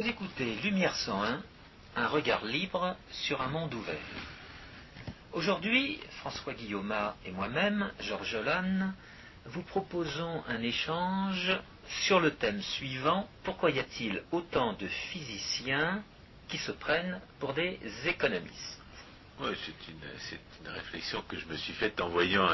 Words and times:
Vous 0.00 0.08
écoutez 0.08 0.54
Lumière 0.62 0.96
101, 0.96 1.42
un 1.96 2.06
regard 2.06 2.46
libre 2.46 2.96
sur 3.10 3.42
un 3.42 3.48
monde 3.48 3.74
ouvert. 3.74 3.98
Aujourd'hui, 5.34 6.00
François 6.20 6.54
Guillaume 6.54 6.94
et 7.26 7.30
moi-même, 7.32 7.92
Georges 8.00 8.36
Lannes, 8.36 8.94
vous 9.44 9.60
proposons 9.60 10.42
un 10.48 10.62
échange 10.62 11.52
sur 12.06 12.18
le 12.18 12.30
thème 12.30 12.62
suivant. 12.62 13.28
Pourquoi 13.44 13.72
y 13.72 13.78
a-t-il 13.78 14.22
autant 14.32 14.72
de 14.72 14.88
physiciens 14.88 16.02
qui 16.48 16.56
se 16.56 16.72
prennent 16.72 17.20
pour 17.38 17.52
des 17.52 17.78
économistes? 18.06 18.80
C'est 19.38 19.90
une, 19.92 20.72
réflexion 20.72 21.22
que 21.28 21.38
je 21.38 21.44
me 21.44 21.56
suis 21.58 21.74
faite 21.74 22.00
en 22.00 22.08
voyant 22.08 22.48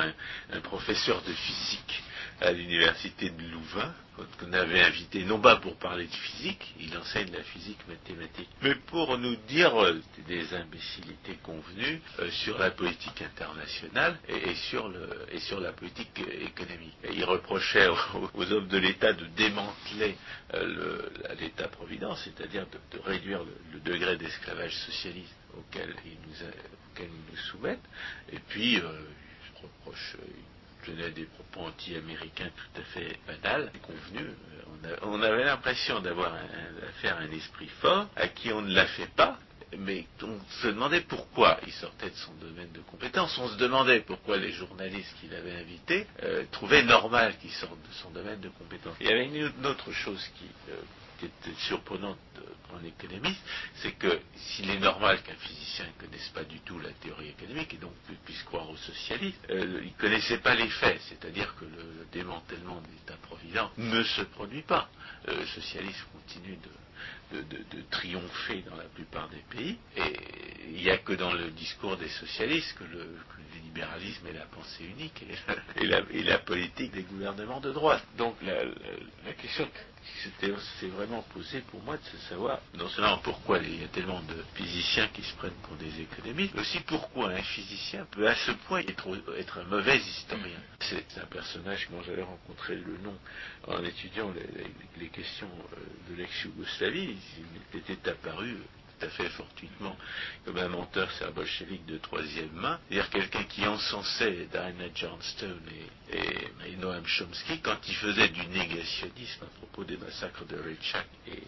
un 0.53 0.61
professeur 0.63 1.23
de 1.23 1.33
physique 1.33 2.03
à 2.41 2.51
l'université 2.51 3.31
de 3.31 3.43
Louvain, 3.53 3.95
qu'on 4.39 4.53
avait 4.53 4.83
invité, 4.83 5.25
non 5.25 5.41
pas 5.41 5.57
pour 5.57 5.77
parler 5.77 6.07
de 6.07 6.15
physique, 6.15 6.75
il 6.81 6.97
enseigne 6.97 7.31
la 7.33 7.43
physique 7.43 7.87
mathématique, 7.89 8.49
mais 8.63 8.75
pour 8.87 9.19
nous 9.19 9.37
dire 9.49 9.75
euh, 9.83 10.01
des 10.27 10.55
imbécilités 10.55 11.37
convenues 11.43 12.01
euh, 12.21 12.31
sur 12.31 12.59
la 12.59 12.71
politique 12.71 13.23
internationale 13.23 14.19
et, 14.29 14.55
sur 14.55 14.89
la 15.61 15.73
politique 15.73 16.19
économique. 16.19 16.95
Et 17.05 17.15
il 17.15 17.25
reprochait 17.25 17.89
aux, 17.89 18.53
hommes 18.53 18.69
de 18.69 18.79
l'État 18.79 19.13
de 19.13 19.27
démanteler 19.37 20.17
euh, 20.55 21.03
l'État-providence, 21.41 22.23
c'est-à-dire 22.25 22.67
de, 22.93 22.99
réduire 23.01 23.41
le, 23.73 23.81
degré 23.81 24.17
d'esclavage 24.17 24.75
socialiste 24.87 25.35
auquel 25.57 25.95
ils 26.05 26.17
nous, 26.27 27.37
soumettent, 27.37 27.79
et 28.33 28.39
puis 28.39 28.79
euh, 28.79 28.83
il 28.83 29.63
reproche 29.63 30.17
tenait 30.87 31.11
des 31.11 31.25
propos 31.25 31.69
anti-américains 31.69 32.51
tout 32.57 32.81
à 32.81 32.85
fait 32.85 33.19
banals, 33.27 33.71
convenus. 33.83 34.31
On, 35.03 35.21
avait 35.21 35.45
l'impression 35.45 36.01
d'avoir 36.01 36.35
affaire 36.89 37.17
à 37.17 37.21
un 37.21 37.31
esprit 37.31 37.69
fort, 37.81 38.09
à 38.15 38.29
qui 38.29 38.53
on 38.53 38.63
ne 38.63 38.73
l'a 38.73 38.87
fait 38.87 39.11
pas, 39.17 39.39
mais 39.77 40.07
on 40.23 40.39
se 40.63 40.69
demandait 40.69 41.01
pourquoi 41.01 41.59
il 41.67 41.73
sortait 41.73 42.11
de 42.11 42.15
son 42.15 42.33
domaine 42.35 42.71
de 42.73 42.81
compétence. 42.81 43.37
On 43.39 43.49
se 43.49 43.57
demandait 43.57 44.01
pourquoi 44.01 44.37
les 44.37 44.53
journalistes 44.53 45.13
qu'il 45.21 45.35
avait 45.35 45.57
invités 45.57 46.07
euh, 46.23 46.45
trouvaient 46.53 46.85
normal 46.85 47.37
qu'il 47.39 47.51
sorte 47.51 47.81
de 47.83 47.93
son 47.95 48.11
domaine 48.11 48.41
de 48.41 48.49
compétence. 48.51 48.95
Il 49.01 49.07
y 49.07 49.13
avait 49.13 49.27
une, 49.27 49.37
une 49.37 49.67
autre 49.67 49.91
chose 49.93 50.25
qui, 50.39 50.45
euh, 50.71 50.77
qui 51.19 51.27
était 51.27 51.59
surprenante 51.59 52.19
en 52.75 52.85
économiste, 52.85 53.41
c'est 53.77 53.93
que 53.93 54.21
s'il 54.37 54.69
est 54.71 54.79
normal 54.79 55.23
qu'un 55.23 55.35
physicien 55.35 55.87
ne 55.87 56.07
connaisse 56.07 56.29
pas 56.31 56.45
du 56.45 56.61
tout 56.61 56.79
la 56.79 56.91
théorie 56.93 57.29
économique 57.29 57.75
et 57.75 57.79
donc 57.79 57.93
puisse 58.25 58.43
croire 58.43 58.69
au 58.69 58.77
socialisme, 58.77 59.39
euh, 59.51 59.81
il 59.83 59.93
ne 59.93 59.99
connaissait 59.99 60.39
pas 60.39 60.55
les 60.55 60.69
faits, 60.69 61.01
c'est-à-dire 61.09 61.55
que 61.57 61.65
le, 61.65 61.71
le 61.77 62.07
démantèlement 62.13 62.81
de 62.81 62.87
l'État-providence 62.89 63.71
ne 63.79 64.03
se 64.03 64.23
produit 64.23 64.63
pas. 64.63 64.89
Euh, 65.29 65.39
le 65.39 65.47
socialisme 65.47 66.05
continue 66.13 66.57
de, 66.57 66.71
triompher 67.91 68.63
dans 68.69 68.77
la 68.77 68.85
plupart 68.85 69.29
des 69.29 69.43
pays. 69.51 69.79
Et 69.97 70.17
il 70.69 70.83
n'y 70.83 70.91
a 70.91 70.99
que 70.99 71.13
dans 71.13 71.33
le 71.33 71.51
discours 71.51 71.97
des 71.97 72.09
socialistes 72.09 72.77
que 72.79 72.85
le, 72.85 73.19
libéralisme 73.65 74.27
est 74.29 74.33
la 74.33 74.47
pensée 74.47 74.85
unique 74.85 75.23
et, 75.81 76.23
la, 76.23 76.39
politique 76.39 76.93
des 76.93 77.03
gouvernements 77.03 77.61
de 77.61 77.73
droite. 77.73 78.05
Donc 78.17 78.37
la 78.43 79.33
question 79.35 79.69
s'est 80.81 80.89
vraiment 80.89 81.23
posée 81.33 81.61
pour 81.61 81.83
moi 81.83 81.97
de 81.97 82.05
se 82.05 82.17
savoir 82.29 82.61
non 82.75 82.89
seulement 82.89 83.19
pourquoi 83.19 83.59
il 83.59 83.81
y 83.81 83.85
a 83.85 83.89
tellement 83.89 84.21
de 84.23 84.45
physiciens 84.55 85.09
qui 85.09 85.23
se 85.23 85.35
prennent 85.37 85.61
pour 85.63 85.77
des 85.77 86.01
économistes, 86.01 86.55
mais 86.55 86.61
aussi 86.61 86.81
pourquoi 86.81 87.31
un 87.31 87.43
physicien 87.43 88.07
peut 88.11 88.27
à 88.27 88.35
ce 88.35 88.53
point 88.53 88.81
être, 88.81 89.59
un 89.59 89.65
mauvais 89.65 89.99
historien. 89.99 90.59
C'est 90.81 91.19
un 91.19 91.27
personnage 91.27 91.89
dont 91.91 92.03
j'avais 92.03 92.23
rencontré 92.23 92.77
le 92.77 92.99
nom 92.99 93.17
en 93.67 93.83
étudiant 93.85 94.33
les, 94.33 94.67
les, 95.01 95.09
questions 95.09 95.51
de 96.11 96.17
l'ex-Yougoslavie. 96.17 97.17
Il 97.39 97.79
m'était 97.79 98.11
apparu 98.11 98.57
tout 98.99 99.07
à 99.07 99.09
fait 99.11 99.29
fortuitement 99.31 99.97
comme 100.45 100.59
un 100.59 100.69
menteur 100.69 101.11
serbolchevique 101.13 101.87
de 101.87 101.99
troisième 101.99 102.53
main, 102.53 102.79
c'est-à-dire 102.89 103.11
quelqu'un 103.11 103.45
qui 103.45 103.67
encensait 103.67 104.47
Diana 104.51 104.85
Johnstone 104.95 105.61
et, 106.13 106.17
et, 106.69 106.77
Noam 106.77 107.05
Chomsky 107.07 107.61
quand 107.61 107.79
il 107.89 107.95
faisait 107.97 108.29
du 108.29 108.47
négationnisme 108.47 109.45
à 109.45 109.59
propos 109.59 109.85
des 109.85 109.97
massacres 109.97 110.45
de 110.47 110.57
Rechak 110.57 111.07
et, 111.29 111.43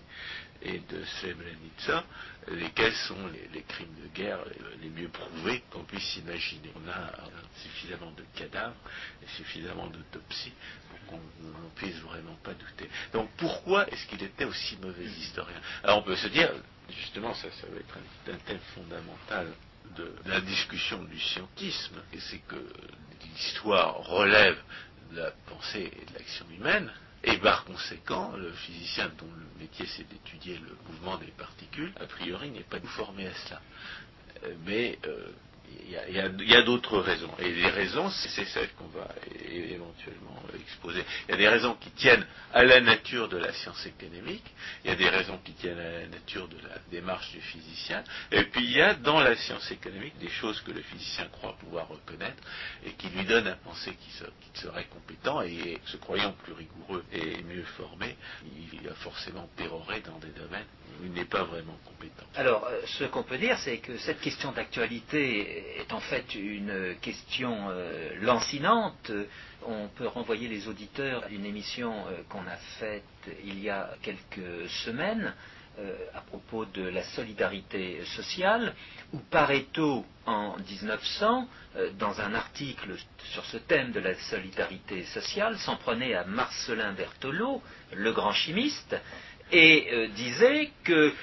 et 0.62 0.78
de 0.78 1.04
Srebrenica, 1.04 2.04
lesquels 2.48 2.94
sont 2.94 3.28
les, 3.52 3.62
crimes 3.62 3.94
de 4.02 4.08
guerre 4.08 4.40
les 4.80 4.90
mieux 4.90 5.08
prouvés 5.08 5.62
qu'on 5.70 5.84
puisse 5.84 6.16
imaginer. 6.16 6.72
On 6.74 6.88
a 6.88 7.12
suffisamment 7.62 8.10
de 8.12 8.24
cadavres 8.34 8.76
et 9.22 9.26
suffisamment 9.36 9.86
d'autopsies 9.88 10.52
pour 10.90 11.06
qu'on 11.06 11.48
n'en 11.48 11.70
puisse 11.76 11.96
vraiment 11.96 12.36
pas 12.42 12.54
douter. 12.54 12.88
Donc 13.12 13.30
pourquoi 13.36 13.88
est-ce 13.88 14.06
qu'il 14.06 14.22
était 14.22 14.44
aussi 14.44 14.76
mauvais 14.78 15.04
historien? 15.04 15.60
Alors 15.84 15.98
on 15.98 16.02
peut 16.02 16.16
se 16.16 16.28
dire, 16.28 16.52
justement, 16.90 17.34
ça, 17.34 17.48
ça 17.50 17.66
va 17.68 17.78
être 17.78 17.96
un, 17.96 18.32
un 18.32 18.38
thème 18.38 18.60
fondamental 18.74 19.52
de 19.96 20.14
la 20.26 20.40
discussion 20.40 21.02
du 21.04 21.18
scientisme, 21.18 21.96
et 22.12 22.20
c'est 22.20 22.40
que 22.46 22.62
l'histoire 23.34 23.96
relève 24.04 24.58
de 25.12 25.20
la 25.20 25.30
pensée 25.46 25.90
et 26.00 26.04
de 26.04 26.14
l'action 26.14 26.46
humaine, 26.50 26.90
et 27.24 27.38
par 27.38 27.64
conséquent, 27.64 28.32
le 28.36 28.52
physicien 28.52 29.10
dont 29.18 29.26
le 29.36 29.60
métier 29.60 29.86
c'est 29.86 30.08
d'étudier 30.08 30.58
le 30.58 30.76
mouvement 30.86 31.16
des 31.18 31.32
particules, 31.32 31.92
a 32.00 32.06
priori 32.06 32.50
n'est 32.50 32.60
pas 32.60 32.80
formé 32.80 33.26
à 33.26 33.34
cela. 33.34 33.60
Mais 34.64 34.98
euh, 35.04 35.32
il 35.86 36.14
y 36.14 36.18
a, 36.20 36.24
a, 36.24 36.60
a 36.60 36.62
d'autres 36.62 36.98
raisons. 36.98 37.30
Et 37.38 37.50
les 37.50 37.70
raisons, 37.70 38.10
c'est 38.10 38.44
celles 38.44 38.72
qu'on 38.74 38.86
va 38.88 39.08
éventuellement 39.50 40.42
exposer. 40.54 41.04
Il 41.28 41.32
y 41.32 41.34
a 41.34 41.36
des 41.36 41.48
raisons 41.48 41.74
qui 41.74 41.90
tiennent 41.90 42.26
à 42.52 42.64
la 42.64 42.80
nature 42.80 43.28
de 43.28 43.36
la 43.36 43.52
science 43.52 43.84
économique, 43.86 44.44
il 44.84 44.90
y 44.90 44.92
a 44.92 44.96
des 44.96 45.08
raisons 45.08 45.38
qui 45.44 45.52
tiennent 45.52 45.78
à 45.78 45.90
la 45.90 46.06
nature 46.06 46.48
de 46.48 46.56
la 46.56 46.76
démarche 46.90 47.30
du 47.32 47.40
physicien, 47.40 48.02
et 48.32 48.44
puis 48.44 48.64
il 48.64 48.72
y 48.72 48.80
a 48.80 48.94
dans 48.94 49.20
la 49.20 49.36
science 49.36 49.70
économique 49.70 50.18
des 50.18 50.28
choses 50.28 50.60
que 50.60 50.70
le 50.70 50.82
physicien 50.82 51.26
croit 51.26 51.56
pouvoir 51.58 51.88
reconnaître 51.88 52.42
et 52.84 52.92
qui 52.92 53.08
lui 53.08 53.24
donnent 53.24 53.48
à 53.48 53.56
penser 53.56 53.92
qu'il 53.94 54.12
se, 54.12 54.24
qu 54.24 54.60
serait 54.60 54.86
compétent, 54.86 55.42
et 55.42 55.78
se 55.86 55.96
croyant 55.96 56.32
plus 56.44 56.52
rigoureux 56.52 57.04
et 57.12 57.42
mieux 57.42 57.64
formé, 57.76 58.16
il 58.72 58.80
va 58.88 58.94
forcément 58.96 59.48
pérorer 59.56 60.00
dans 60.00 60.18
des 60.18 60.30
domaines 60.30 60.66
où 61.00 61.04
il 61.04 61.12
n'est 61.12 61.24
pas 61.24 61.44
vraiment 61.44 61.78
compétent. 61.84 62.24
Alors, 62.34 62.68
ce 62.86 63.04
qu'on 63.04 63.22
peut 63.22 63.38
dire, 63.38 63.58
c'est 63.58 63.78
que 63.78 63.96
cette 63.98 64.20
question 64.20 64.52
d'actualité 64.52 65.57
est 65.78 65.92
en 65.92 66.00
fait 66.00 66.34
une 66.34 66.94
question 67.00 67.68
euh, 67.70 68.10
lancinante. 68.20 69.10
On 69.66 69.88
peut 69.88 70.06
renvoyer 70.06 70.48
les 70.48 70.68
auditeurs 70.68 71.24
à 71.24 71.28
une 71.28 71.44
émission 71.44 71.92
euh, 71.92 72.22
qu'on 72.28 72.46
a 72.46 72.56
faite 72.78 73.02
il 73.44 73.60
y 73.60 73.70
a 73.70 73.90
quelques 74.02 74.68
semaines 74.84 75.34
euh, 75.78 75.96
à 76.14 76.20
propos 76.22 76.64
de 76.64 76.82
la 76.82 77.04
solidarité 77.04 78.04
sociale, 78.16 78.74
où 79.12 79.18
Pareto, 79.30 80.04
en 80.26 80.56
1900, 80.56 81.48
euh, 81.76 81.90
dans 81.98 82.20
un 82.20 82.34
article 82.34 82.96
sur 83.32 83.44
ce 83.44 83.58
thème 83.58 83.92
de 83.92 84.00
la 84.00 84.14
solidarité 84.14 85.04
sociale, 85.04 85.56
s'en 85.58 85.76
prenait 85.76 86.14
à 86.14 86.24
Marcelin 86.24 86.92
Berthelot, 86.92 87.62
le 87.94 88.12
grand 88.12 88.32
chimiste, 88.32 88.96
et 89.50 90.08
disait 90.14 90.70
que 90.84 91.14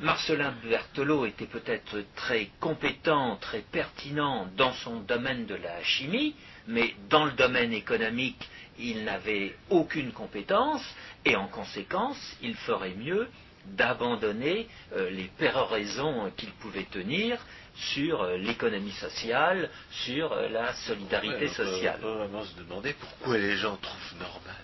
Marcelin 0.00 0.54
Berthelot 0.64 1.26
était 1.26 1.46
peut-être 1.46 2.02
très 2.16 2.48
compétent, 2.58 3.36
très 3.36 3.60
pertinent 3.60 4.48
dans 4.56 4.72
son 4.72 5.00
domaine 5.00 5.44
de 5.44 5.54
la 5.56 5.82
chimie, 5.82 6.34
mais 6.66 6.94
dans 7.10 7.26
le 7.26 7.32
domaine 7.32 7.74
économique, 7.74 8.48
il 8.78 9.04
n'avait 9.04 9.54
aucune 9.68 10.12
compétence, 10.12 10.82
et 11.26 11.36
en 11.36 11.48
conséquence, 11.48 12.16
il 12.40 12.54
ferait 12.54 12.94
mieux 12.94 13.28
d'abandonner 13.66 14.68
euh, 14.94 15.10
les 15.10 15.30
péroraisons 15.36 16.32
qu'il 16.34 16.50
pouvait 16.52 16.86
tenir 16.90 17.38
sur 17.74 18.22
euh, 18.22 18.38
l'économie 18.38 18.92
sociale, 18.92 19.68
sur 19.90 20.32
euh, 20.32 20.48
la 20.48 20.72
solidarité 20.72 21.44
ouais, 21.44 21.50
on 21.50 21.64
sociale. 21.64 21.98
On 21.98 22.02
peut 22.02 22.12
vraiment 22.12 22.44
se 22.44 22.56
demander 22.56 22.94
pourquoi 22.94 23.36
les 23.36 23.56
gens 23.58 23.76
trouvent 23.76 24.18
normal 24.18 24.56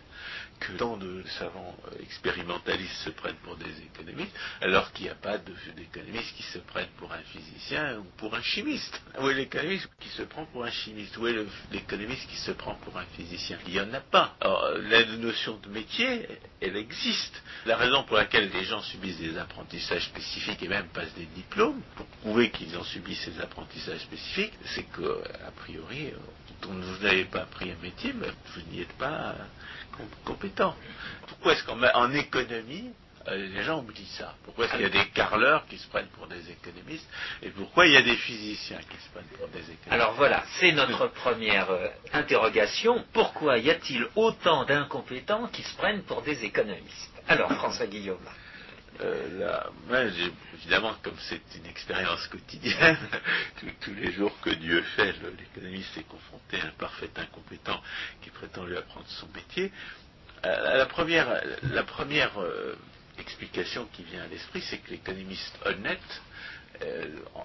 que 0.61 0.72
tant 0.72 0.97
de 0.97 1.22
savants 1.39 1.77
expérimentalistes 2.00 3.05
se 3.05 3.11
prennent 3.11 3.37
pour 3.37 3.56
des 3.56 3.71
économistes, 3.83 4.34
alors 4.61 4.93
qu'il 4.93 5.05
n'y 5.05 5.11
a 5.11 5.14
pas 5.14 5.38
d'économistes 5.38 6.35
qui 6.37 6.43
se 6.43 6.58
prennent 6.58 6.88
pour 6.99 7.12
un 7.12 7.23
physicien 7.23 7.99
ou 7.99 8.05
pour 8.17 8.35
un 8.35 8.43
chimiste. 8.43 9.00
Où 9.20 9.29
est 9.29 9.35
l'économiste 9.35 9.88
qui 10.00 10.08
se 10.11 10.23
prend 10.23 10.47
pour 10.47 10.64
un 10.64 10.70
chimiste? 10.70 11.17
Où 11.19 11.26
est 11.26 11.37
l'économiste 11.73 12.29
qui 12.29 12.37
se 12.37 12.53
prend 12.53 12.75
pour 12.76 12.97
un 12.99 13.05
physicien? 13.17 13.58
Il 13.67 13.73
n'y 13.75 13.81
en 13.81 13.93
a 13.93 14.00
pas. 14.00 14.37
La 14.43 15.05
notion 15.17 15.56
de 15.58 15.69
métier, 15.69 16.26
elle 16.61 16.76
existe. 16.76 17.43
La 17.64 17.76
raison 17.76 18.05
pour 18.05 18.17
laquelle 18.17 18.50
les 18.50 18.64
gens 18.64 18.81
subissent 18.82 19.19
des 19.19 19.37
apprentissages 19.38 20.05
spécifiques 20.06 20.62
et 20.62 20.69
même 20.69 20.88
passent 20.88 21.14
des 21.14 21.26
diplômes, 21.26 21.81
pour 21.97 22.06
prouver 22.06 22.50
qu'ils 22.50 22.76
ont 22.76 22.85
subi 22.85 23.14
ces 23.14 23.41
apprentissages 23.41 24.00
spécifiques, 24.00 24.55
c'est 24.64 24.85
que, 24.85 25.23
a 25.47 25.50
priori, 25.50 26.12
quand 26.61 26.73
vous 26.73 27.02
n'avez 27.02 27.25
pas 27.25 27.43
appris 27.43 27.70
un 27.70 27.82
métier, 27.82 28.12
vous 28.12 28.61
n'y 28.70 28.81
êtes 28.81 28.93
pas 28.94 29.35
compétent. 30.25 30.75
Pourquoi 31.28 31.52
est-ce 31.52 31.64
qu'en 31.64 31.81
en 31.82 32.12
économie, 32.12 32.90
euh, 33.28 33.37
les 33.37 33.62
gens 33.62 33.81
oublient 33.81 34.06
ça? 34.19 34.34
Pourquoi 34.44 34.64
est-ce 34.64 34.72
qu'il 34.75 34.82
y 34.82 34.84
a 34.84 34.88
des 34.88 35.06
carleurs 35.08 35.66
qui 35.66 35.78
se 35.78 35.87
prennent 35.88 36.08
pour 36.08 36.26
des 36.26 36.50
économistes 36.50 37.08
et 37.43 37.50
pourquoi 37.50 37.87
il 37.87 37.93
y 37.93 37.96
a 37.96 38.02
des 38.02 38.16
physiciens 38.16 38.78
qui 38.78 38.96
se 38.98 39.10
prennent 39.10 39.25
pour 39.38 39.48
des 39.48 39.60
économistes? 39.60 39.90
Alors 39.93 40.14
voilà, 40.14 40.44
c'est 40.58 40.72
notre 40.72 41.08
première 41.08 41.70
euh, 41.70 41.88
interrogation. 42.12 43.04
Pourquoi 43.12 43.58
y 43.58 43.70
a-t-il 43.70 44.06
autant 44.14 44.64
d'incompétents 44.64 45.48
qui 45.48 45.62
se 45.62 45.76
prennent 45.76 46.02
pour 46.02 46.22
des 46.22 46.44
économistes? 46.44 47.10
Alors 47.28 47.52
François 47.54 47.87
Guillaume. 47.87 48.19
Euh, 49.00 49.60
moi, 49.88 50.00
évidemment, 50.54 50.94
comme 51.02 51.16
c'est 51.28 51.43
une 51.56 51.66
expérience 51.66 52.26
quotidienne, 52.28 52.98
tous, 53.81 53.94
les 53.94 54.12
jours 54.12 54.38
que 54.40 54.50
Dieu 54.50 54.82
fait, 54.96 55.14
l'économiste 55.38 55.96
est 55.96 56.08
confronté 56.08 56.60
à 56.60 56.66
un 56.66 56.70
parfait 56.78 57.10
incompétent 57.16 57.81
qui 58.22 58.31
prétend 58.31 58.64
lui 58.64 58.76
apprendre 58.76 59.06
son 59.08 59.28
métier. 59.34 59.70
Euh, 60.44 60.76
la 60.76 60.87
première, 60.87 61.43
la 61.62 61.82
première 61.82 62.38
euh, 62.40 62.76
explication 63.19 63.87
qui 63.93 64.04
vient 64.04 64.22
à 64.22 64.28
l'esprit, 64.28 64.62
c'est 64.62 64.78
que 64.78 64.90
l'économiste 64.90 65.58
honnête 65.64 66.22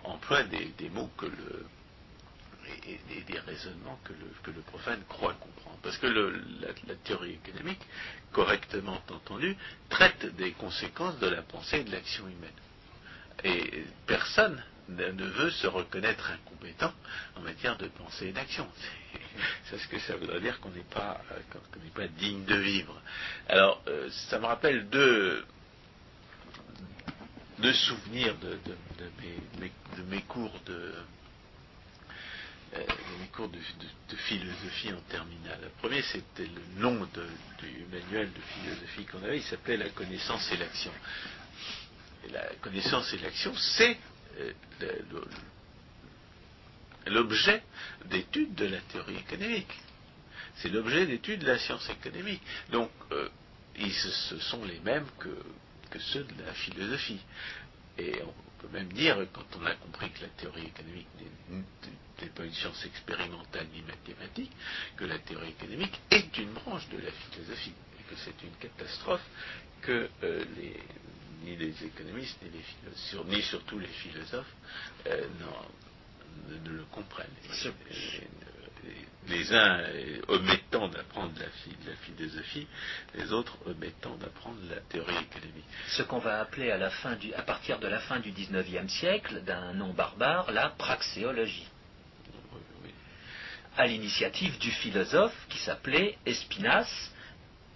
emploie 0.04 0.44
des, 0.44 0.90
mots 0.90 1.10
que 1.18 1.26
le, 1.26 1.66
et, 2.88 3.22
des 3.22 3.40
raisonnements 3.40 4.00
que 4.04 4.14
le, 4.14 4.28
que 4.44 4.52
le, 4.52 4.62
profane 4.62 5.02
croit 5.08 5.34
comprendre. 5.34 5.78
Parce 5.84 5.98
que 5.98 6.08
la, 6.08 6.96
théorie 7.04 7.34
économique, 7.46 7.82
correctement 8.32 9.02
entendue, 9.10 9.56
traite 9.90 10.36
des 10.36 10.52
conséquences 10.54 11.18
de 11.20 11.28
la 11.28 11.42
pensée 11.42 11.80
et 11.80 11.84
de 11.84 11.92
l'action 11.92 12.28
humaine. 12.28 12.52
Et 13.44 13.86
personne 14.06 14.62
ne 14.90 15.26
veut 15.26 15.52
se 15.52 15.68
reconnaître 15.68 16.30
incompétent 16.32 16.94
en 17.36 17.42
matière 17.42 17.78
de 17.78 17.88
pensée 17.88 18.28
et 18.28 18.32
d'action. 18.32 18.68
C'est 19.66 19.78
ce 19.78 19.88
que 19.88 20.00
ça 20.00 20.16
voudrait 20.16 20.42
dire 20.42 20.60
qu'on 20.60 20.72
n'est 20.72 20.82
pas, 20.82 21.22
pas 21.96 22.08
digne 22.08 22.44
de 22.46 22.56
vivre. 22.56 23.02
Alors, 23.48 23.82
euh, 23.88 24.10
ça 24.30 24.40
me 24.40 24.46
rappelle 24.46 24.90
deux, 24.90 25.46
deux 27.60 27.74
souvenirs 27.74 28.36
de, 28.40 28.60
de 29.98 30.04
mes, 30.10 30.22
cours 30.24 30.60
de, 30.66 30.94
euh, 32.74 32.80
mes 33.20 33.28
cours 33.28 33.50
de, 33.50 33.60
philosophie 34.16 34.94
en 34.94 35.02
terminale. 35.10 35.60
Le 35.62 35.70
premier, 35.80 36.02
c'était 36.04 36.46
le 36.48 36.82
nom 36.82 36.96
du 36.96 37.86
manuel 37.92 38.32
de 38.32 38.42
philosophie 38.42 39.06
qu'on 39.06 39.24
avait, 39.24 39.38
il 39.38 39.44
s'appelait 39.44 39.78
La 39.78 39.90
connaissance 39.90 40.50
et 40.52 40.58
l'action. 40.58 40.92
la 42.32 42.46
connaissance 42.62 43.14
et 43.14 43.18
l'action, 43.18 43.54
c'est 43.56 43.98
euh, 44.40 44.54
l'objet 47.08 47.64
d'étude 48.06 48.56
de 48.56 48.68
la 48.68 48.80
théorie 48.82 49.18
économique. 49.18 49.74
C'est 50.56 50.70
l'objet 50.70 51.06
d'étude 51.06 51.42
de 51.42 51.48
la 51.48 51.58
science 51.58 51.90
économique. 51.90 52.42
Donc, 52.72 52.92
euh, 53.12 53.28
ils, 53.78 53.94
ce 53.94 54.40
sont 54.40 54.64
les 54.64 54.80
mêmes 54.80 55.08
que, 55.20 56.00
ceux 56.00 56.24
de 56.24 56.44
la 56.46 56.54
philosophie. 56.54 57.20
Même 58.72 58.92
dire, 58.94 59.18
quand 59.34 59.46
on 59.60 59.66
a 59.66 59.76
compris 59.76 60.10
que 60.12 60.22
la 60.22 60.30
théorie 60.30 60.66
économique 60.68 61.08
n'est 61.50 62.30
pas 62.30 62.46
une 62.46 62.54
science 62.54 62.86
expérimentale 62.86 63.68
ni 63.74 63.82
mathématique, 63.82 64.52
que 64.96 65.06
la 65.06 65.20
théorie 65.20 65.50
économique 65.50 66.00
est 66.10 66.38
une 66.38 66.52
branche 66.52 66.88
de 66.90 66.98
la 66.98 67.12
philosophie, 67.12 67.74
et 68.00 68.04
que 68.04 68.16
c'est 68.24 68.44
une 68.44 68.56
catastrophe 68.60 69.26
que 69.82 70.10
euh, 70.24 70.46
ni 71.44 71.56
les 71.56 71.84
économistes, 71.84 72.38
ni, 72.44 72.50
les 72.50 72.64
philosophes, 72.64 73.28
ni 73.28 73.42
surtout 73.42 73.80
les 73.80 73.88
philosophes, 73.88 74.54
euh, 75.08 75.28
ne, 76.50 76.70
le 76.70 76.84
comprennent 76.86 77.28
les 79.28 79.54
uns 79.54 79.84
omettant 80.28 80.88
d'apprendre 80.88 81.32
la, 81.38 81.46
la, 81.90 81.98
philosophie, 81.98 82.68
les 83.16 83.32
autres 83.32 83.58
omettant 83.66 84.16
d'apprendre 84.18 84.58
la 84.70 84.82
théorie 84.82 85.14
économique. 85.14 85.66
Ce 85.90 86.04
qu'on 86.04 86.20
va 86.20 86.40
appeler 86.40 86.72
à, 86.72 86.78
la 86.78 86.90
fin 86.90 87.16
du, 87.16 87.34
à 87.34 87.42
partir 87.44 87.80
de 87.80 87.88
la 87.88 88.00
fin 88.00 88.20
du 88.20 88.32
XIXe 88.32 88.92
siècle, 88.92 89.42
d'un 89.44 89.74
nom 89.74 89.94
barbare, 89.94 90.52
la 90.52 90.70
praxéologie. 90.70 91.68
À 93.78 93.88
l'initiative 93.88 94.58
du 94.60 94.70
philosophe 94.70 95.36
qui 95.50 95.60
s'appelait 95.60 96.18
Espinas, 96.26 96.90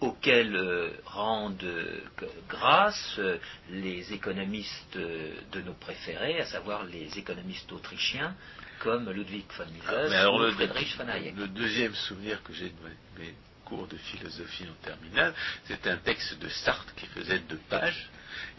auquel 0.02 0.56
euh, 0.56 0.90
rendent 1.06 1.64
euh, 1.64 2.02
grâce 2.50 3.16
euh, 3.18 3.38
les 3.70 4.14
économistes 4.14 4.98
de 4.98 5.62
nos 5.62 5.74
préférés, 5.74 6.40
à 6.42 6.46
savoir 6.46 6.84
les 6.84 7.18
économistes 7.18 7.72
autrichiens 7.72 8.36
comme 8.80 9.10
Ludwig 9.12 9.46
von 9.58 9.66
Mises 9.66 10.14
ah, 10.14 10.32
ou 10.32 10.40
le, 10.40 10.52
Friedrich 10.52 10.96
von 10.98 11.08
Hayek. 11.08 11.36
Le 11.36 11.48
deuxième 11.48 11.96
souvenir 11.96 12.42
que 12.44 12.54
j'ai 12.54 12.70
de 12.70 13.20
mes, 13.20 13.34
cours 13.66 13.88
de 13.88 13.98
philosophie 13.98 14.66
en 14.70 14.86
terminale, 14.86 15.34
c'est 15.66 15.88
un 15.88 15.98
texte 15.98 16.38
de 16.40 16.48
Sartre 16.50 16.94
qui 16.96 17.08
faisait 17.08 17.40
deux 17.40 17.60
pages, 17.68 18.10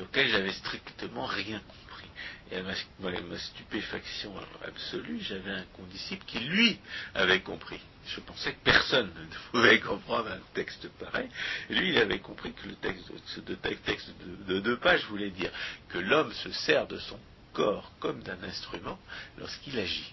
auquel 0.01 0.29
j'avais 0.29 0.53
strictement 0.53 1.27
rien 1.27 1.61
compris. 1.61 2.11
Et 2.51 2.57
à 2.57 2.63
ma, 2.63 3.39
stupéfaction 3.39 4.35
absolue, 4.65 5.21
j'avais 5.21 5.53
un 5.53 5.65
condisciple 5.77 6.25
qui, 6.27 6.41
lui, 6.41 6.79
avait 7.15 7.41
compris. 7.41 7.81
Je 8.09 8.21
pensais 8.21 8.53
que 8.53 8.65
personne 8.65 9.07
ne 9.07 9.37
pouvait 9.53 9.81
comprendre 9.81 10.31
un 10.31 10.41
texte 10.55 10.89
pareil. 10.99 11.29
Et 11.71 11.75
lui, 11.75 11.91
il 11.91 11.99
avait 11.99 12.19
compris 12.19 12.53
que 12.53 12.69
le 12.69 12.75
texte, 12.75 13.11
ce 13.27 13.41
texte 13.41 14.13
de 14.49 14.59
deux 14.59 14.77
pages 14.79 15.05
voulait 15.07 15.31
dire 15.31 15.51
que 15.89 15.99
l'homme 15.99 16.33
se 16.33 16.51
sert 16.51 16.87
de 16.87 16.99
son 16.99 17.19
corps 17.57 17.91
comme 17.99 18.23
d'un 18.23 18.43
instrument 18.45 18.99
lorsqu'il 19.39 19.79
agit. 19.79 20.13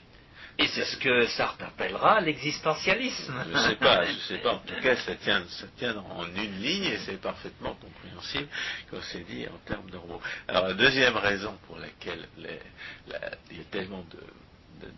Et 0.59 0.67
c'est 0.67 0.85
ce 0.85 0.97
que 0.97 1.25
Sartre 1.27 1.65
appellera 1.65 2.21
l'existentialisme. 2.21 3.33
Je 3.47 3.57
ne 3.57 3.63
sais 3.69 3.75
pas, 3.75 4.05
je 4.05 4.19
sais 4.19 4.37
pas. 4.37 4.53
En 4.53 4.59
tout 4.59 4.79
cas, 4.81 4.95
ça 4.97 5.15
tient, 5.15 5.43
ça 5.49 5.65
tient 5.77 5.97
en 5.97 6.25
une 6.27 6.61
ligne 6.61 6.85
et 6.85 6.97
c'est 6.99 7.19
parfaitement 7.19 7.73
compréhensible 7.73 8.47
quand 8.89 9.01
c'est 9.11 9.23
dit 9.23 9.47
en 9.47 9.57
termes 9.65 9.89
de 9.89 9.97
mots. 9.97 10.21
Alors, 10.47 10.67
la 10.67 10.73
deuxième 10.75 11.17
raison 11.17 11.57
pour 11.67 11.79
laquelle 11.79 12.27
il 12.37 13.57
y 13.57 13.61
a 13.61 13.63
tellement 13.71 14.05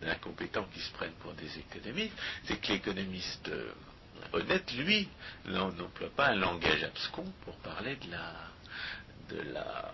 d'incompétents 0.02 0.68
qui 0.74 0.82
se 0.82 0.92
prennent 0.92 1.18
pour 1.22 1.34
des 1.34 1.58
économistes, 1.58 2.14
c'est 2.44 2.60
que 2.60 2.74
l'économiste 2.74 3.48
euh, 3.48 3.72
honnête, 4.34 4.70
lui, 4.74 5.08
n'emploie 5.46 6.10
pas 6.16 6.28
un 6.28 6.36
langage 6.36 6.84
abscon 6.84 7.26
pour 7.46 7.56
parler 7.58 7.96
de 7.96 8.12
la, 8.12 8.34
de 9.30 9.54
la 9.54 9.92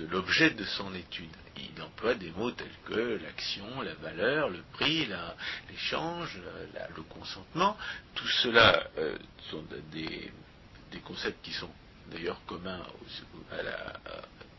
de 0.00 0.06
l'objet 0.06 0.50
de 0.50 0.64
son 0.64 0.94
étude. 0.94 1.30
Il 1.56 1.82
emploie 1.82 2.14
des 2.14 2.30
mots 2.30 2.50
tels 2.50 2.68
que 2.86 3.20
l'action, 3.22 3.82
la 3.82 3.94
valeur, 3.94 4.48
le 4.48 4.62
prix, 4.72 5.06
l'échange, 5.68 6.40
le 6.96 7.02
consentement. 7.02 7.76
Tout 8.14 8.28
cela 8.42 8.88
euh, 8.96 9.18
sont 9.50 9.62
des, 9.92 10.32
concepts 11.04 11.44
qui 11.44 11.52
sont 11.52 11.70
d'ailleurs 12.10 12.40
communs 12.46 12.80
à 13.52 13.62
la 13.62 14.00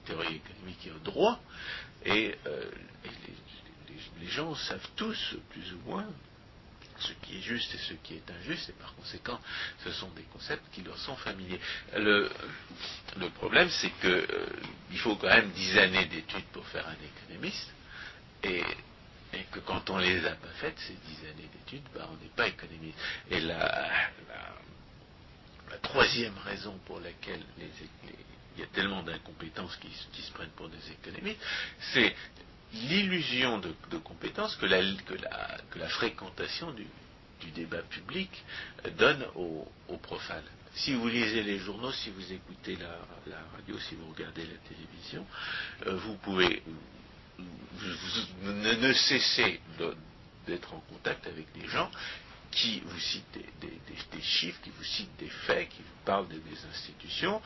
théorie 0.06 0.36
économique 0.36 0.86
et 0.86 0.92
au 0.92 1.00
droit. 1.00 1.40
Et, 2.06 2.36
euh, 2.46 2.70
les, 4.20 4.28
gens 4.28 4.54
savent 4.56 4.90
tous, 4.96 5.36
plus 5.50 5.74
ou 5.74 5.90
moins, 5.90 6.08
ce 7.02 7.14
qui 7.26 7.38
est 7.38 7.42
juste 7.42 7.74
et 7.74 7.78
ce 7.78 7.94
qui 7.94 8.16
est 8.16 8.32
injuste, 8.32 8.70
et 8.70 8.74
par 8.74 8.94
conséquent, 8.96 9.40
ce 9.84 9.92
sont 9.92 10.10
des 10.12 10.24
concepts 10.24 10.64
qui 10.74 10.82
leur 10.82 10.98
sont 10.98 11.16
familiers. 11.18 11.60
Le, 11.96 12.30
problème, 13.36 13.70
c'est 13.70 13.92
qu'il 14.00 14.10
euh, 14.10 14.98
faut 14.98 15.16
quand 15.16 15.28
même 15.28 15.52
dix 15.52 15.78
années 15.78 16.06
d'études 16.06 16.46
pour 16.52 16.66
faire 16.68 16.88
un 16.88 16.96
économiste, 17.26 17.72
et, 18.44 18.64
que 19.52 19.60
quand 19.60 19.90
on 19.90 19.98
les 19.98 20.26
a 20.26 20.32
pas 20.32 20.48
faites, 20.60 20.78
ces 20.80 20.94
dix 20.94 21.20
années 21.26 21.50
d'études, 21.54 21.88
ben, 21.94 22.06
on 22.12 22.22
n'est 22.22 22.32
pas 22.36 22.48
économiste. 22.48 22.98
Et 23.30 23.40
la, 23.40 24.10
troisième 25.82 26.38
raison 26.40 26.78
pour 26.86 27.00
laquelle 27.00 27.42
il 27.58 28.60
y 28.60 28.64
a 28.64 28.68
tellement 28.68 29.04
d'incompétences 29.04 29.78
qui, 29.78 30.22
se 30.22 30.32
prennent 30.34 30.50
pour 30.50 30.68
des 30.68 30.92
économistes, 30.92 31.40
c'est 31.94 32.14
l'illusion 32.74 33.60
de, 33.60 33.98
compétence 33.98 34.56
que 34.56 34.66
la, 34.66 34.82
que 35.06 35.80
la, 35.80 35.90
fréquentation 35.90 36.72
du, 36.72 36.86
débat 37.56 37.82
public 37.82 38.30
donne 38.98 39.26
aux, 39.36 39.68
profanes. 40.04 40.44
Si 40.76 40.94
vous 40.94 41.08
lisez 41.08 41.44
les 41.44 41.60
journaux, 41.60 41.92
si 41.92 42.12
vous 42.12 42.32
écoutez 42.32 42.78
la, 42.78 42.98
radio, 43.54 43.78
si 43.80 43.96
vous 43.96 44.08
regardez 44.12 44.44
la 44.44 44.58
télévision, 44.70 45.26
euh, 45.88 45.98
vous 45.98 46.16
pouvez 46.18 46.64
ne, 48.44 48.94
cesser 48.94 49.60
d'être 50.48 50.74
en 50.74 50.80
contact 50.82 51.28
avec 51.28 51.52
des 51.54 51.68
gens 51.68 51.90
qui 52.52 52.82
vous 52.86 53.00
citent 53.00 53.40
des, 53.62 54.22
chiffres, 54.22 54.60
qui 54.62 54.70
vous 54.70 54.84
citent 54.84 55.18
des 55.20 55.30
faits, 55.30 55.70
qui 55.70 55.82
vous 55.82 56.06
parlent 56.06 56.28
des, 56.28 56.42
institutions, 56.70 57.42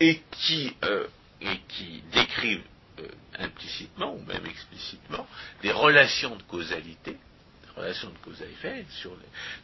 et 0.00 0.22
qui, 0.30 0.74
euh, 0.84 1.06
et 1.40 1.58
qui 1.68 2.02
décrivent 2.12 2.64
euh, 3.00 3.08
implicitement 3.38 4.14
ou 4.14 4.24
même 4.24 4.46
explicitement 4.46 5.26
des 5.62 5.72
relations 5.72 6.36
de 6.36 6.42
causalité, 6.44 7.12
des 7.12 7.70
relations 7.80 8.10
de 8.10 8.18
cause 8.18 8.40
à 8.40 8.46
effet, 8.46 8.86
sur 9.00 9.12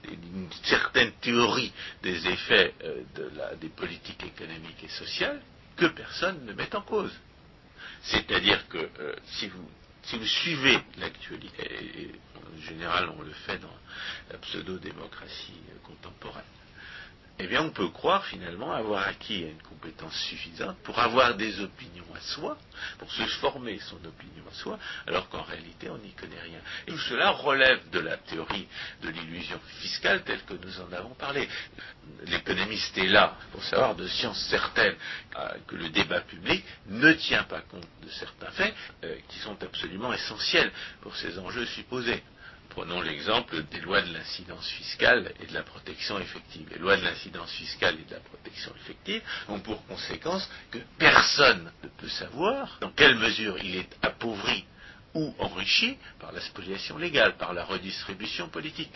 une 0.04 0.48
certaine 0.64 1.12
théorie 1.20 1.72
des 2.02 2.26
effets 2.28 2.74
euh, 2.84 3.02
des 3.60 3.68
politiques 3.70 4.22
économiques 4.24 4.84
et 4.84 4.88
sociales 4.88 5.40
que 5.76 5.86
personne 5.86 6.44
ne 6.44 6.52
met 6.52 6.74
en 6.74 6.82
cause. 6.82 7.12
C'est-à-dire 8.02 8.68
que 8.68 8.78
euh, 8.78 9.16
si, 9.24 9.48
vous, 9.48 9.70
si 10.02 10.18
vous 10.18 10.26
suivez 10.26 10.78
l'actualité, 10.98 11.62
et, 11.62 12.10
en 12.36 12.60
général 12.60 13.08
on 13.16 13.22
le 13.22 13.32
fait 13.32 13.58
dans 13.58 13.76
la 14.30 14.38
pseudo-démocratie 14.38 15.60
contemporaine, 15.84 16.44
eh 17.38 17.46
bien 17.46 17.62
on 17.62 17.70
peut 17.70 17.88
croire 17.88 18.24
finalement 18.26 18.72
avoir 18.72 19.06
acquis 19.06 19.40
une 19.40 19.62
compétence 19.62 20.14
suffisante 20.28 20.76
pour 20.84 20.98
avoir 20.98 21.34
des 21.34 21.60
opinions 21.60 22.04
à 22.14 22.20
soi, 22.20 22.56
pour 22.98 23.10
se 23.10 23.22
former 23.40 23.78
son 23.80 23.96
opinion 23.96 24.44
à 24.50 24.54
soi, 24.54 24.78
alors 25.06 25.28
qu'en 25.28 25.42
réalité 25.42 25.88
on 25.90 25.98
n'y 25.98 26.12
connaît 26.12 26.40
rien. 26.40 26.60
Et 26.86 26.92
tout 26.92 26.98
cela 26.98 27.30
relève 27.30 27.88
de 27.90 28.00
la 28.00 28.16
théorie 28.18 28.68
de 29.02 29.08
l'illusion 29.08 29.58
fiscale 29.80 30.22
telle 30.24 30.42
que 30.44 30.54
nous 30.54 30.80
en 30.80 30.92
avons 30.92 31.14
parlé. 31.14 31.48
L'économiste 32.26 32.96
est 32.98 33.08
là 33.08 33.36
pour 33.52 33.64
savoir 33.64 33.94
de 33.94 34.06
sciences 34.06 34.46
certaines 34.50 34.96
euh, 35.36 35.48
que 35.66 35.76
le 35.76 35.88
débat 35.88 36.20
public 36.20 36.64
ne 36.88 37.12
tient 37.12 37.44
pas 37.44 37.60
compte 37.62 37.86
de 38.02 38.10
certains 38.10 38.50
faits 38.50 38.74
euh, 39.04 39.16
qui 39.28 39.38
sont 39.38 39.60
absolument 39.62 40.12
essentiels 40.12 40.70
pour 41.00 41.16
ces 41.16 41.38
enjeux 41.38 41.66
supposés. 41.66 42.22
Prenons 42.74 43.02
l'exemple 43.02 43.64
des 43.64 43.80
lois 43.80 44.00
de 44.00 44.14
l'incidence 44.14 44.66
fiscale 44.66 45.30
et 45.40 45.46
de 45.46 45.52
la 45.52 45.62
protection 45.62 46.18
effective. 46.18 46.66
Les 46.72 46.78
lois 46.78 46.96
de 46.96 47.02
l'incidence 47.04 47.50
fiscale 47.52 47.96
et 48.00 48.04
de 48.08 48.14
la 48.14 48.20
protection 48.20 48.72
effective 48.80 49.20
ont 49.48 49.60
pour 49.60 49.86
conséquence 49.86 50.48
que 50.70 50.78
personne 50.98 51.70
ne 51.82 51.88
peut 51.88 52.08
savoir 52.08 52.78
dans 52.80 52.90
quelle 52.90 53.16
mesure 53.16 53.58
il 53.62 53.76
est 53.76 53.94
appauvri 54.00 54.64
ou 55.12 55.34
enrichi 55.38 55.98
par 56.18 56.32
la 56.32 56.40
spoliation 56.40 56.96
légale, 56.96 57.36
par 57.36 57.52
la 57.52 57.64
redistribution 57.64 58.48
politique. 58.48 58.94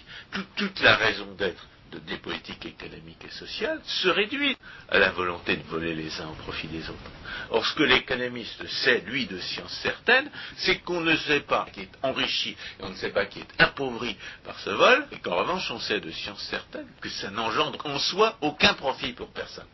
toute 0.56 0.80
la 0.80 0.96
raison 0.96 1.34
d'être 1.34 1.66
des 2.06 2.16
politiques 2.18 2.66
économiques 2.66 3.24
et 3.24 3.30
sociales 3.30 3.80
se 3.84 4.08
réduit 4.08 4.56
à 4.88 4.98
la 4.98 5.10
volonté 5.10 5.56
de 5.56 5.62
voler 5.64 5.94
les 5.94 6.20
uns 6.20 6.28
au 6.28 6.34
profit 6.34 6.66
des 6.68 6.88
autres. 6.88 7.10
Or, 7.50 7.64
ce 7.64 7.74
que 7.74 7.82
l'économiste 7.82 8.66
sait, 8.66 9.02
lui, 9.06 9.26
de 9.26 9.38
science 9.38 9.72
certaine, 9.82 10.30
c'est 10.56 10.78
qu'on 10.78 11.00
ne 11.00 11.16
sait 11.16 11.40
pas 11.40 11.66
qui 11.72 11.80
est 11.80 11.90
enrichi 12.02 12.56
et 12.80 12.82
on 12.82 12.90
ne 12.90 12.96
sait 12.96 13.10
pas 13.10 13.26
qui 13.26 13.40
est 13.40 13.54
appauvri 13.58 14.16
par 14.44 14.58
ce 14.60 14.70
vol, 14.70 15.06
et 15.12 15.18
qu'en 15.18 15.36
revanche, 15.36 15.70
on 15.70 15.80
sait 15.80 16.00
de 16.00 16.10
science 16.10 16.42
certaine 16.50 16.88
que 17.00 17.08
ça 17.08 17.30
n'engendre 17.30 17.84
en 17.86 17.98
soi 17.98 18.36
aucun 18.40 18.74
profit 18.74 19.12
pour 19.12 19.28
personne. 19.32 19.66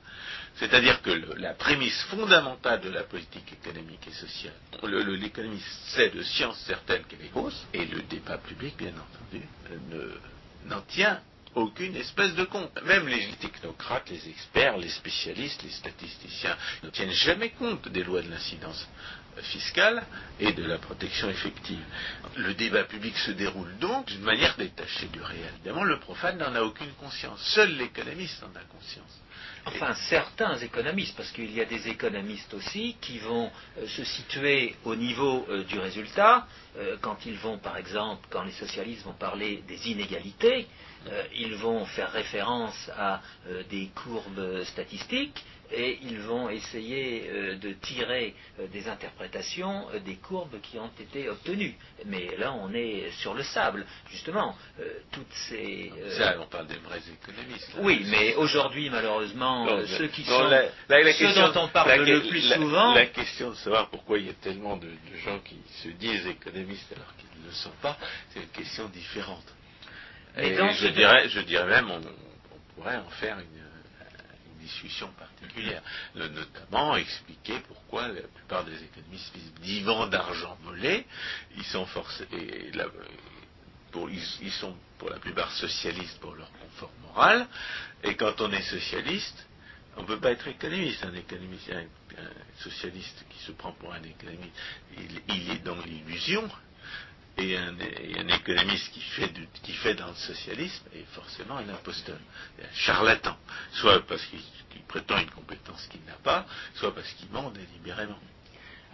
C'est-à-dire 0.57 1.01
que 1.01 1.11
la 1.39 1.55
prémisse 1.55 2.03
fondamentale 2.05 2.81
de 2.83 2.91
la 2.91 3.05
politique 3.05 3.53
économique 3.53 4.07
et 4.07 4.13
sociale, 4.13 4.55
l'économiste 4.83 5.67
sait 5.89 6.11
de 6.11 6.23
science 6.23 6.59
certaine 6.67 7.05
qu'elle 7.05 7.23
est 7.23 7.33
fausse, 7.33 7.67
et 7.73 7.87
le 7.87 8.03
débat 8.03 8.39
public, 8.39 8.77
bien 8.77 8.93
entendu, 8.93 9.47
n'en 10.67 10.83
tient 10.83 11.21
aucune 11.55 11.97
espèce 11.97 12.35
de 12.35 12.45
compte. 12.45 12.71
Même 12.85 13.09
les 13.09 13.27
technocrates, 13.41 14.11
les 14.11 14.29
experts, 14.29 14.79
les 14.79 14.89
spécialistes, 14.89 15.63
les 15.63 15.71
statisticiens 15.71 16.57
ne 16.83 16.91
tiennent 16.91 17.11
jamais 17.11 17.51
compte 17.51 17.89
des 17.89 18.05
lois 18.05 18.23
de 18.23 18.31
l'incidence 18.31 18.89
fiscale 19.41 20.03
et 20.41 20.53
de 20.53 20.65
la 20.65 20.79
protection 20.79 21.31
effective. 21.31 21.83
Le 22.37 22.55
débat 22.55 22.85
public 22.85 23.17
se 23.17 23.31
déroule 23.31 23.77
donc 23.79 24.07
d'une 24.07 24.23
manière 24.23 24.57
détachée 24.57 25.07
du 25.07 25.21
réel. 25.21 25.53
Évidemment, 25.57 25.85
le 25.85 25.99
profane 25.99 26.39
n'en 26.39 26.55
a 26.55 26.63
aucune 26.63 26.93
conscience. 26.95 27.41
Seul 27.55 27.77
l'économiste 27.77 28.43
en 28.43 28.57
a 28.57 28.65
conscience. 28.65 29.23
Enfin, 29.65 29.95
certains 30.09 30.57
économistes, 30.59 31.17
parce 31.17 31.31
qu'il 31.31 31.53
y 31.53 31.61
a 31.61 31.65
des 31.65 31.89
économistes 31.89 32.53
aussi 32.55 32.97
qui 33.01 33.19
vont 33.19 33.51
euh, 33.79 33.87
se 33.87 34.03
situer 34.05 34.75
au 34.85 34.97
niveau 34.97 35.47
euh, 35.49 35.63
du 35.65 35.79
résultat, 35.79 36.49
euh, 36.77 36.97
quand 37.01 37.25
ils 37.27 37.37
vont, 37.37 37.59
par 37.59 37.77
exemple, 37.77 38.27
quand 38.29 38.43
les 38.43 38.53
socialistes 38.53 39.05
vont 39.05 39.13
parler 39.13 39.63
des 39.69 39.91
inégalités, 39.91 40.67
ils 41.35 41.57
vont 41.57 41.85
faire 41.85 42.13
référence 42.13 42.89
à 42.97 43.21
des 43.69 43.91
courbes 43.93 44.63
statistiques 44.63 45.45
et 45.75 45.99
ils 46.03 46.19
vont 46.21 46.51
essayer 46.51 47.29
euh, 47.29 47.57
de 47.57 47.73
tirer 47.73 48.35
euh, 48.59 48.67
des 48.69 48.89
interprétations 48.89 49.89
euh, 49.95 49.99
des 50.01 50.17
courbes 50.17 50.61
qui 50.61 50.79
ont 50.79 50.91
été 51.01 51.29
obtenues. 51.29 51.75
Mais 52.07 52.37
là, 52.39 52.53
on 52.53 52.73
est 52.75 53.11
sur 53.21 53.35
le 53.35 53.43
sable, 53.43 53.87
justement. 54.11 54.57
toutes 55.11 55.33
ces. 55.49 55.93
Ça, 56.11 56.37
on 56.41 56.47
parle 56.47 56.67
des 56.67 56.77
vrais 56.77 56.99
économistes. 56.99 57.75
oui, 57.79 58.05
mais 58.07 58.35
aujourd'hui, 58.35 58.91
malheureusement, 58.91 59.67
ceux 59.87 60.09
qui 60.09 60.25
sont. 60.25 60.51
ceux 60.89 61.35
dont 61.35 61.61
on 61.61 61.69
parle 61.69 62.05
le 62.05 62.29
plus 62.29 62.43
souvent. 62.43 62.95
La 62.95 63.07
question 63.07 63.51
de 63.51 63.57
savoir 63.57 63.89
pourquoi 63.89 64.19
il 64.19 64.27
y 64.27 64.31
a 64.31 64.35
tellement 64.35 64.77
de, 64.77 64.89
gens 65.25 65.39
qui 65.41 65.59
se 65.83 65.89
disent 65.89 66.27
économistes 66.27 66.93
alors 66.95 67.15
qu'ils 67.17 67.41
ne 67.41 67.47
le 67.47 67.53
sont 67.53 67.73
pas, 67.81 67.97
c'est 68.31 68.41
une 68.41 68.49
question 68.49 68.89
différente. 68.89 69.45
Et, 70.37 70.55
je, 70.55 70.89
dirais, 70.89 71.29
je 71.29 71.41
dirais 71.41 71.67
même, 71.67 71.91
on 71.91 72.75
pourrait 72.75 72.97
en 72.97 73.11
faire 73.11 73.39
une 73.39 73.63
discussion 74.63 75.09
particulière, 75.19 75.83
notamment 76.15 76.97
expliquer 76.97 77.61
pourquoi 77.69 78.09
la 78.09 78.23
plupart 78.23 78.65
des 78.65 78.83
économistes 78.83 79.35
vivant 79.61 80.07
d'argent 80.07 80.57
volé, 80.63 81.07
ils 81.57 81.65
sont 81.65 81.87
forcés, 81.87 82.27
pour, 83.91 84.09
ils, 84.11 84.53
sont 84.53 84.77
pour 84.99 85.11
la 85.11 85.19
plupart 85.19 85.53
socialistes 85.53 86.19
pour 86.21 86.35
leur 86.35 86.51
confort 86.53 86.93
moral, 87.03 87.47
et 88.03 88.15
quand 88.17 88.41
on 88.41 88.51
est 88.53 88.63
socialiste, 88.63 89.47
on 89.97 90.03
ne 90.03 90.07
peut 90.07 90.21
pas 90.21 90.31
être 90.31 90.49
économiste. 90.49 91.05
Un 91.05 91.15
économiste, 91.15 91.71
un, 91.71 91.85
socialiste 92.63 93.25
qui 93.29 93.45
se 93.45 93.53
prend 93.53 93.73
pour 93.73 93.93
un 93.93 94.03
économiste, 94.03 94.57
il 94.97 95.51
est 95.51 95.63
dans 95.63 95.77
l'illusion 95.83 96.49
et 97.39 97.57
un, 97.57 97.79
économiste 98.29 98.93
qui 98.93 99.01
fait, 99.01 99.33
qui 99.63 99.73
fait, 99.73 99.95
dans 99.95 100.09
le 100.09 100.15
socialisme 100.15 100.85
est 100.95 101.07
forcément 101.13 101.57
un 101.57 101.69
imposteur, 101.69 102.19
un 102.61 102.75
charlatan, 102.75 103.37
soit 103.73 104.07
parce 104.07 104.25
qu'il 104.27 104.83
prétend 104.89 105.19
une 105.19 105.31
compétence 105.31 105.87
qu'il 105.87 106.03
n'a 106.05 106.15
pas, 106.23 106.47
soit 106.75 106.95
parce 106.95 107.11
qu'il 107.13 107.31
ment 107.31 107.51
délibérément. 107.51 108.19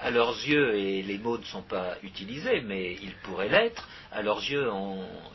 À 0.01 0.11
leurs 0.11 0.35
yeux, 0.47 0.77
et 0.77 1.03
les 1.03 1.19
mots 1.19 1.39
ne 1.39 1.45
sont 1.45 1.63
pas 1.63 1.97
utilisés, 2.03 2.61
mais 2.61 2.95
ils 3.03 3.15
pourraient 3.25 3.49
l'être, 3.49 3.89
à 4.13 4.23
leurs 4.23 4.39
yeux, 4.39 4.69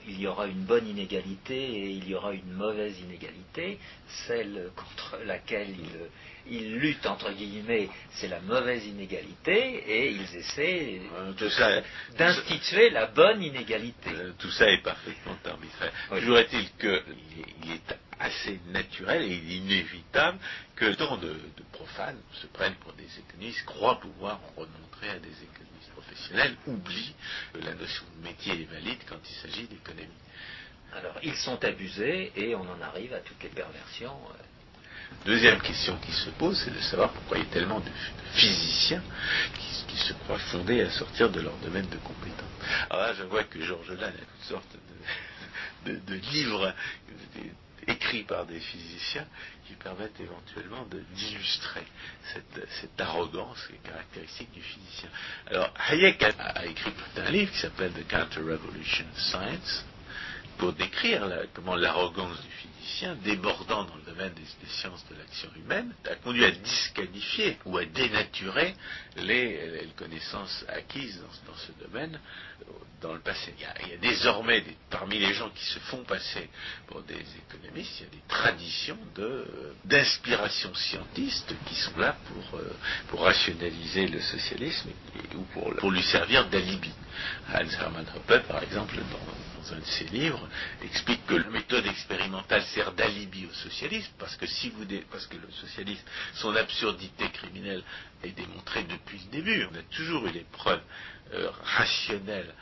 il 0.07 0.19
y 0.19 0.27
aura 0.27 0.47
une 0.47 0.63
bonne 0.63 0.87
inégalité 0.87 1.55
et 1.55 1.89
il 1.89 2.07
y 2.07 2.15
aura 2.15 2.33
une 2.33 2.53
mauvaise 2.53 2.97
inégalité, 2.99 3.77
celle 4.25 4.71
contre 4.75 5.19
laquelle 5.25 5.69
ils 5.69 6.09
ils 6.47 6.77
luttent 6.77 7.05
entre 7.05 7.31
guillemets, 7.31 7.89
c'est 8.11 8.27
la 8.27 8.39
mauvaise 8.41 8.85
inégalité, 8.85 9.83
et 9.87 10.11
ils 10.11 10.35
essaient 10.35 11.01
euh, 11.17 11.81
d'instituer 12.17 12.89
la 12.89 13.07
bonne 13.07 13.41
inégalité. 13.41 14.09
Euh, 14.09 14.31
tout 14.37 14.51
ça 14.51 14.69
est 14.69 14.81
parfaitement 14.83 15.37
arbitraire. 15.45 15.91
Toujours 16.09 16.37
est-il 16.39 16.69
qu'il 16.79 17.71
est 17.71 17.93
assez 18.19 18.59
naturel 18.67 19.23
et 19.23 19.35
inévitable 19.35 20.37
que 20.75 20.93
tant 20.93 21.17
de, 21.17 21.35
profanes 21.71 22.19
se 22.33 22.47
prennent 22.47 22.75
pour 22.75 22.93
des 22.93 23.07
économistes, 23.19 23.65
croient 23.65 23.99
pouvoir 23.99 24.39
en 24.43 24.61
remontrer 24.61 25.09
à 25.09 25.19
des 25.19 25.29
économistes 25.29 25.91
professionnels, 25.93 26.55
oublient 26.67 27.15
que 27.53 27.59
la 27.59 27.73
notion 27.75 28.05
de 28.17 28.23
métier 28.23 28.61
est 28.61 28.71
valide 28.71 28.99
quand 29.07 29.19
il 29.29 29.35
s'agit 29.35 29.67
d'économie. 29.67 30.09
Alors, 30.95 31.15
ils 31.23 31.35
sont 31.35 31.63
abusés 31.63 32.31
et 32.35 32.55
on 32.55 32.61
en 32.61 32.81
arrive 32.81 33.13
à 33.13 33.19
toutes 33.19 33.41
les 33.41 33.49
perversions. 33.49 34.15
Euh, 34.29 34.43
Deuxième 35.25 35.61
question 35.61 35.97
qui 35.97 36.11
se 36.11 36.29
pose, 36.31 36.61
c'est 36.63 36.73
de 36.73 36.81
savoir 36.81 37.11
pourquoi 37.11 37.37
il 37.37 37.45
y 37.45 37.47
a 37.47 37.53
tellement 37.53 37.79
de, 37.79 37.89
physiciens 38.33 39.01
qui, 39.87 39.97
se 39.97 40.13
croient 40.13 40.39
fondés 40.39 40.81
à 40.81 40.89
sortir 40.89 41.29
de 41.29 41.39
leur 41.39 41.55
domaine 41.57 41.87
de 41.87 41.97
compétence. 41.97 42.49
Alors 42.89 43.03
là, 43.05 43.13
je 43.13 43.23
vois 43.23 43.43
que 43.43 43.61
Georges 43.61 43.91
Lannes 43.91 44.15
a 44.15 44.25
toutes 44.25 44.49
sortes 44.49 44.75
de, 45.85 46.15
livres 46.31 46.73
écrits 47.87 48.23
par 48.23 48.45
des 48.45 48.59
physiciens 48.59 49.25
qui 49.67 49.73
permettent 49.73 50.19
éventuellement 50.19 50.85
d'illustrer 51.13 51.83
cette, 52.33 53.01
arrogance 53.01 53.65
qui 53.67 53.73
est 53.73 53.89
caractéristique 53.89 54.51
du 54.51 54.61
physicien. 54.61 55.09
Alors, 55.47 55.73
Hayek 55.89 56.23
a, 56.23 56.65
écrit 56.65 56.91
un 57.17 57.31
livre 57.31 57.51
qui 57.51 57.59
s'appelle 57.59 57.91
The 57.93 58.07
Counter-Revolution 58.07 59.05
Science 59.15 59.85
pour 60.57 60.73
décrire 60.73 61.27
comment 61.53 61.75
l'arrogance 61.75 62.41
du 62.41 62.49
physicien 62.49 62.72
débordant 63.23 63.83
dans 63.85 63.95
le 63.95 64.01
domaine 64.01 64.33
des, 64.33 64.67
sciences 64.67 65.05
de 65.09 65.15
l'action 65.15 65.49
humaine, 65.55 65.93
a 66.09 66.15
conduit 66.15 66.45
à 66.45 66.51
disqualifier 66.51 67.57
ou 67.65 67.77
à 67.77 67.85
dénaturer 67.85 68.75
les, 69.17 69.89
connaissances 69.95 70.65
acquises 70.67 71.21
dans, 71.45 71.55
ce 71.55 71.71
domaine 71.85 72.19
euh, 72.61 72.71
dans 73.01 73.13
le 73.13 73.19
passé. 73.19 73.53
Il 73.57 73.89
y 73.89 73.93
a, 73.93 73.97
désormais, 73.97 74.63
parmi 74.89 75.19
les 75.19 75.33
gens 75.33 75.49
qui 75.49 75.63
se 75.65 75.79
font 75.79 76.03
passer 76.03 76.49
pour 76.87 77.01
des 77.03 77.15
économistes, 77.15 77.99
il 77.99 78.03
y 78.03 78.07
a 78.07 78.11
des 78.11 78.23
traditions 78.27 78.99
euh, 79.19 79.73
d'inspiration 79.85 80.73
scientiste 80.73 81.53
qui 81.67 81.75
sont 81.75 81.97
là 81.97 82.15
pour, 82.27 82.59
euh, 82.59 83.23
rationaliser 83.23 84.07
le 84.07 84.19
socialisme 84.19 84.89
ou 85.35 85.41
pour, 85.53 85.75
pour 85.75 85.91
lui 85.91 86.03
servir 86.03 86.49
d'alibi. 86.49 86.91
Hans 87.53 87.69
Hermann 87.79 88.05
Hoppe, 88.15 88.47
par 88.47 88.63
exemple, 88.63 88.95
dans 88.95 89.52
dans 89.63 89.75
un 89.75 89.79
de 89.79 89.85
ses 89.85 90.05
livres, 90.05 90.47
explique 90.83 91.25
que 91.25 91.35
la 91.35 91.49
méthode 91.49 91.85
expérimentale 91.85 92.63
sert 92.63 92.91
d'alibi 92.93 93.45
au 93.45 93.53
socialisme, 93.53 94.11
parce 94.19 94.35
que 94.35 94.45
si 94.45 94.69
vous 94.69 94.85
parce 95.11 95.27
que 95.27 95.37
le 95.37 95.51
socialisme, 95.51 96.03
son 96.35 96.55
absurdité 96.55 97.29
criminelle 97.29 97.83
est 98.23 98.31
démontrée 98.31 98.83
depuis 98.83 99.19
le 99.25 99.31
début. 99.31 99.65
On 99.71 99.75
a 99.75 99.83
toujours 99.95 100.27
eu 100.27 100.31
des 100.31 100.45
preuves 100.51 100.81
euh, 101.33 101.49
rationnelles 101.63 102.53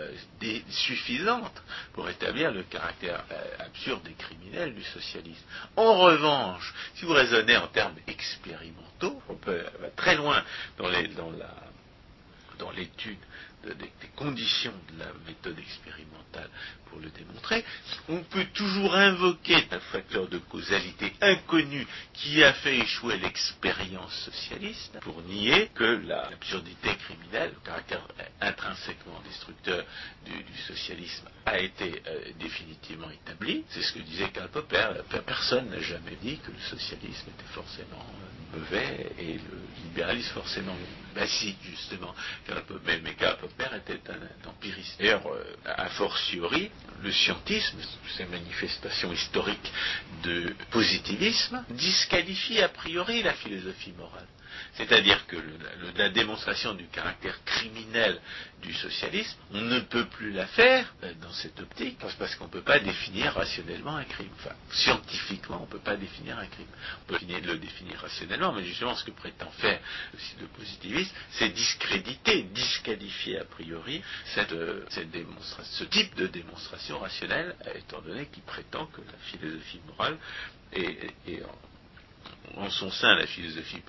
euh, 0.00 0.60
suffisantes 0.70 1.62
pour 1.92 2.08
établir 2.08 2.52
le 2.52 2.62
caractère 2.64 3.24
euh, 3.30 3.56
absurde 3.58 4.06
et 4.08 4.14
criminel 4.14 4.74
du 4.74 4.84
socialisme. 4.84 5.44
En 5.76 5.98
revanche, 5.98 6.74
si 6.94 7.04
vous 7.04 7.12
raisonnez 7.12 7.56
en 7.56 7.68
termes 7.68 7.96
expérimentaux, 8.06 9.22
on 9.28 9.34
peut 9.34 9.62
très 9.96 10.16
loin 10.16 10.42
dans, 10.76 10.88
les, 10.88 11.08
dans 11.08 11.32
dans 12.58 12.70
l'étude 12.72 13.18
des, 13.64 13.90
conditions 14.16 14.74
de 14.92 14.98
la 14.98 15.12
méthode 15.26 15.58
expérimentale 15.58 16.50
pour 16.86 17.00
le 17.00 17.10
démontrer, 17.10 17.64
on 18.08 18.22
peut 18.24 18.46
toujours 18.54 18.94
invoquer 18.94 19.56
un 19.70 19.80
facteur 19.80 20.26
de 20.28 20.38
causalité 20.38 21.12
inconnu 21.20 21.86
qui 22.14 22.42
a 22.42 22.52
fait 22.54 22.78
échouer 22.78 23.18
l'expérience 23.18 24.14
socialiste 24.24 24.98
pour 25.00 25.22
nier 25.22 25.70
que 25.74 25.84
l'absurdité 25.84 26.96
criminelle, 26.96 27.52
le 27.54 27.66
caractère 27.66 28.06
intrinsèquement 28.40 29.20
destructeur 29.26 29.84
du, 30.24 30.58
socialisme 30.66 31.28
a 31.46 31.58
été 31.58 32.02
euh, 32.06 32.32
définitivement 32.38 33.10
établi. 33.10 33.64
C'est 33.70 33.82
ce 33.82 33.92
que 33.92 34.00
disait 34.00 34.30
Karl 34.30 34.48
Popper. 34.48 34.88
Personne 35.26 35.70
n'a 35.70 35.80
jamais 35.80 36.16
dit 36.20 36.38
que 36.38 36.50
le 36.50 36.58
socialisme 36.58 37.28
était 37.28 37.52
forcément 37.52 38.04
euh, 38.04 38.58
mauvais 38.58 39.12
et 39.18 39.34
le 39.34 39.84
libéralisme 39.84 40.32
forcément 40.34 40.76
si, 41.26 41.56
justement. 41.62 42.14
Mais, 42.86 43.00
mais 43.02 43.14
Karl 43.14 43.36
Popper 43.38 43.76
était 43.76 44.00
un, 44.10 44.48
empiriste. 44.48 44.98
D'ailleurs, 44.98 45.26
euh, 45.26 45.44
a 45.64 45.88
fortiori, 45.88 46.70
le 47.02 47.12
scientisme, 47.12 47.78
ces 48.16 48.26
manifestations 48.26 49.12
historiques 49.12 49.72
de 50.22 50.54
positivisme, 50.70 51.64
disqualifie 51.70 52.62
a 52.62 52.68
priori 52.68 53.22
la 53.22 53.34
philosophie 53.34 53.92
morale. 53.92 54.26
C'est-à-dire 54.74 55.26
que 55.26 55.36
la 55.96 56.08
démonstration 56.10 56.74
du 56.74 56.86
caractère 56.86 57.38
criminel 57.44 58.20
du 58.62 58.74
socialisme, 58.74 59.36
on 59.52 59.60
ne 59.60 59.80
peut 59.80 60.06
plus 60.06 60.32
la 60.32 60.46
faire 60.46 60.92
euh, 61.04 61.12
dans 61.20 61.32
cette 61.32 61.60
optique 61.60 61.98
parce 61.98 62.34
qu'on 62.34 62.46
ne 62.46 62.50
peut 62.50 62.62
pas 62.62 62.80
définir 62.80 63.34
rationnellement 63.34 63.96
un 63.96 64.04
crime. 64.04 64.30
Enfin, 64.38 64.54
scientifiquement, 64.70 65.58
on 65.60 65.66
ne 65.66 65.70
peut 65.70 65.78
pas 65.78 65.96
définir 65.96 66.38
un 66.38 66.46
crime. 66.46 66.66
On 67.02 67.12
peut 67.12 67.18
le 67.20 67.58
définir 67.58 68.00
rationnellement, 68.00 68.52
mais 68.52 68.64
justement, 68.64 68.94
ce 68.94 69.04
que 69.04 69.10
prétend 69.12 69.50
faire 69.52 69.80
le 70.40 70.46
positivisme, 70.48 71.14
c'est 71.30 71.50
discréditer, 71.50 72.42
disqualifier 72.42 73.38
a 73.38 73.44
priori 73.44 74.02
cette, 74.34 74.52
euh, 74.52 74.84
démonstration, 75.12 75.64
ce 75.78 75.84
type 75.84 76.14
de 76.16 76.26
démonstration 76.26 76.98
rationnelle, 76.98 77.54
étant 77.76 78.00
donné 78.00 78.26
qu'il 78.26 78.42
prétend 78.42 78.86
que 78.86 79.00
la 79.00 79.18
philosophie 79.30 79.80
morale 79.86 80.16
est 80.72 81.42
en 82.56 82.70
son 82.70 82.90
sein 82.90 83.14
la 83.14 83.26
philosophie 83.26 83.80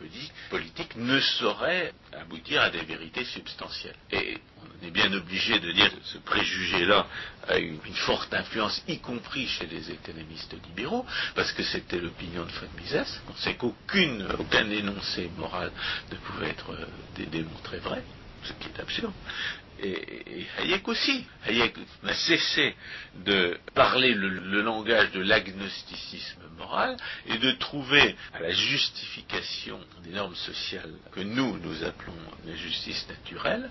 politique, 0.50 0.96
ne 0.96 1.20
saurait 1.20 1.94
aboutir 2.14 2.62
à 2.62 2.70
des 2.70 2.82
vérités 2.82 3.26
substantielles. 3.26 3.96
Et 4.12 4.38
on 4.58 4.86
est 4.88 4.92
bien 4.92 5.12
obligé 5.14 5.60
de 5.60 5.72
dire 5.72 5.90
que 5.90 6.04
ce 6.04 6.18
préjugé-là 6.20 7.08
a 7.48 7.58
eu 7.60 7.80
une 7.84 7.96
forte 7.96 8.34
influence, 8.34 8.84
y 8.88 9.00
compris 9.00 9.48
chez 9.48 9.66
les 9.66 9.92
économistes 9.92 10.56
libéraux, 10.68 11.06
parce 11.36 11.52
que 11.52 11.64
c'était 11.64 12.00
l'opinion 12.00 12.46
de 12.46 12.52
von 12.52 12.68
Mises. 12.78 13.22
On 13.30 13.36
sait 13.38 13.56
qu'aucun 13.56 14.70
énoncé 14.70 15.30
moral 15.38 15.72
ne 16.12 16.18
pouvait 16.18 16.50
être 16.50 16.72
euh, 16.72 17.26
démontré 17.32 17.80
vrai, 17.80 18.04
ce 18.44 18.54
qui 18.54 18.68
est 18.70 18.80
absurde 18.80 19.14
et, 19.82 20.46
Hayek 20.58 20.88
aussi. 20.88 21.26
Hayek 21.46 21.76
n'a 22.04 22.14
cessé 22.14 22.76
de 23.26 23.58
parler 23.74 24.14
le, 24.14 24.62
langage 24.62 25.12
de 25.12 25.22
l'agnosticisme 25.22 26.42
moral 26.58 26.98
et 27.28 27.38
de 27.38 27.52
trouver 27.52 28.16
à 28.34 28.40
la 28.42 28.52
justification 28.52 29.80
des 30.04 30.12
normes 30.12 30.36
sociales 30.36 30.94
que 31.12 31.22
nous, 31.22 31.58
nous 31.60 31.84
appelons 31.84 32.14
la 32.46 32.56
justice 32.56 33.08
naturelle, 33.08 33.70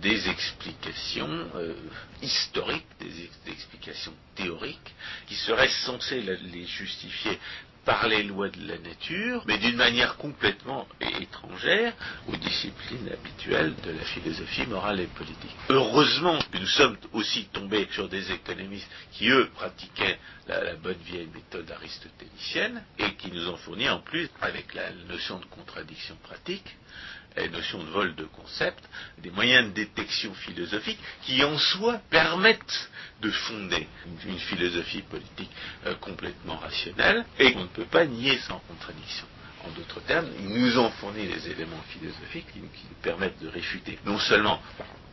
des 0.00 0.28
explications 0.28 1.48
euh, 1.56 1.74
historiques, 2.22 2.86
des, 3.00 3.30
explications 3.50 4.14
théoriques 4.36 4.94
qui 5.26 5.34
seraient 5.34 5.68
censées 5.68 6.22
les 6.22 6.66
justifier 6.66 7.38
par 7.90 8.06
les 8.06 8.22
lois 8.22 8.48
de 8.50 8.68
la 8.68 8.78
nature, 8.78 9.42
mais 9.48 9.58
d'une 9.58 9.74
manière 9.74 10.16
complètement 10.16 10.86
étrangère 11.20 11.92
aux 12.28 12.36
disciplines 12.36 13.10
habituelles 13.12 13.74
de 13.84 13.90
la 13.90 14.04
philosophie 14.04 14.64
morale 14.68 15.00
et 15.00 15.08
politique. 15.08 15.56
Heureusement 15.70 16.38
que 16.52 16.58
nous 16.58 16.66
sommes 16.68 16.96
aussi 17.12 17.46
tombés 17.46 17.88
sur 17.90 18.08
des 18.08 18.30
économistes 18.30 18.88
qui, 19.10 19.28
eux, 19.28 19.50
pratiquaient 19.56 20.20
la, 20.46 20.74
bonne 20.76 21.02
vieille 21.04 21.30
méthode 21.34 21.68
aristotélicienne 21.72 22.80
et 22.96 23.14
qui 23.14 23.32
nous 23.32 23.48
ont 23.48 23.56
fourni 23.56 23.88
en 23.88 23.98
plus, 23.98 24.30
avec 24.40 24.72
la 24.74 24.92
notion 25.08 25.40
de 25.40 25.44
contradiction 25.46 26.14
pratique, 26.22 26.76
la 27.36 27.48
notion 27.48 27.82
de 27.82 27.90
vol 27.90 28.14
de 28.14 28.24
concept, 28.24 28.82
des 29.18 29.30
moyens 29.30 29.68
de 29.68 29.74
détection 29.74 30.34
philosophique 30.34 30.98
qui 31.22 31.42
en 31.44 31.56
soi 31.58 32.00
permettent 32.10 32.90
de 33.20 33.30
fonder 33.30 33.86
une, 34.26 34.38
philosophie 34.38 35.02
politique 35.02 35.50
euh, 35.86 35.94
complètement 35.96 36.56
rationnelle 36.56 37.24
et 37.38 37.52
qu'on 37.52 37.62
ne 37.62 37.66
peut 37.66 37.84
pas 37.84 38.06
nier 38.06 38.38
sans 38.38 38.58
contradiction. 38.60 39.26
En 39.64 39.70
d'autres 39.72 40.00
termes, 40.00 40.28
ils 40.38 40.48
nous 40.48 40.78
ont 40.78 40.90
fourni 40.90 41.26
les 41.26 41.48
éléments 41.50 41.82
philosophiques 41.88 42.46
qui 42.52 42.60
nous 42.60 42.96
permettent 43.02 43.40
de 43.42 43.48
réfuter 43.48 43.98
non 44.06 44.18
seulement 44.18 44.60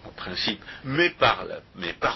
en 0.07 0.11
principe, 0.11 0.63
mais 0.83 1.09
par, 1.11 1.45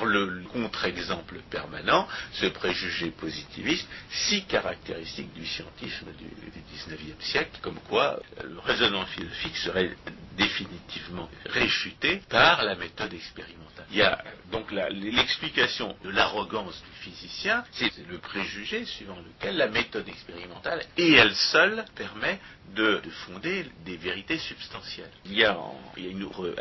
le 0.05 0.43
contre-exemple 0.51 1.35
permanent, 1.49 2.07
ce 2.33 2.45
préjugé 2.47 3.11
positiviste 3.11 3.87
si 4.09 4.43
caractéristique 4.45 5.33
du 5.33 5.45
scientisme 5.45 6.07
du, 6.17 6.25
XIXe 6.73 7.23
siècle, 7.23 7.59
comme 7.61 7.79
quoi 7.89 8.19
le 8.43 8.59
raisonnement 8.59 9.05
philosophique 9.05 9.57
serait 9.57 9.91
définitivement 10.37 11.29
réfuté 11.45 12.21
par 12.29 12.63
la 12.63 12.75
méthode 12.75 13.13
expérimentale. 13.13 13.85
Il 13.91 13.97
y 13.97 14.01
a 14.01 14.23
donc 14.51 14.71
l'explication 14.71 15.95
de 16.03 16.09
l'arrogance 16.09 16.81
du 16.83 17.03
physicien, 17.03 17.63
c'est 17.71 17.91
le 18.09 18.17
préjugé 18.17 18.85
suivant 18.85 19.17
lequel 19.17 19.57
la 19.57 19.67
méthode 19.67 20.07
expérimentale, 20.07 20.83
et 20.97 21.13
elle 21.13 21.35
seule, 21.35 21.85
permet 21.95 22.39
de, 22.75 23.01
fonder 23.25 23.65
des 23.85 23.97
vérités 23.97 24.37
substantielles. 24.37 25.11
Il 25.25 25.33
y 25.33 25.45
a, 25.45 25.57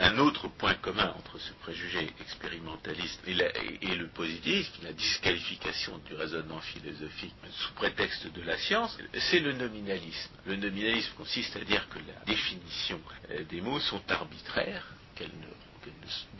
un 0.00 0.18
autre 0.18 0.48
point 0.48 0.74
commun 0.74 1.14
entre 1.20 1.38
ce 1.38 1.52
préjugé 1.52 2.10
expérimentaliste 2.18 3.20
et, 3.26 3.94
le 3.94 4.08
positivisme, 4.08 4.72
la 4.82 4.94
disqualification 4.94 5.98
du 6.06 6.14
raisonnement 6.14 6.60
philosophique 6.60 7.34
sous 7.50 7.72
prétexte 7.74 8.26
de 8.32 8.42
la 8.42 8.56
science, 8.56 8.96
c'est 9.12 9.40
le 9.40 9.52
nominalisme. 9.52 10.30
Le 10.46 10.56
nominalisme 10.56 11.12
consiste 11.18 11.54
à 11.56 11.64
dire 11.64 11.86
que 11.90 11.98
la 11.98 12.24
définition 12.24 13.00
euh, 13.30 13.44
des 13.44 13.60
mots 13.60 13.80
sont 13.80 14.02
arbitraires, 14.10 14.86
qu'elles 15.14 15.28
ne 15.28 15.50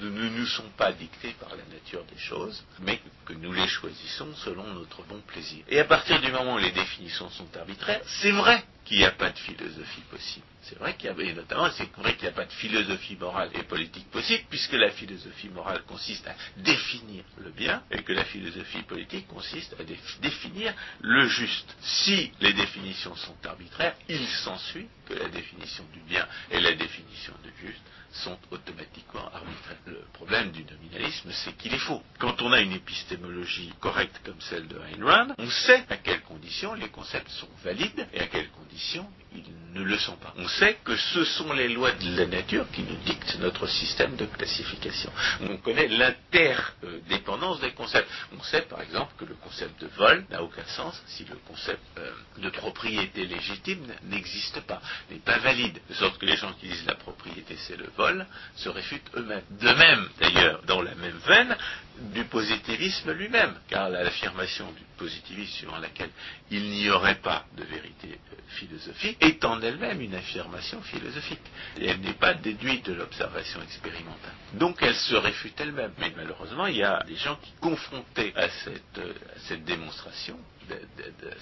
ne 0.01 0.29
nous 0.29 0.47
sont 0.47 0.69
pas 0.77 0.93
dictés 0.93 1.35
par 1.41 1.51
la 1.51 1.65
nature 1.73 2.05
des 2.05 2.19
choses, 2.19 2.63
mais 2.81 3.01
que 3.25 3.33
nous 3.33 3.53
les 3.53 3.67
choisissons 3.67 4.35
selon 4.37 4.67
notre 4.75 5.03
bon 5.05 5.21
plaisir. 5.27 5.65
Et 5.69 5.79
à 5.79 5.85
partir 5.85 6.21
du 6.21 6.31
moment 6.31 6.55
où 6.55 6.59
les 6.59 6.73
définitions 6.73 7.31
sont 7.31 7.49
arbitraires, 7.57 8.03
c'est 8.07 8.33
vrai 8.33 8.63
qu'il 8.85 8.99
n'y 8.99 9.05
a 9.05 9.13
pas 9.13 9.31
de 9.31 9.39
philosophie 9.39 10.03
possible. 10.11 10.47
C'est 10.63 10.79
vrai 10.79 10.95
qu'il 10.97 11.07
y 11.07 11.31
a, 11.31 11.35
notamment, 11.35 11.71
c'est 11.71 11.91
vrai 11.97 12.15
qu'il 12.15 12.25
n'y 12.25 12.29
a 12.29 12.33
pas 12.33 12.45
de 12.45 12.53
philosophie 12.53 13.17
morale 13.17 13.51
et 13.55 13.63
politique 13.63 14.11
possible, 14.11 14.45
puisque 14.51 14.73
la 14.73 14.91
philosophie 14.91 15.49
morale 15.49 15.83
consiste 15.87 16.27
à 16.29 16.35
définir 16.59 17.25
le 17.39 17.51
bien, 17.51 17.83
et 17.91 18.03
que 18.03 18.13
la 18.13 18.25
philosophie 18.25 18.83
politique 18.83 19.27
consiste 19.29 19.75
à 19.79 19.85
définir 20.21 20.75
le 21.01 21.27
juste. 21.29 21.75
Si 21.81 22.33
les 22.41 22.53
définitions 22.53 23.15
sont 23.17 23.37
arbitraires, 23.47 23.97
il 24.09 24.27
s'ensuit 24.27 24.89
que 25.07 25.15
la 25.15 25.29
définition 25.29 25.85
du 25.93 26.01
bien 26.01 26.27
et 26.51 26.61
la 26.61 26.75
définition 26.75 27.35
du 27.43 27.67
juste 27.67 27.83
sont 28.13 28.39
automatiquement 28.51 29.29
arbitraires. 29.33 29.79
Le 29.87 30.05
problème 30.13 30.51
du 30.51 30.65
nominalisme, 30.65 31.31
c'est 31.31 31.57
qu'il 31.57 31.73
est 31.73 31.79
faux. 31.79 32.03
Quand 32.19 32.43
on 32.43 32.53
a 32.53 32.61
une 32.61 32.73
épistémologie 32.73 33.73
correcte 33.81 34.21
comme 34.25 34.41
celle 34.41 34.67
de 34.67 34.79
Ayn 34.79 35.05
Rand, 35.05 35.35
on 35.39 35.49
sait 35.49 35.85
à 35.89 35.97
quelles 35.97 36.23
conditions 36.23 36.75
les 36.75 36.89
concepts 36.89 37.31
sont 37.31 37.49
valides 37.63 38.09
et 38.13 38.21
à 38.21 38.27
quelles 38.27 38.51
conditions 38.51 38.80
solution 38.81 39.20
ils 39.35 39.45
ne 39.75 39.83
le 39.83 39.99
sont 39.99 40.17
pas. 40.17 40.35
On 40.37 40.49
sait 40.49 40.79
que 40.85 40.97
ce 40.97 41.25
sont 41.25 41.53
les 41.53 41.69
lois 41.69 41.93
de 41.93 42.17
la 42.17 42.27
nature 42.27 42.67
qui 42.73 42.83
nous 42.83 42.97
dictent 43.05 43.39
notre 43.39 43.67
système 43.67 44.17
de 44.17 44.27
classification. 44.27 45.13
On 45.43 45.57
connaît 45.59 45.89
l'interdépendance 45.89 47.61
des 47.61 47.73
concepts. 47.73 48.09
On 48.37 48.43
sait 48.43 48.63
par 48.63 48.81
exemple 48.83 49.13
que 49.19 49.25
le 49.25 49.35
concept 49.35 49.81
de 49.81 49.87
vol 49.97 50.25
n'a 50.31 50.43
aucun 50.43 50.65
sens 50.65 51.01
si 51.07 51.25
le 51.25 51.37
concept 51.47 51.81
euh, 51.99 52.11
de 52.39 52.51
propriété 52.51 53.27
légitime 53.27 53.87
n'existe 54.05 54.61
pas, 54.63 54.81
n'est 55.11 55.19
pas 55.19 55.39
valide. 55.39 55.81
De 55.89 55.95
sorte 55.95 56.19
que 56.19 56.27
les 56.27 56.37
gens 56.37 56.53
qui 56.55 56.69
disent 56.69 56.87
la 56.87 56.97
propriété 56.97 57.57
c'est 57.57 57.77
le 57.77 57.89
vol 57.97 58.27
se 58.57 58.69
réfutent 58.69 59.11
eux-mêmes. 59.17 59.45
De 59.51 59.73
même, 59.73 60.09
d'ailleurs, 60.21 60.63
dans 60.67 60.83
la 60.83 60.95
même 60.97 61.19
veine, 61.27 61.57
du 62.01 62.25
positivisme 62.25 63.13
lui-même, 63.13 63.55
car 63.69 63.91
l'affirmation 63.91 64.71
du 64.73 64.83
positivisme 64.97 65.53
suivant 65.53 65.79
laquelle 65.79 66.11
il 66.51 66.63
n'y 66.71 66.89
aurait 66.91 67.21
pas 67.21 67.45
de 67.57 67.65
vérité 67.65 68.09
euh, 68.33 68.37
philosophique 68.49 69.19
est 69.21 69.45
en 69.45 69.61
elle-même 69.61 70.01
une 70.01 70.15
affirmation 70.15 70.81
philosophique. 70.83 71.41
Et 71.79 71.87
elle 71.87 72.01
n'est 72.01 72.15
pas 72.15 72.35
déduite 72.35 72.87
de 72.87 72.95
l'observation 72.95 73.63
expérimentale. 73.63 74.33
Donc 74.55 74.79
elle 74.81 74.95
se 74.95 75.15
réfute 75.15 75.61
elle-même. 75.61 75.93
Mais 75.99 76.13
malheureusement, 76.17 76.67
il 76.67 76.77
y 76.77 76.83
a 76.83 77.03
des 77.07 77.17
gens 77.17 77.37
qui, 77.37 77.53
confrontés 77.61 78.33
à 78.37 78.49
cette, 78.49 78.99
euh, 78.99 79.13
à 79.37 79.39
cette 79.41 79.65
démonstration, 79.65 80.39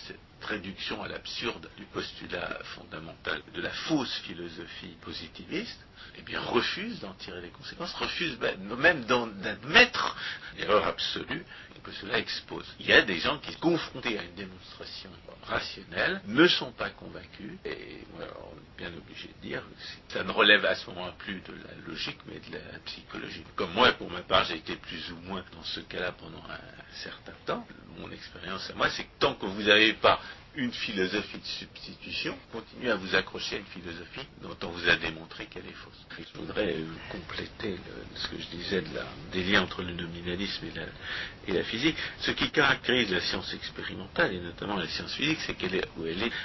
cette 0.07 0.19
réduction 0.43 1.03
à 1.03 1.09
l'absurde 1.09 1.69
du 1.77 1.85
postulat 1.85 2.59
fondamental 2.77 3.43
de 3.55 3.61
la 3.61 3.71
fausse 3.71 4.15
philosophie 4.21 4.97
positiviste, 5.03 5.79
eh 6.17 6.23
bien 6.23 6.41
refuse 6.41 7.01
d'en 7.01 7.13
tirer 7.15 7.43
les 7.43 7.51
conséquences, 7.51 7.93
refuse 7.95 8.39
même 8.79 9.05
d'admettre 9.05 10.17
l'erreur 10.57 10.87
absolue 10.87 11.45
que 11.89 11.95
cela 11.95 12.19
expose. 12.19 12.67
Il 12.81 12.87
y 12.87 12.93
a 12.93 13.03
des 13.03 13.19
gens 13.19 13.39
qui, 13.39 13.55
confrontés 13.57 14.19
à 14.19 14.23
une 14.23 14.35
démonstration 14.35 15.11
rationnelle, 15.45 16.21
ne 16.27 16.47
sont 16.47 16.73
pas 16.73 16.91
convaincus, 16.91 17.53
et 17.65 18.05
on 18.17 18.23
est 18.23 18.77
bien 18.77 18.91
obligé 18.97 19.29
de 19.29 19.49
dire 19.49 19.63
que 20.09 20.15
ça 20.15 20.25
ne 20.25 20.31
relève 20.31 20.65
à 20.65 20.75
ce 20.75 20.89
moment 20.91 21.11
plus 21.19 21.41
de 21.41 21.53
la 21.53 21.87
logique, 21.87 22.19
mais 22.27 22.39
de 22.39 22.55
la 22.55 22.79
psychologie. 22.85 23.45
Comme 23.57 23.73
moi, 23.73 23.93
pour 23.93 24.11
ma 24.11 24.21
part, 24.21 24.45
j'ai 24.45 24.57
été 24.57 24.77
plus 24.77 25.11
ou 25.13 25.17
moins 25.27 25.43
dans 25.53 25.63
ce 25.63 25.81
cas-là 25.81 26.13
pendant 26.13 26.43
un 26.49 26.95
certain 27.03 27.33
temps. 27.47 27.67
Mon 27.99 28.11
expérience 28.11 28.71
à 28.71 28.75
moi, 28.75 28.91
c'est 28.91 29.05
que 29.05 29.19
tant 29.19 29.35
que 29.35 29.47
vous 29.47 29.63
n'avez 29.63 29.95
pas 29.95 30.21
une 30.59 30.73
philosophie 30.73 31.39
de 31.39 31.47
substitution, 31.47 32.37
continuez 32.51 32.91
à 32.91 32.97
vous 32.97 33.15
accrocher 33.15 33.57
à 33.57 33.59
une 33.61 33.67
philosophie 33.67 34.27
dont 34.43 34.57
on 34.65 34.71
vous 34.71 34.89
a 34.89 34.97
démontré 34.97 35.47
qu'elle 35.47 35.65
est 35.65 35.73
fausse. 35.73 36.05
Je 36.19 36.39
voudrais 36.41 36.75
euh, 36.75 36.85
compléter 37.11 37.77
ce 38.17 38.27
que 38.27 38.37
je 38.43 38.57
disais 38.57 38.83
de 38.83 38.93
la, 38.93 39.05
des 39.31 39.45
liens 39.45 39.63
entre 39.63 39.83
le 39.83 39.93
nominalisme 39.93 40.67
et 40.67 40.73
la, 40.77 41.55
la, 41.59 41.63
physique. 41.63 41.97
Ce 42.19 42.33
qui 42.33 42.51
caractérise 42.51 43.09
la 43.13 43.21
science 43.21 43.55
expérimentale, 43.55 44.35
et 44.35 44.41
notamment 44.41 44.75
la 44.75 44.89
science 44.89 45.15
physique, 45.15 45.39
c'est 45.47 45.55
qu'elle 45.55 45.77
est, 45.77 45.87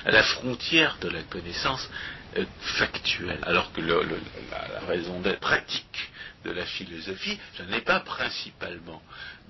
à 0.06 0.12
la 0.12 0.24
frontière 0.24 0.96
de 1.02 1.10
la 1.10 1.24
connaissance 1.24 1.90
euh, 2.38 2.46
factuelle, 2.60 3.40
alors 3.42 3.74
que 3.74 3.82
le, 3.82 4.06
la, 4.52 4.80
raison 4.86 5.22
d'être 5.22 5.40
pratique 5.40 6.12
de 6.46 6.52
la 6.52 6.66
philosophie, 6.66 7.40
ce 7.58 7.64
n'est 7.64 7.82
pas 7.82 8.02
principalement 8.02 9.02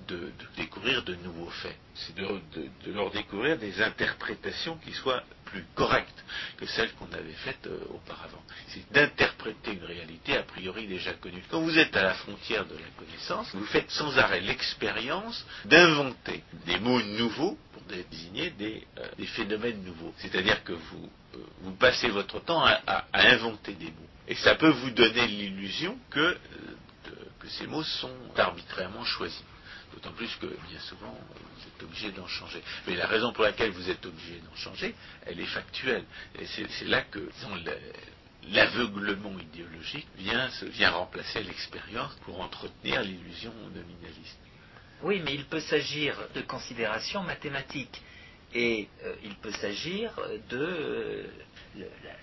de, 0.08 0.32
découvrir 0.56 1.02
de 1.04 1.14
nouveaux 1.16 1.50
faits, 1.50 1.76
c'est 1.94 2.14
de, 2.16 2.92
leur 2.92 3.10
découvrir 3.10 3.58
des 3.58 3.82
interprétations 3.82 4.76
qui 4.78 4.92
soient 4.92 5.22
plus 5.44 5.64
correctes 5.74 6.24
que 6.56 6.66
celles 6.66 6.92
qu'on 6.94 7.12
avait 7.12 7.32
faites 7.44 7.66
euh, 7.66 7.78
auparavant. 7.90 8.42
C'est 8.68 8.90
d'interpréter 8.92 9.72
une 9.72 9.84
réalité 9.84 10.36
a 10.36 10.42
priori 10.42 10.86
déjà 10.86 11.12
connue. 11.14 11.42
Quand 11.50 11.60
vous 11.60 11.78
êtes 11.78 11.96
à 11.96 12.02
la 12.02 12.14
frontière 12.14 12.66
de 12.66 12.74
la 12.74 12.88
connaissance, 12.98 13.54
vous 13.54 13.64
faites 13.66 13.90
sans 13.90 14.16
arrêt 14.18 14.40
l'expérience 14.40 15.46
d'inventer 15.64 16.42
des 16.66 16.78
mots 16.80 17.02
nouveaux 17.02 17.58
pour 17.72 17.82
désigner 17.82 18.50
des, 18.50 18.86
euh, 18.98 19.26
phénomènes 19.36 19.82
nouveaux. 19.84 20.14
C'est-à-dire 20.18 20.62
que 20.64 20.72
vous, 20.72 21.10
euh, 21.34 21.38
vous 21.60 21.74
passez 21.76 22.08
votre 22.08 22.40
temps 22.40 22.64
à, 22.64 23.04
inventer 23.12 23.74
des 23.74 23.86
mots. 23.86 24.08
Et 24.26 24.34
ça 24.34 24.54
peut 24.54 24.70
vous 24.70 24.90
donner 24.90 25.26
l'illusion 25.26 25.98
que 26.10 26.36
ces 27.48 27.66
mots 27.66 27.82
sont 27.82 28.10
arbitrairement 28.36 29.04
choisis. 29.04 29.44
D'autant 29.94 30.12
plus 30.12 30.34
que 30.36 30.46
bien 30.46 30.80
souvent, 30.80 31.16
vous 31.30 31.68
êtes 31.68 31.82
obligé 31.84 32.10
d'en 32.10 32.26
changer. 32.26 32.60
Mais 32.86 32.96
la 32.96 33.06
raison 33.06 33.32
pour 33.32 33.44
laquelle 33.44 33.70
vous 33.70 33.88
êtes 33.88 34.04
obligé 34.04 34.40
d'en 34.40 34.56
changer, 34.56 34.94
elle 35.24 35.38
est 35.38 35.46
factuelle. 35.46 36.04
Et 36.40 36.46
c'est 36.46 36.86
là 36.86 37.02
que 37.02 37.30
l'aveuglement 38.50 39.38
idéologique 39.38 40.08
vient, 40.16 40.50
remplacer 40.90 41.44
l'expérience 41.44 42.12
pour 42.24 42.40
entretenir 42.40 43.02
l'illusion 43.02 43.52
nominaliste. 43.72 44.38
Oui, 45.02 45.22
mais 45.24 45.34
il 45.34 45.44
peut 45.44 45.60
s'agir 45.60 46.16
de 46.34 46.40
considérations 46.40 47.22
mathématiques. 47.22 48.02
Et 48.56 48.88
euh, 49.04 49.14
il 49.24 49.34
peut 49.36 49.50
s'agir 49.50 50.12
de 50.48 50.56
euh, 50.56 51.24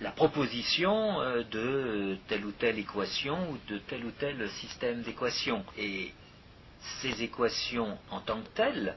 la, 0.00 0.12
proposition 0.12 1.20
euh, 1.20 1.42
de 1.42 2.16
telle 2.26 2.46
ou 2.46 2.52
telle 2.52 2.78
équation 2.78 3.50
ou 3.50 3.58
de 3.68 3.78
tel 3.78 4.04
ou 4.06 4.10
tel 4.12 4.48
système 4.60 5.02
d'équations. 5.02 5.64
Ces 7.00 7.22
équations 7.22 7.98
en 8.10 8.20
tant 8.20 8.40
que 8.40 8.48
telles 8.54 8.96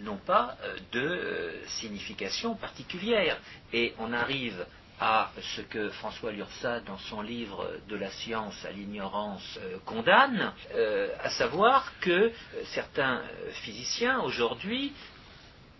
n'ont 0.00 0.18
pas 0.18 0.56
de 0.92 1.52
signification 1.66 2.54
particulière. 2.56 3.38
Et 3.72 3.94
on 3.98 4.12
arrive 4.12 4.66
à 5.00 5.30
ce 5.40 5.62
que 5.62 5.88
François 5.90 6.32
Lursa, 6.32 6.80
dans 6.80 6.98
son 6.98 7.22
livre 7.22 7.70
De 7.88 7.96
la 7.96 8.10
science 8.10 8.64
à 8.64 8.70
l'ignorance, 8.70 9.58
condamne, 9.86 10.52
à 11.20 11.30
savoir 11.30 11.92
que 12.00 12.32
certains 12.74 13.22
physiciens 13.62 14.20
aujourd'hui 14.20 14.92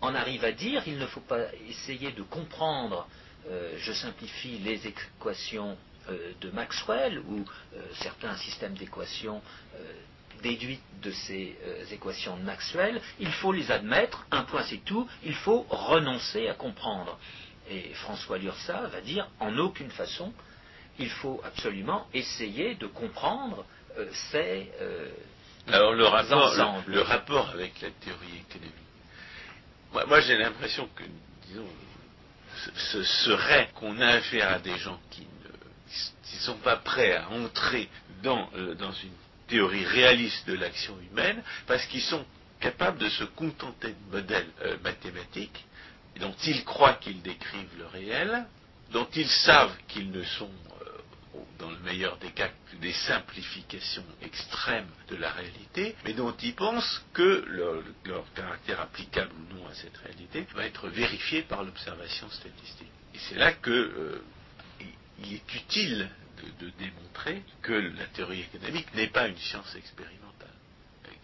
on 0.03 0.15
arrive 0.15 0.45
à 0.45 0.53
dire 0.53 0.83
qu'il 0.83 0.99
ne 0.99 1.07
faut 1.07 1.21
pas 1.21 1.47
essayer 1.69 2.11
de 2.11 2.23
comprendre, 2.23 3.07
euh, 3.49 3.73
je 3.79 3.93
simplifie, 3.93 4.59
les 4.59 4.87
équations 4.87 5.79
euh, 6.11 6.33
de 6.41 6.51
Maxwell 6.51 7.21
ou 7.21 7.45
euh, 7.75 7.81
certains 7.95 8.37
systèmes 8.37 8.75
d'équations 8.75 9.41
déduites 10.43 10.83
de 11.03 11.11
ces 11.11 11.57
équations 11.91 12.37
de 12.37 12.43
Maxwell, 12.43 13.01
il 13.21 13.31
faut 13.33 13.53
les 13.53 13.71
admettre, 13.71 14.27
un 14.31 14.43
point 14.43 14.63
c'est 14.65 14.85
tout, 14.85 15.09
il 15.25 15.35
faut 15.35 15.67
renoncer 15.69 16.49
à 16.49 16.55
comprendre. 16.55 17.19
Et 17.71 17.95
François 17.95 18.39
Lursa 18.39 18.87
va 18.89 19.01
dire 19.01 19.29
en 19.41 19.57
aucune 19.59 19.91
façon, 19.91 20.33
il 20.99 21.09
faut 21.09 21.41
absolument 21.45 22.07
essayer 22.13 22.75
de 22.75 22.87
comprendre 22.87 23.65
ces 24.33 24.71
Alors 25.69 25.93
le 25.93 26.07
rapport, 26.07 26.55
le 26.87 27.01
rapport 27.01 27.51
avec 27.51 27.81
la 27.81 27.91
théorie 27.91 28.43
économique 28.49 28.83
moi, 29.93 30.21
j'ai 30.21 30.37
l'impression 30.37 30.89
que, 30.95 31.05
disons, 31.47 31.69
ce 32.93 33.03
serait 33.03 33.71
qu'on 33.75 34.01
a 34.01 34.09
affaire 34.09 34.53
à 34.53 34.59
des 34.59 34.77
gens 34.79 34.99
qui 35.11 35.23
ne 35.23 36.41
sont 36.41 36.59
pas 36.59 36.77
prêts 36.77 37.17
à 37.17 37.29
entrer 37.31 37.89
dans, 38.23 38.49
euh, 38.55 38.75
dans 38.75 38.93
une 38.93 39.13
théorie 39.53 39.85
réaliste 39.85 40.49
de 40.49 40.55
l'action 40.55 40.97
humaine, 41.11 41.43
parce 41.67 41.85
qu'ils 41.87 42.03
sont 42.03 42.25
capables 42.59 42.99
de 42.99 43.11
se 43.11 43.25
contenter 43.25 43.89
de 43.89 44.17
modèles 44.17 44.49
euh, 44.63 44.79
mathématiques 44.83 45.67
dont 46.19 46.35
ils 46.47 46.65
croient 46.65 46.95
qu'ils 46.95 47.21
décrivent 47.21 47.77
le 47.79 47.87
réel, 47.87 48.47
dont 48.93 49.07
ils 49.15 49.29
savent 49.29 49.77
qu'ils 49.89 50.11
ne 50.11 50.23
sont 50.25 50.51
dans 51.59 51.71
le 51.71 51.79
meilleur 51.79 52.17
des 52.19 52.31
cas, 52.31 52.51
des 52.81 52.93
simplifications 52.93 54.05
extrêmes 54.21 54.89
de 55.09 55.17
la 55.17 55.31
réalité, 55.31 55.95
mais 56.05 56.13
dont 56.13 56.35
ils 56.43 56.55
pensent 56.55 57.03
que 57.13 57.45
leur, 58.05 58.25
caractère 58.35 58.81
applicable 58.81 59.31
ou 59.33 59.55
non 59.55 59.67
à 59.69 59.75
cette 59.75 59.97
réalité 59.99 60.47
va 60.55 60.67
être 60.67 60.89
vérifié 60.89 61.43
par 61.43 61.63
l'observation 61.63 62.29
statistique. 62.31 62.91
Et 63.15 63.19
c'est 63.29 63.37
là 63.37 63.53
que 63.53 63.71
euh, 63.71 64.25
il 65.25 65.35
est 65.35 65.55
utile 65.55 66.09
de, 66.61 66.71
démontrer 66.79 67.43
que 67.63 67.73
la 67.73 68.07
théorie 68.07 68.41
économique 68.43 68.93
n'est 68.95 69.09
pas 69.09 69.29
une 69.29 69.37
science 69.37 69.75
expérimentale. 69.77 70.23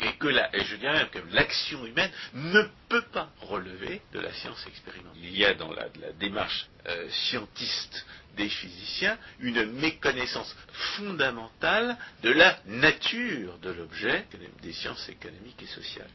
Et 0.01 0.13
que 0.13 0.29
la, 0.29 0.55
et 0.55 0.65
je 0.65 0.77
dirais 0.77 1.09
que 1.11 1.19
l'action 1.33 1.85
humaine 1.85 2.11
ne 2.33 2.63
peut 2.89 3.05
pas 3.13 3.31
relever 3.41 4.01
de 4.13 4.21
la 4.21 4.33
science 4.33 4.65
expérimentale. 4.67 5.21
Il 5.21 5.37
y 5.37 5.45
a 5.45 5.55
dans 5.55 5.73
la, 5.73 5.89
démarche 6.21 6.69
euh, 6.87 7.09
scientiste 7.11 8.07
des 8.37 8.49
physiciens 8.49 9.19
une 9.41 9.73
méconnaissance 9.73 10.55
fondamentale 10.97 11.97
de 12.23 12.31
la 12.31 12.61
nature 12.67 13.59
de 13.59 13.71
l'objet 13.71 14.25
des 14.63 14.73
sciences 14.73 15.09
économiques 15.09 15.63
et 15.63 15.67
sociales. 15.67 16.11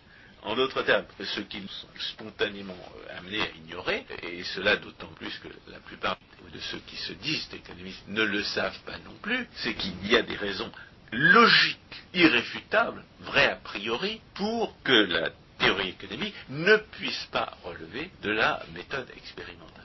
En 0.46 0.56
d'autres 0.56 0.82
termes, 0.84 1.06
ce 1.20 1.40
qu'ils 1.42 1.70
sont 1.70 1.88
spontanément 2.12 2.74
euh, 2.74 3.18
amenés 3.18 3.42
à 3.42 3.50
ignorer, 3.56 4.06
et 4.24 4.44
cela 4.44 4.76
d'autant 4.76 5.12
plus 5.16 5.38
que 5.40 5.48
la 5.72 5.80
plupart 5.80 6.18
de 6.54 6.60
ceux 6.60 6.80
qui 6.86 6.98
se 6.98 7.14
disent 7.14 7.48
économistes 7.54 8.04
ne 8.08 8.24
le 8.24 8.44
savent 8.44 8.80
pas 8.86 8.98
non 9.00 9.16
plus, 9.22 9.48
c'est 9.56 9.74
qu'il 9.74 10.06
y 10.06 10.18
a 10.18 10.22
des 10.22 10.36
raisons 10.36 10.72
logiques, 11.12 11.78
irréfutables, 12.14 13.04
vraies 13.22 13.52
a 13.52 13.56
priori, 13.56 14.20
pour 14.34 14.76
que 14.84 14.92
la 14.92 15.30
théorie 15.60 15.90
économique 15.90 16.36
ne 16.50 16.76
puisse 16.76 17.26
pas 17.32 17.58
relever 17.64 18.12
de 18.22 18.32
la 18.32 18.62
méthode 18.74 19.10
expérimentale 19.16 19.83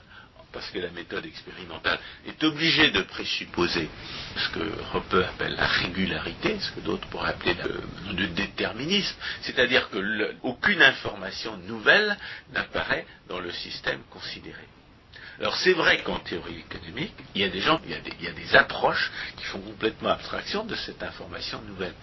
parce 0.52 0.70
que 0.70 0.78
la 0.78 0.90
méthode 0.90 1.26
expérimentale 1.26 1.98
est 2.26 2.42
obligée 2.44 2.90
de 2.90 3.02
présupposer 3.02 3.88
ce 4.36 4.48
que 4.50 4.72
Hoppe 4.94 5.14
appelle 5.14 5.54
la 5.54 5.66
régularité, 5.66 6.58
ce 6.60 6.72
que 6.72 6.80
d'autres 6.80 7.06
pourraient 7.08 7.30
appeler 7.30 7.56
le, 8.16 8.26
déterminisme, 8.28 9.16
c'est-à-dire 9.42 9.90
que 9.90 10.34
aucune 10.42 10.82
information 10.82 11.56
nouvelle 11.58 12.16
n'apparaît 12.52 13.06
dans 13.28 13.40
le 13.40 13.52
système 13.52 14.00
considéré. 14.10 14.62
Alors 15.40 15.56
c'est 15.56 15.72
vrai 15.74 16.02
qu'en 16.02 16.18
théorie 16.18 16.58
économique, 16.58 17.14
il 17.34 17.42
y 17.42 17.44
a 17.44 18.32
des 18.32 18.56
approches 18.56 19.10
qui 19.36 19.44
font 19.44 19.60
complètement 19.60 20.10
abstraction 20.10 20.64
de 20.64 20.74
cette 20.74 21.02
information 21.02 21.60
nouvelle. 21.62 21.94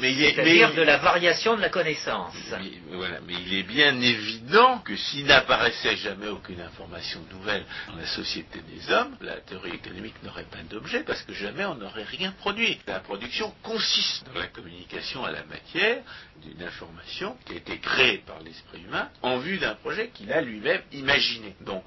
C'est-à-dire 0.00 0.74
de 0.74 0.82
la 0.82 0.98
variation 0.98 1.56
de 1.56 1.60
la 1.60 1.70
connaissance. 1.70 2.34
Mais, 2.52 2.96
voilà, 2.96 3.20
mais 3.26 3.34
il 3.34 3.54
est 3.54 3.62
bien 3.64 4.00
évident 4.00 4.78
que 4.78 4.96
s'il 4.96 5.26
n'apparaissait 5.26 5.96
jamais 5.96 6.28
aucune 6.28 6.60
information 6.60 7.20
nouvelle 7.32 7.64
dans 7.88 7.96
la 7.96 8.06
société 8.06 8.60
des 8.60 8.92
hommes, 8.92 9.16
la 9.20 9.40
théorie 9.40 9.74
économique 9.74 10.14
n'aurait 10.22 10.44
pas 10.44 10.62
d'objet 10.70 11.02
parce 11.02 11.22
que 11.22 11.32
jamais 11.32 11.64
on 11.64 11.74
n'aurait 11.74 12.04
rien 12.04 12.32
produit. 12.32 12.78
La 12.86 13.00
production 13.00 13.52
consiste 13.62 14.24
dans 14.32 14.38
la 14.38 14.46
communication 14.46 15.24
à 15.24 15.32
la 15.32 15.44
matière 15.44 16.02
d'une 16.42 16.62
information 16.62 17.36
qui 17.44 17.54
a 17.54 17.56
été 17.56 17.78
créée 17.78 18.18
par 18.18 18.40
l'esprit 18.40 18.82
humain 18.82 19.08
en 19.22 19.38
vue 19.38 19.58
d'un 19.58 19.74
projet 19.74 20.10
qu'il 20.14 20.32
a 20.32 20.40
lui-même 20.40 20.82
imaginé. 20.92 21.56
Donc 21.62 21.84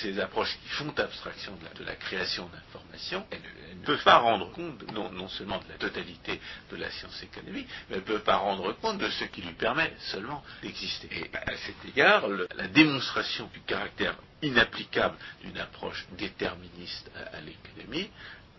ces 0.00 0.18
approches 0.20 0.56
qui 0.62 0.68
font 0.68 0.92
abstraction 0.96 1.52
de 1.78 1.84
la, 1.84 1.94
création 1.94 2.48
d'informations, 2.48 3.26
elles, 3.30 3.40
ne 3.78 3.84
peuvent 3.84 4.02
pas 4.02 4.18
rendre 4.18 4.50
compte 4.52 4.90
non, 4.92 5.28
seulement 5.28 5.58
de 5.58 5.68
la 5.68 5.76
totalité 5.76 6.40
de 6.70 6.76
la 6.76 6.90
science 6.90 7.22
économique, 7.22 7.68
mais 7.88 7.96
elles 7.96 8.02
ne 8.02 8.06
peuvent 8.06 8.24
pas 8.24 8.36
rendre 8.36 8.72
compte 8.74 8.98
de 8.98 9.08
ce 9.08 9.24
qui 9.24 9.42
lui 9.42 9.54
permet 9.54 9.92
seulement 9.98 10.42
d'exister. 10.62 11.08
Et 11.12 11.30
à 11.36 11.56
cet 11.56 11.84
égard, 11.86 12.26
la 12.28 12.68
démonstration 12.68 13.48
du 13.52 13.60
caractère 13.60 14.16
inapplicable 14.42 15.16
d'une 15.42 15.58
approche 15.58 16.06
déterministe 16.16 17.10
à 17.32 17.40
l'économie 17.40 18.10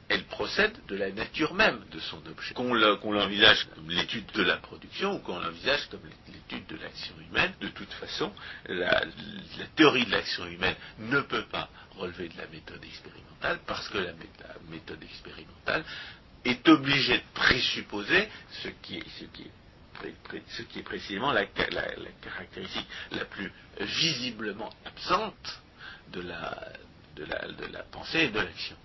elle 0.09 0.23
procède 0.23 0.73
de 0.87 0.95
la 0.95 1.11
nature 1.11 1.53
même 1.53 1.79
de 1.91 1.99
son 1.99 2.17
objet. 2.25 2.53
Qu'on 2.55 2.73
l'envisage 2.73 3.67
comme 3.75 3.89
l'étude 3.89 4.25
de 4.33 4.41
la 4.41 4.57
production 4.57 5.13
ou 5.13 5.19
qu'on 5.19 5.39
l'envisage 5.39 5.87
comme 5.89 6.01
l'étude 6.27 6.65
de 6.67 6.77
l'action 6.77 7.13
humaine, 7.29 7.53
de 7.61 7.67
toute 7.67 7.93
façon, 7.93 8.33
la, 8.67 9.03
théorie 9.75 10.05
de 10.05 10.11
l'action 10.11 10.47
humaine 10.47 10.75
ne 10.97 11.21
peut 11.21 11.45
pas 11.45 11.69
relever 11.95 12.27
de 12.27 12.37
la 12.37 12.47
méthode 12.47 12.83
expérimentale 12.83 13.59
parce 13.67 13.87
que 13.89 13.99
la, 13.99 14.13
méthode 14.69 15.01
expérimentale 15.03 15.83
est 16.43 16.67
obligée 16.67 17.17
de 17.17 17.23
présupposer 17.35 18.27
ce 18.63 18.69
qui 18.81 18.97
est, 18.97 20.83
précisément 20.83 21.31
la, 21.31 21.45
caractéristique 21.45 22.87
la 23.11 23.25
plus 23.25 23.51
visiblement 23.79 24.71
absente 24.85 25.61
de 26.07 26.21
la 26.21 27.83
pensée 27.91 28.21
et 28.21 28.29
de 28.29 28.39
l'action. 28.39 28.75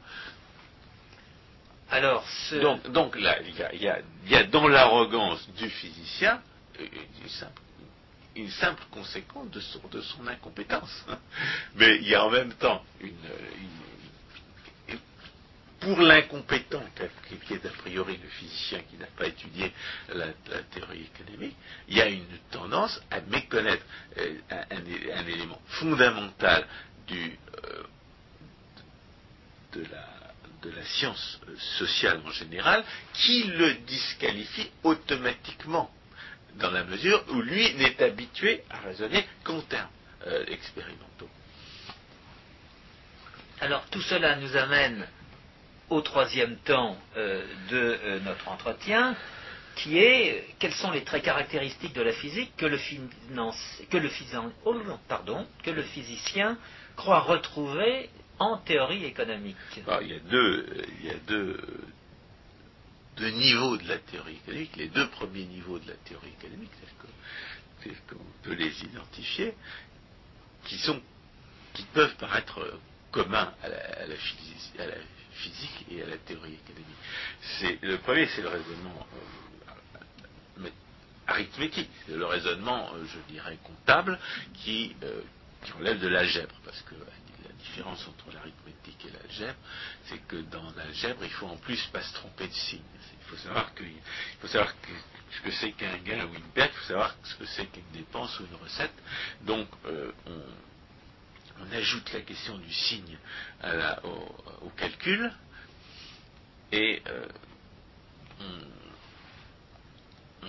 Alors, 1.90 2.24
donc, 2.88 3.16
là, 3.16 3.38
il 3.42 3.82
y 3.82 4.36
a, 4.36 4.44
dans 4.44 4.68
l'arrogance 4.68 5.48
du 5.50 5.68
physicien 5.68 6.40
une 8.36 8.50
simple, 8.50 8.82
conséquence 8.90 9.48
de 9.50 9.60
son, 9.60 10.26
incompétence. 10.26 11.06
Mais 11.76 11.96
il 11.96 12.08
y 12.08 12.14
a 12.14 12.24
en 12.24 12.30
même 12.30 12.52
temps 12.54 12.82
une, 13.00 13.14
pour 15.84 15.98
l'incompétent 15.98 16.82
qui 17.44 17.54
est 17.54 17.66
a 17.66 17.70
priori 17.70 18.18
le 18.20 18.28
physicien 18.28 18.80
qui 18.90 18.96
n'a 18.96 19.06
pas 19.18 19.26
étudié 19.26 19.72
la, 20.08 20.28
théorie 20.72 21.08
économique, 21.14 21.56
il 21.88 21.98
y 21.98 22.00
a 22.00 22.08
une 22.08 22.24
tendance 22.50 23.00
à 23.10 23.20
méconnaître 23.20 23.84
euh, 24.18 24.38
un, 24.50 25.26
élément 25.26 25.60
fondamental 25.66 26.66
du, 27.06 27.38
euh, 27.64 27.82
de 29.74 29.82
la 29.82 30.13
de 30.64 30.70
la 30.70 30.84
science 30.84 31.40
sociale 31.78 32.20
en 32.26 32.30
général 32.30 32.84
qui 33.12 33.44
le 33.44 33.74
disqualifie 33.86 34.70
automatiquement, 34.82 35.90
dans 36.56 36.70
la 36.70 36.84
mesure 36.84 37.24
où 37.30 37.42
lui 37.42 37.74
n'est 37.74 38.02
habitué 38.02 38.62
à 38.70 38.78
raisonner 38.80 39.24
qu'en 39.42 39.60
termes 39.60 39.88
euh, 40.26 40.44
expérimentaux. 40.46 41.28
Alors 43.60 43.84
tout 43.90 44.02
cela 44.02 44.36
nous 44.36 44.56
amène 44.56 45.06
au 45.90 46.00
troisième 46.00 46.56
temps 46.58 46.96
euh, 47.16 47.44
de 47.70 47.76
euh, 47.76 48.20
notre 48.20 48.48
entretien, 48.48 49.16
qui 49.76 49.98
est 49.98 50.54
quels 50.58 50.72
sont 50.72 50.90
les 50.90 51.04
traits 51.04 51.24
caractéristiques 51.24 51.94
de 51.94 52.02
la 52.02 52.12
physique 52.12 52.52
que 52.56 52.66
le, 52.66 52.78
que 53.90 53.96
le, 53.96 54.10
oh, 54.64 54.74
pardon, 55.08 55.46
que 55.62 55.70
le 55.70 55.82
physicien 55.82 56.56
croit 56.96 57.20
retrouver 57.20 58.08
en 58.38 58.58
théorie 58.58 59.04
économique 59.04 59.56
ah, 59.86 59.98
Il 60.02 60.08
y 60.08 60.12
a 60.12 60.16
y 60.16 61.10
a 61.10 61.18
deux, 61.26 61.56
niveaux 63.30 63.76
de 63.76 63.88
la 63.88 63.98
théorie 63.98 64.36
économique. 64.36 64.76
Les 64.76 64.88
deux 64.88 65.08
premiers 65.10 65.44
niveaux 65.44 65.78
de 65.78 65.88
la 65.88 65.96
théorie 65.96 66.32
économique, 66.38 66.70
tels 67.82 67.94
qu'on 68.08 68.24
peut 68.42 68.54
les 68.54 68.84
identifier, 68.84 69.54
qui, 70.64 70.78
peuvent 71.92 72.16
paraître 72.16 72.78
communs 73.12 73.52
à 73.62 73.68
la, 73.68 74.16
physique, 74.16 75.86
et 75.90 76.02
à 76.02 76.06
la 76.06 76.16
théorie 76.18 76.54
économique. 76.54 77.82
le 77.82 77.96
premier, 77.98 78.26
c'est 78.28 78.42
le 78.42 78.48
raisonnement 78.48 79.06
euh, 80.60 80.68
arithmétique, 81.26 81.90
le 82.08 82.24
raisonnement, 82.26 82.90
euh, 82.94 83.04
je 83.06 83.32
dirais, 83.32 83.58
comptable, 83.62 84.18
qui, 84.54 84.94
euh, 85.02 85.20
qui 85.62 85.72
relève 85.72 86.00
de 86.00 86.08
l'algèbre, 86.08 86.54
parce 86.64 86.80
que 86.82 86.94
différence 87.64 88.06
entre 88.08 88.32
l'arithmétique 88.32 89.06
et 89.06 89.10
l'algèbre, 89.10 89.58
c'est 90.06 90.18
que 90.26 90.36
dans 90.36 90.70
l'algèbre, 90.72 91.24
il 91.24 91.30
faut 91.30 91.46
en 91.46 91.56
plus 91.56 91.82
pas 91.92 92.02
se 92.02 92.14
tromper 92.14 92.48
de 92.48 92.52
signe. 92.52 92.80
Il 93.20 93.26
faut 93.26 93.36
savoir, 93.36 93.72
faut 94.40 94.48
savoir 94.48 94.74
ce 95.30 95.40
que 95.40 95.50
c'est 95.50 95.72
qu'un 95.72 95.96
gain 95.98 96.26
ou 96.26 96.34
une 96.34 96.50
perte, 96.52 96.72
il 96.74 96.78
faut 96.80 96.88
savoir 96.88 97.16
ce 97.22 97.34
que 97.36 97.46
c'est 97.46 97.66
qu'une 97.66 97.90
dépense 97.92 98.38
ou 98.40 98.44
une 98.44 98.56
recette. 98.56 98.92
Donc, 99.42 99.68
euh, 99.86 100.12
on, 100.26 101.72
ajoute 101.72 102.12
la 102.12 102.20
question 102.20 102.58
du 102.58 102.72
signe 102.72 103.18
au, 104.62 104.70
calcul 104.76 105.32
et 106.70 107.02
euh, 107.08 107.26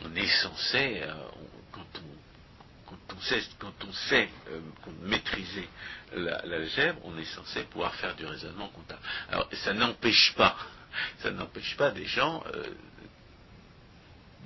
on, 0.03 0.15
est 0.15 0.41
censé, 0.41 1.01
euh, 1.01 1.13
quand 1.71 1.85
on 3.15 3.21
sait, 3.21 3.43
quand 3.59 3.83
on 3.87 3.93
sait 3.93 4.29
maîtriser 5.01 5.67
l'algèbre, 6.15 6.99
on 7.03 7.17
est 7.17 7.25
censé 7.25 7.63
pouvoir 7.63 7.93
faire 7.95 8.15
du 8.15 8.25
raisonnement 8.25 8.69
comptable. 8.69 9.01
Alors, 9.29 9.49
ça 9.53 9.73
n'empêche 9.73 10.33
pas, 10.35 10.55
ça 11.19 11.31
n'empêche 11.31 11.75
pas 11.77 11.91
des 11.91 12.05
gens, 12.05 12.43
euh, 12.53 12.63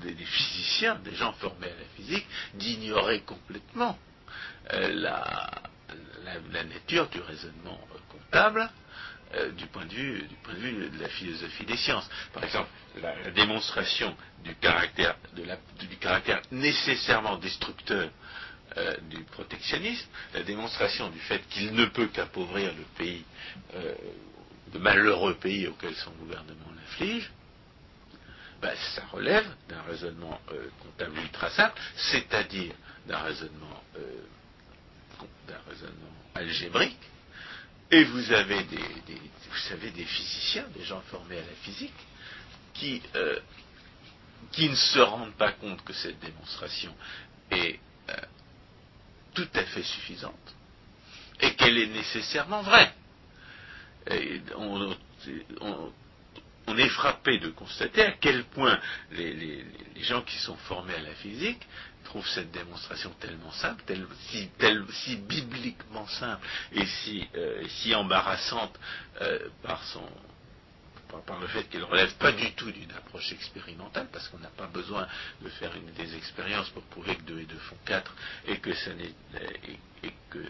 des, 0.02 0.14
physiciens, 0.14 0.96
des 0.96 1.16
gens 1.16 1.34
formés 1.34 1.68
à 1.68 1.80
la 1.80 1.86
physique, 1.96 2.26
d'ignorer 2.56 3.22
complètement 3.22 3.98
euh, 4.74 4.94
la, 4.94 5.52
nature 6.64 7.10
du 7.10 7.20
raisonnement 7.22 7.80
comptable 8.10 8.70
du, 9.56 9.66
point 9.68 9.86
de 9.86 9.94
vue, 9.94 10.22
du 10.24 10.36
point 10.36 10.54
de 10.54 10.60
vue 10.60 10.90
de 10.90 11.02
la 11.02 11.10
philosophie 11.10 11.66
des 11.66 11.78
sciences. 11.78 12.08
Par 12.34 12.44
exemple, 12.44 12.70
la, 13.02 13.32
démonstration 13.32 14.16
du 14.44 14.54
caractère, 14.56 15.16
du 15.34 15.98
caractère 15.98 16.42
nécessairement 16.52 17.38
destructeur 17.38 18.10
euh, 18.78 18.96
du 19.10 19.24
protectionnisme, 19.24 20.08
la 20.34 20.44
démonstration 20.44 21.10
du 21.10 21.20
fait 21.20 21.40
qu'il 21.50 21.74
ne 21.74 21.86
peut 21.86 22.06
qu'appauvrir 22.08 22.72
le 22.76 22.84
pays, 22.98 23.26
euh, 23.74 23.96
le 24.72 24.80
malheureux 24.80 25.34
pays 25.36 25.66
auquel 25.66 25.96
son 25.96 26.12
gouvernement 26.12 26.72
l'inflige, 26.76 27.32
ben, 28.62 28.76
ça 28.96 29.06
relève 29.08 29.48
d'un 29.68 29.82
raisonnement 29.82 30.40
euh, 30.52 30.70
comptable 30.84 31.18
ultra 31.18 31.50
simple, 31.50 31.82
c'est-à-dire 31.96 32.76
d'un 33.08 33.18
raisonnement, 33.18 33.84
raisonnement 35.68 36.14
algébrique, 36.36 37.00
et 37.90 38.04
vous 38.04 38.32
avez 38.32 38.64
des, 38.66 38.78
vous 38.78 39.58
savez, 39.68 39.90
des 39.90 40.06
physiciens, 40.06 40.68
des 40.76 40.84
gens 40.84 41.02
formés 41.10 41.38
à 41.38 41.42
la 41.42 41.56
physique, 41.64 41.94
qui, 42.76 43.02
qui 44.52 44.70
ne 44.70 44.76
se 44.76 45.00
rendent 45.00 45.34
pas 45.34 45.54
compte 45.54 45.84
que 45.84 45.94
cette 45.94 46.20
démonstration 46.20 46.94
est 47.50 47.80
tout 49.34 49.48
à 49.54 49.64
fait 49.64 49.84
suffisante 49.84 50.56
et 51.42 51.54
qu'elle 51.56 51.78
est 51.78 51.88
nécessairement 51.88 52.62
vraie. 52.62 52.94
on, 54.58 54.96
est 56.78 56.90
frappé 56.90 57.40
de 57.40 57.50
constater 57.50 58.04
à 58.04 58.12
quel 58.12 58.44
point 58.46 58.80
les, 59.12 59.66
gens 60.02 60.22
qui 60.22 60.38
sont 60.38 60.56
formés 60.56 60.94
à 60.94 61.02
la 61.02 61.14
physique 61.16 61.66
trouvent 62.06 62.28
cette 62.28 62.52
démonstration 62.52 63.12
tellement 63.20 63.52
simple, 63.52 63.84
si, 64.30 65.16
bibliquement 65.18 66.08
simple 66.08 66.46
et 66.74 66.86
si, 66.86 67.28
euh, 67.36 67.64
embarrassante 67.96 68.80
euh, 69.22 69.50
par 69.62 69.84
son, 69.86 70.08
par, 71.26 71.40
le 71.40 71.48
fait 71.48 71.64
qu'elle 71.66 71.82
ne 71.82 71.86
relève 71.86 72.14
pas 72.16 72.32
du 72.32 72.52
tout 72.54 72.72
d'une 72.72 72.92
approche 72.92 73.32
expérimentale, 73.32 74.08
parce 74.12 74.28
qu'on 74.28 74.40
n'a 74.40 74.50
pas 74.50 74.68
besoin 74.68 75.08
de 75.42 75.50
faire 75.50 75.72
des 75.98 76.16
expériences 76.16 76.70
pour 76.70 76.84
prouver 76.84 77.16
que 77.16 77.24
2 77.24 77.40
et 77.40 77.46
2 77.46 77.58
font 77.58 77.78
4, 77.86 78.14
et 78.48 78.58
que 78.60 78.74
ça, 78.74 78.92
et, 80.04 80.12
que 80.30 80.44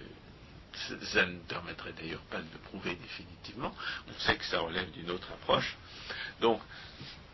ça 1.11 1.25
ne 1.25 1.39
permettrait 1.39 1.93
d'ailleurs 1.93 2.23
pas 2.29 2.39
de 2.39 2.47
le 2.53 2.59
prouver 2.59 2.95
définitivement. 2.95 3.73
On 4.07 4.19
sait 4.19 4.37
que 4.37 4.45
ça 4.45 4.59
relève 4.59 4.91
d'une 4.91 5.09
autre 5.11 5.27
approche. 5.31 5.77
Donc, 6.41 6.61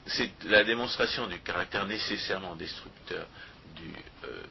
c'est 0.07 0.31
la 0.45 0.63
démonstration 0.63 1.27
du 1.27 1.39
caractère 1.39 1.85
nécessairement 1.85 2.55
destructeur 2.55 3.27
du, 3.75 3.91
euh, 4.25 4.43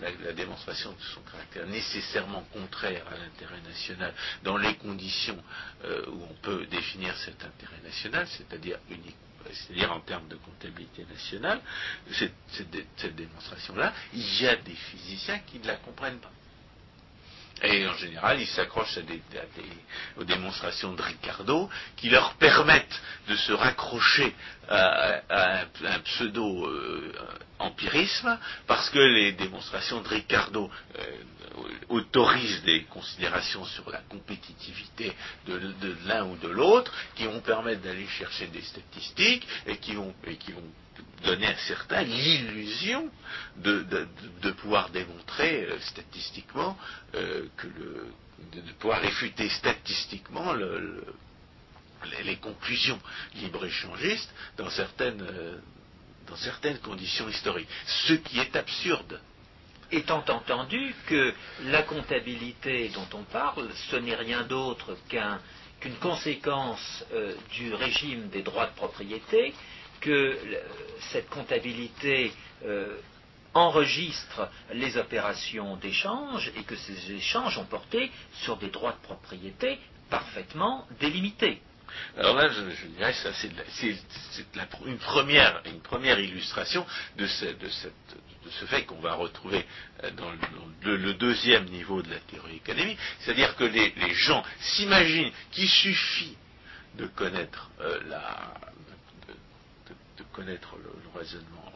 la, 0.00 0.32
démonstration 0.32 0.92
de 0.92 1.02
son 1.14 1.20
caractère 1.22 1.66
nécessairement 1.66 2.42
contraire 2.52 3.04
à 3.08 3.16
l'intérêt 3.16 3.60
national 3.62 4.12
dans 4.42 4.56
les 4.56 4.74
conditions 4.76 5.42
euh, 5.84 6.04
où 6.08 6.22
on 6.30 6.34
peut 6.42 6.66
définir 6.66 7.16
cet 7.18 7.42
intérêt 7.44 7.80
national, 7.82 8.26
c'est-à-dire 8.28 8.78
unique 8.90 9.16
c'est-à-dire 9.52 9.92
en 9.92 10.00
termes 10.00 10.28
de 10.28 10.36
comptabilité 10.36 11.04
nationale, 11.04 11.60
cette, 12.12 13.14
démonstration-là, 13.14 13.92
il 14.14 14.42
y 14.42 14.48
a 14.48 14.56
des 14.56 14.74
physiciens 14.74 15.38
qui 15.40 15.58
ne 15.58 15.66
la 15.66 15.76
comprennent 15.76 16.18
pas. 16.18 16.32
Et 17.62 17.86
en 17.86 17.94
général, 17.94 18.40
ils 18.40 18.48
s'accrochent 18.48 18.98
aux 20.16 20.24
démonstrations 20.24 20.92
de 20.92 21.02
Ricardo 21.02 21.70
qui 21.96 22.10
leur 22.10 22.34
permettent 22.34 23.00
de 23.28 23.36
se 23.36 23.52
raccrocher 23.52 24.34
à, 24.68 25.20
un, 25.30 25.66
pseudo-empirisme 26.00 28.36
parce 28.66 28.90
que 28.90 28.98
les 28.98 29.30
démonstrations 29.32 30.00
de 30.00 30.08
Ricardo 30.08 30.68
euh, 30.98 31.02
autorisent 31.88 32.64
des 32.64 32.82
considérations 32.84 33.64
sur 33.64 33.88
la 33.90 34.00
compétitivité 34.00 35.12
de, 35.46 35.96
l'un 36.06 36.24
ou 36.24 36.36
de 36.36 36.48
l'autre 36.48 36.92
qui 37.14 37.24
vont 37.24 37.40
permettre 37.40 37.82
d'aller 37.82 38.08
chercher 38.08 38.48
des 38.48 38.62
statistiques 38.62 39.46
et 39.66 39.76
qui 39.76 39.94
vont, 39.94 40.12
et 40.26 40.36
qui 40.36 40.50
vont 40.52 40.72
donner 41.24 41.46
à 41.46 41.56
certains 41.56 42.02
l'illusion 42.02 43.10
de, 43.56 44.06
pouvoir 44.58 44.90
démontrer 44.90 45.64
euh, 45.64 45.78
statistiquement 45.80 46.76
euh, 47.14 47.46
que 47.56 47.66
de, 47.66 48.72
pouvoir 48.78 49.00
réfuter 49.00 49.48
statistiquement 49.48 50.52
les, 50.52 52.36
conclusions 52.36 53.00
libre-échangistes 53.36 54.32
dans 54.58 54.68
certaines, 54.70 55.22
euh, 55.22 55.58
dans 56.26 56.36
certaines 56.36 56.78
conditions 56.78 57.28
historiques. 57.28 57.68
Ce 57.86 58.12
qui 58.14 58.38
est 58.38 58.54
absurde. 58.54 59.20
Étant 59.90 60.24
entendu 60.28 60.94
que 61.06 61.32
la 61.64 61.82
comptabilité 61.82 62.90
dont 62.90 63.06
on 63.14 63.22
parle, 63.22 63.68
ce 63.90 63.96
n'est 63.96 64.14
rien 64.14 64.42
d'autre 64.42 64.96
qu'une 65.08 65.94
conséquence 65.96 67.04
du 67.52 67.72
régime 67.74 68.28
des 68.28 68.42
droits 68.42 68.66
de 68.66 68.74
propriété 68.74 69.54
que 70.04 70.38
cette 71.12 71.28
comptabilité 71.30 72.32
euh, 72.64 72.96
enregistre 73.54 74.48
les 74.72 74.96
opérations 74.96 75.76
d'échange 75.76 76.52
et 76.56 76.62
que 76.64 76.76
ces 76.76 77.12
échanges 77.12 77.56
ont 77.56 77.64
porté 77.64 78.10
sur 78.42 78.56
des 78.58 78.68
droits 78.68 78.92
de 78.92 79.06
propriété 79.06 79.78
parfaitement 80.10 80.86
délimités. 81.00 81.60
Alors 82.18 82.34
là, 82.34 82.48
je, 82.48 82.86
dirais 82.88 83.12
que 83.12 83.28
c'est 83.32 83.50
une, 84.84 84.98
première, 84.98 85.62
une 85.64 85.80
première 85.80 86.18
illustration 86.18 86.84
de 87.16 87.26
ce, 87.26 88.66
fait 88.66 88.84
qu'on 88.84 89.00
va 89.00 89.14
retrouver 89.14 89.64
euh, 90.02 90.10
dans 90.10 90.32
le, 90.82 91.14
deuxième 91.14 91.66
niveau 91.66 92.02
de 92.02 92.10
la 92.10 92.18
théorie 92.18 92.56
économique, 92.56 92.98
c'est-à-dire 93.20 93.54
que 93.56 93.64
les, 93.64 93.92
gens 94.14 94.42
s'imaginent 94.60 95.30
qu'il 95.52 95.68
suffit 95.68 96.36
de 96.96 97.06
connaître 97.06 97.70
euh, 97.80 98.00
la, 98.08 98.54
connaître 100.34 100.76
le, 100.76 101.18
raisonnement 101.18 101.72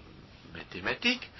mathématique 0.52 1.30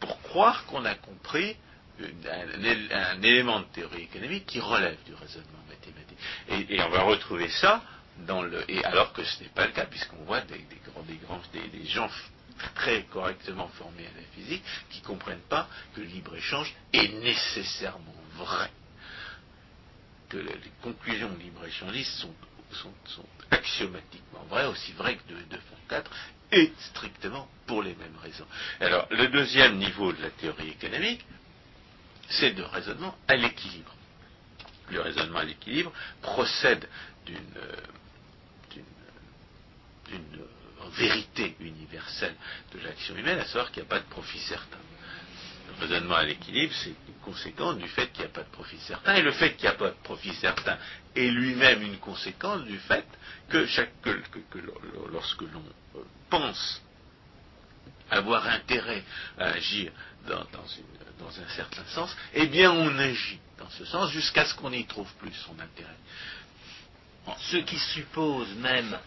pour 0.00 0.20
croire 0.22 0.64
qu'on 0.66 0.84
a 0.84 0.94
compris 0.94 1.56
un, 2.00 3.22
élément 3.22 3.60
de 3.60 3.66
théorie 3.66 4.02
économique 4.02 4.46
qui 4.46 4.60
relève 4.60 4.96
du 5.04 5.14
raisonnement 5.14 5.64
mathématique. 5.68 6.18
Et, 6.70 6.80
on 6.80 6.88
va 6.88 7.02
retrouver 7.02 7.48
ça 7.48 7.82
dans 8.26 8.42
le. 8.42 8.64
Et 8.70 8.84
alors 8.84 9.12
que 9.12 9.24
ce 9.24 9.42
n'est 9.42 9.50
pas 9.50 9.66
le 9.66 9.72
cas, 9.72 9.86
puisqu'on 9.86 10.24
voit 10.24 10.40
des, 10.42 10.58
des, 10.58 11.86
gens 11.86 12.08
très 12.74 13.02
correctement 13.04 13.68
formés 13.68 14.06
à 14.06 14.16
la 14.16 14.26
physique 14.34 14.62
qui 14.90 15.00
ne 15.00 15.06
comprennent 15.06 15.46
pas 15.48 15.68
que 15.94 16.00
le 16.00 16.06
libre-échange 16.06 16.74
est 16.92 17.12
nécessairement 17.20 18.14
vrai. 18.36 18.70
Que 20.28 20.38
les 20.38 20.54
conclusions 20.82 21.34
libre-échangistes 21.38 22.20
sont 22.20 22.34
sont, 22.72 22.92
axiomatiquement 23.50 24.44
vrais, 24.48 24.66
aussi 24.66 24.92
vrais 24.92 25.16
que 25.16 25.28
2 25.28 25.38
et 25.38 25.44
2 25.44 25.56
font 25.56 25.76
4, 25.88 26.10
et 26.52 26.72
strictement 26.78 27.48
pour 27.66 27.82
les 27.82 27.94
mêmes 27.94 28.16
raisons. 28.22 28.46
Alors, 28.80 29.06
le 29.10 29.28
deuxième 29.28 29.76
niveau 29.76 30.12
de 30.12 30.22
la 30.22 30.30
théorie 30.30 30.70
économique, 30.70 31.24
c'est 32.28 32.50
le 32.50 32.64
raisonnement 32.64 33.16
à 33.26 33.36
l'équilibre. 33.36 33.94
Le 34.90 35.00
raisonnement 35.00 35.38
à 35.38 35.44
l'équilibre 35.44 35.92
procède 36.22 36.88
d'une 37.26 37.38
vérité 40.92 41.54
universelle 41.60 42.34
de 42.72 42.80
l'action 42.80 43.14
humaine, 43.16 43.38
à 43.38 43.44
savoir 43.44 43.70
qu'il 43.70 43.82
n'y 43.82 43.88
a 43.88 43.90
pas 43.90 44.00
de 44.00 44.06
profit 44.06 44.38
certain 44.38 44.78
raisonnement 45.78 46.16
à 46.16 46.24
l'équilibre, 46.24 46.72
c'est 46.82 46.90
une 46.90 47.14
conséquence 47.24 47.76
du 47.78 47.88
fait 47.88 48.08
qu'il 48.08 48.20
n'y 48.20 48.30
a 48.30 48.32
pas 48.32 48.42
de 48.42 48.50
profit 48.50 48.78
certain. 48.78 49.14
Et 49.14 49.22
le 49.22 49.32
fait 49.32 49.54
qu'il 49.54 49.62
n'y 49.62 49.74
a 49.74 49.78
pas 49.78 49.90
de 49.90 50.02
profit 50.02 50.34
certain 50.34 50.76
est 51.14 51.28
lui-même 51.28 51.82
une 51.82 51.98
conséquence 51.98 52.64
du 52.64 52.78
fait 52.78 53.06
que, 53.48 53.66
lorsque 55.12 55.42
l'on 55.42 55.64
euh, 55.96 56.00
pense 56.30 56.82
avoir 58.10 58.46
intérêt 58.46 59.04
à 59.38 59.48
agir 59.48 59.92
dans, 60.26 60.40
un 60.40 61.48
certain 61.54 61.84
sens, 61.86 62.16
eh 62.34 62.46
bien 62.46 62.70
on 62.70 62.98
agit 62.98 63.38
dans 63.58 63.68
ce 63.70 63.84
sens 63.84 64.10
jusqu'à 64.10 64.44
ce 64.44 64.54
qu'on 64.54 64.70
n'y 64.70 64.86
trouve 64.86 65.12
plus 65.14 65.32
son 65.32 65.58
intérêt. 65.58 65.96
Ce 67.38 67.58
qui 67.58 67.78
suppose 67.78 68.48
même 68.56 68.98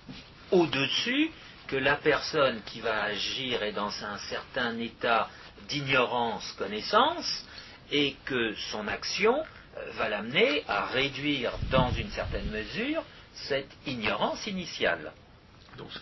au-dessus 0.51 1.31
que 1.67 1.77
la 1.77 1.95
personne 1.95 2.61
qui 2.63 2.81
va 2.81 3.03
agir 3.03 3.63
est 3.63 3.71
dans 3.71 3.91
un 4.03 4.17
certain 4.17 4.77
état 4.77 5.29
d'ignorance, 5.67 6.51
connaissance, 6.57 7.45
et 7.91 8.15
que 8.25 8.55
son 8.71 8.87
action 8.87 9.35
euh, 9.77 9.91
va 9.93 10.09
l'amener 10.09 10.63
à 10.67 10.85
réduire 10.85 11.51
dans 11.69 11.91
une 11.91 12.09
certaine 12.11 12.49
mesure 12.49 13.03
cette 13.33 13.71
ignorance 13.85 14.47
initiale. 14.47 15.11
Donc 15.77 15.89
ce 15.93 15.99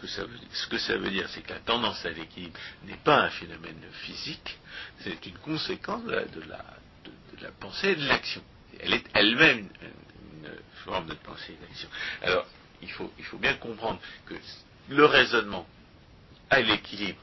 que 0.67 0.77
ça 0.77 0.97
veut, 0.97 1.09
dire, 1.11 1.29
c'est 1.29 1.41
que 1.41 1.53
la 1.53 1.59
tendance 1.59 2.03
à 2.05 2.09
l'équilibre 2.09 2.57
n'est 2.85 2.97
pas 2.97 3.21
un 3.21 3.29
phénomène 3.29 3.81
physique, 4.01 4.57
c'est 5.01 5.25
une 5.25 5.37
conséquence 5.37 6.03
de 6.03 6.41
la, 6.47 7.51
pensée 7.59 7.89
et 7.89 7.95
de 7.95 8.07
l'action. 8.07 8.41
Elle 8.79 8.93
est 8.93 9.05
elle-même 9.13 9.69
une, 9.81 10.49
forme 10.85 11.07
de 11.07 11.13
pensée 11.13 11.53
et 11.53 11.67
d'action. 11.67 11.89
Alors, 12.23 12.45
il 12.81 12.91
faut, 12.91 13.11
il 13.19 13.25
faut 13.25 13.37
bien 13.37 13.53
comprendre 13.55 13.99
que 14.25 14.33
le 14.89 15.05
raisonnement 15.05 15.67
à 16.49 16.61
l'équilibre 16.61 17.19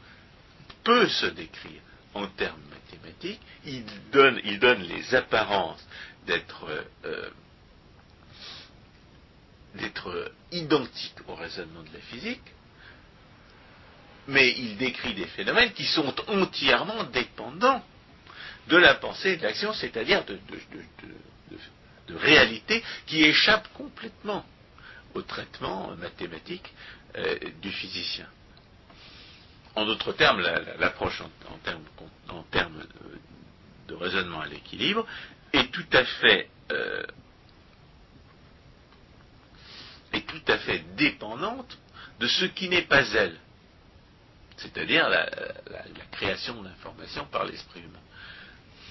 peut 0.84 1.08
se 1.08 1.26
décrire 1.26 1.80
en 2.16 2.26
termes 2.28 2.62
mathématiques, 2.70 3.40
il 3.64 3.84
donne, 4.10 4.38
les 4.38 5.14
apparences 5.14 5.84
d'être 6.26 6.66
euh, 7.04 7.30
d'être 9.74 10.32
identique 10.52 11.16
au 11.28 11.34
raisonnement 11.34 11.82
de 11.82 11.92
la 11.92 12.00
physique, 12.00 12.42
mais 14.26 14.54
il 14.58 14.76
décrit 14.78 15.14
des 15.14 15.26
phénomènes 15.26 15.72
qui 15.72 15.84
sont 15.84 16.14
entièrement 16.28 17.04
dépendants 17.04 17.84
de 18.68 18.76
la 18.76 18.94
pensée 18.94 19.32
et 19.32 19.36
de 19.36 19.42
l'action, 19.42 19.72
c'est-à-dire 19.74 20.24
de, 20.24 20.38
de, 22.08 22.16
réalité 22.16 22.82
qui 23.06 23.22
échappent 23.24 23.68
complètement 23.74 24.44
au 25.14 25.22
traitement 25.22 25.94
mathématique 25.96 26.72
euh, 27.16 27.38
du 27.60 27.70
physicien. 27.70 28.26
En 29.76 29.84
d'autres 29.84 30.12
termes, 30.14 30.40
l'approche 30.78 31.20
en, 31.20 32.42
termes, 32.50 32.82
de, 33.88 33.94
raisonnement 33.94 34.40
à 34.40 34.46
l'équilibre 34.46 35.06
est 35.52 35.70
tout 35.70 35.86
à 35.92 36.04
fait 36.04 36.48
euh, 36.72 37.04
est 40.14 40.26
tout 40.26 40.42
à 40.48 40.58
fait 40.58 40.78
dépendante 40.96 41.78
de 42.18 42.26
ce 42.26 42.46
qui 42.46 42.70
n'est 42.70 42.86
pas 42.86 43.06
elle, 43.12 43.36
c'est-à-dire 44.56 45.08
la, 45.10 45.28
création 46.12 46.62
d'informations 46.62 47.26
par 47.26 47.44
l'esprit 47.44 47.80
humain. 47.80 48.00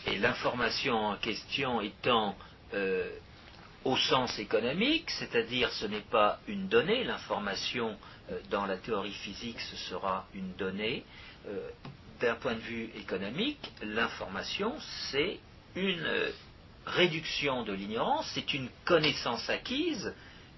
Et 0.05 0.19
l'information 0.19 0.95
en 0.95 1.15
question 1.17 1.81
étant 1.81 2.37
euh, 2.75 3.09
au 3.83 3.97
sens 3.97 4.37
économique, 4.37 5.09
c'est-à-dire 5.09 5.71
ce 5.71 5.87
n'est 5.87 6.01
pas 6.01 6.39
une 6.47 6.67
donnée, 6.67 7.03
l'information 7.03 7.89
euh, 7.89 8.14
dans 8.49 8.65
la 8.65 8.77
théorie 8.77 9.13
physique 9.13 9.59
ce 9.59 9.75
sera 9.75 10.25
une 10.33 10.53
donnée. 10.53 11.03
Euh, 11.47 11.69
d'un 12.21 12.35
point 12.35 12.53
de 12.53 12.59
vue 12.59 12.89
économique, 12.95 13.71
l'information 13.83 14.73
c'est 15.11 15.39
une 15.75 16.05
euh, 16.05 16.31
réduction 16.85 17.63
de 17.63 17.73
l'ignorance, 17.73 18.29
c'est 18.33 18.53
une 18.53 18.69
connaissance 18.85 19.49
acquise 19.49 20.13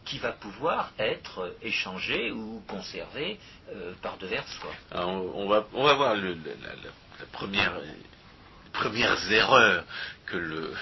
qui 0.05 0.19
va 0.19 0.31
pouvoir 0.31 0.91
être 0.99 1.55
échangée 1.61 2.31
ou 2.31 2.61
conservée 2.67 3.39
par 4.01 4.17
devers 4.17 4.47
soi. 4.47 4.71
on, 4.93 5.49
va, 5.49 5.67
on 5.73 5.83
va 5.83 5.93
voir 5.95 6.15
le, 6.15 6.33
la, 6.33 6.75
les 7.19 7.25
premières 8.71 9.31
erreurs 9.31 9.83
que 10.25 10.37
le, 10.37 10.73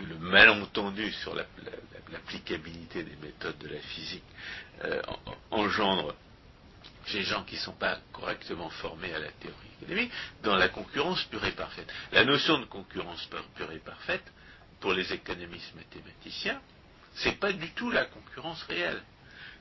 le 0.00 0.18
malentendu 0.18 1.12
sur 1.12 1.34
l'applicabilité 1.34 3.02
des 3.02 3.16
méthodes 3.16 3.58
de 3.58 3.68
la 3.68 3.80
physique 3.80 4.24
euh, 4.84 5.00
engendre 5.50 6.14
chez 7.06 7.18
les 7.18 7.24
gens 7.24 7.44
qui 7.44 7.54
ne 7.56 7.60
sont 7.60 7.72
pas 7.72 7.98
correctement 8.12 8.70
formés 8.70 9.12
à 9.12 9.18
la 9.18 9.30
théorie 9.32 9.68
économique, 9.80 10.10
dans 10.42 10.56
la 10.56 10.68
concurrence 10.68 11.22
pure 11.24 11.44
et 11.44 11.52
parfaite. 11.52 11.92
La 12.12 12.24
notion 12.24 12.58
de 12.58 12.64
concurrence 12.64 13.28
pure 13.54 13.72
et 13.72 13.78
parfaite, 13.78 14.24
pour 14.80 14.92
les 14.92 15.12
économistes 15.12 15.74
mathématiciens, 15.74 16.60
c'est 17.14 17.38
pas 17.38 17.52
du 17.52 17.70
tout 17.72 17.90
la 17.90 18.06
concurrence 18.06 18.62
réelle. 18.64 19.02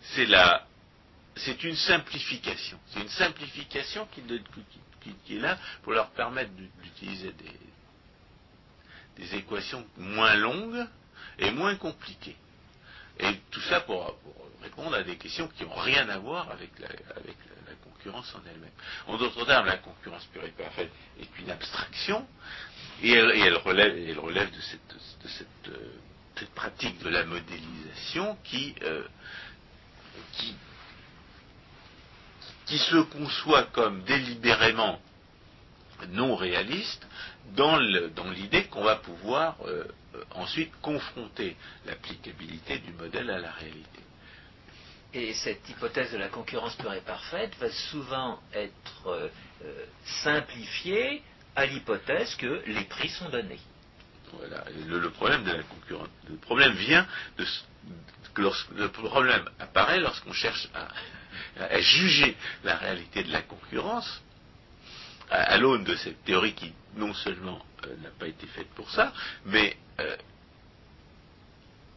C'est 0.02 1.64
une 1.64 1.76
simplification. 1.76 2.80
C'est 2.90 3.02
une 3.02 3.10
simplification 3.10 4.08
qui, 4.08 4.22
qui, 5.02 5.16
qui, 5.26 5.38
est 5.38 5.40
là 5.40 5.58
pour 5.84 5.94
leur 5.94 6.10
permettre 6.12 6.52
d'utiliser 6.82 7.32
des, 7.34 7.52
des 9.18 9.36
équations 9.36 9.86
moins 9.98 10.36
longues 10.36 10.86
et 11.40 11.52
moins 11.52 11.76
compliquées. 11.76 12.36
Et 13.20 13.40
tout 13.52 13.62
ça 13.62 13.82
pour, 13.82 14.18
répondre 14.62 14.96
à 14.96 15.04
des 15.04 15.18
questions 15.18 15.48
qui 15.50 15.64
n'ont 15.64 15.76
rien 15.76 16.08
à 16.10 16.18
voir 16.18 16.50
avec 16.52 16.72
la, 16.80 16.88
concurrence 17.84 18.34
en 18.36 18.42
elle-même. 18.50 18.72
En 19.08 19.18
d'autres 19.18 19.46
termes, 19.46 19.66
la 19.66 19.78
concurrence 19.78 20.26
pure 20.26 20.44
et 20.44 20.52
parfaite 20.52 20.92
est 21.20 21.40
une 21.40 21.50
abstraction, 21.50 22.28
et 23.02 23.12
elle, 23.12 23.56
relève, 23.58 23.96
de, 23.96 24.62
cette, 24.62 25.70
euh, 25.70 26.46
pratique 26.56 27.02
de 27.02 27.10
la 27.10 27.24
modélisation 27.24 28.38
qui, 28.44 28.76
euh, 28.82 29.08
qui 32.66 32.78
se 32.78 32.98
conçoit 33.04 33.64
comme 33.74 34.04
délibérément 34.04 35.00
non 36.08 36.36
réaliste 36.36 37.06
dans 37.56 37.78
l'idée 37.78 38.66
qu'on 38.66 38.84
va 38.84 38.96
pouvoir 38.96 39.58
euh, 39.66 39.86
euh, 40.16 40.24
ensuite 40.32 40.72
confronter 40.82 41.56
l'applicabilité 41.86 42.80
du 42.80 42.92
modèle 42.94 43.30
à 43.30 43.40
la 43.40 43.52
réalité. 43.52 44.00
Et 45.14 45.34
cette 45.34 45.68
hypothèse 45.70 46.12
de 46.12 46.18
la 46.18 46.30
concurrence 46.30 46.76
pure 46.76 46.94
et 46.94 47.02
parfaite 47.02 47.56
va 47.60 47.70
souvent 47.70 48.40
être 48.54 49.08
euh, 49.08 49.30
simplifiée 50.24 51.22
à 51.56 51.66
l'hypothèse 51.66 52.36
que 52.36 52.64
les 52.66 52.86
prix 52.86 53.10
sont 53.10 53.30
donnés. 53.30 53.60
Voilà. 54.34 54.64
Le, 54.88 55.10
problème 55.12 55.44
de 55.44 55.52
la 55.52 55.64
concurrence, 55.64 56.10
le 56.28 56.38
problème 56.38 56.74
vient 56.74 57.08
de, 57.38 57.46
que 58.34 58.42
le 58.76 58.90
problème 58.90 59.48
apparaît 59.60 60.00
lorsqu'on 60.00 60.34
cherche 60.34 60.68
à, 60.74 60.88
juger 61.80 62.36
la 62.64 62.78
réalité 62.78 63.24
de 63.24 63.32
la 63.32 63.42
concurrence 63.42 64.22
à, 65.34 65.58
l'aune 65.58 65.84
de 65.84 65.96
cette 65.96 66.24
théorie 66.24 66.54
qui 66.54 66.72
non 66.96 67.14
seulement 67.14 67.60
euh, 67.86 67.96
n'a 68.04 68.10
pas 68.12 68.28
été 68.28 68.46
faite 68.48 68.70
pour 68.76 68.90
ça, 68.92 69.12
mais 69.46 69.76
euh, 70.00 70.16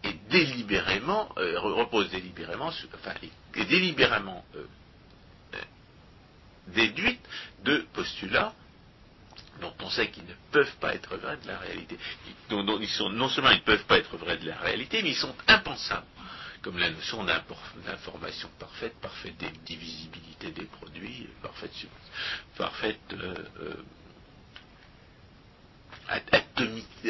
est 0.05 0.29
délibérément, 0.31 1.29
euh, 1.37 1.59
repose 1.61 2.11
délibérément, 2.11 2.73
délibérément 3.55 4.45
déduite 6.69 7.21
de 7.63 7.87
postulats 7.93 8.53
dont 9.61 9.73
on 9.81 9.89
sait 9.91 10.11
qu'ils 10.11 10.25
ne 10.25 10.35
peuvent 10.51 10.77
pas 10.81 10.95
être 10.95 11.17
vrais 11.17 11.37
de 11.37 11.47
la 11.47 11.59
réalité. 11.59 11.97
non 12.51 13.29
seulement 13.29 13.51
ils 13.51 13.59
ne 13.59 13.61
peuvent 13.61 13.85
pas 13.85 13.99
être 13.99 14.17
vrais 14.17 14.39
de 14.39 14.47
la 14.47 14.57
réalité, 14.57 15.03
mais 15.03 15.11
ils 15.11 15.17
sont 15.17 15.35
impensables 15.47 16.07
comme 16.67 16.79
la 16.79 16.91
notion 16.91 17.23
d'information 17.23 18.49
parfaite, 18.59 18.97
parfaite 19.01 19.37
divisibilité 19.65 20.51
des 20.51 20.65
produits, 20.65 21.29
parfaite, 22.57 22.99
euh, 23.13 23.37
euh, 23.61 23.77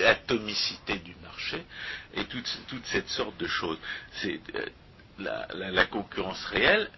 atomicité 0.05 0.99
du 0.99 1.15
marché, 1.23 1.65
et 2.13 2.27
toute, 2.27 2.47
cette 2.85 3.09
sorte 3.09 3.39
de 3.39 3.47
choses. 3.47 3.79
Euh, 4.27 4.67
la, 5.19 5.87
concurrence 5.87 6.45
réelle, 6.45 6.91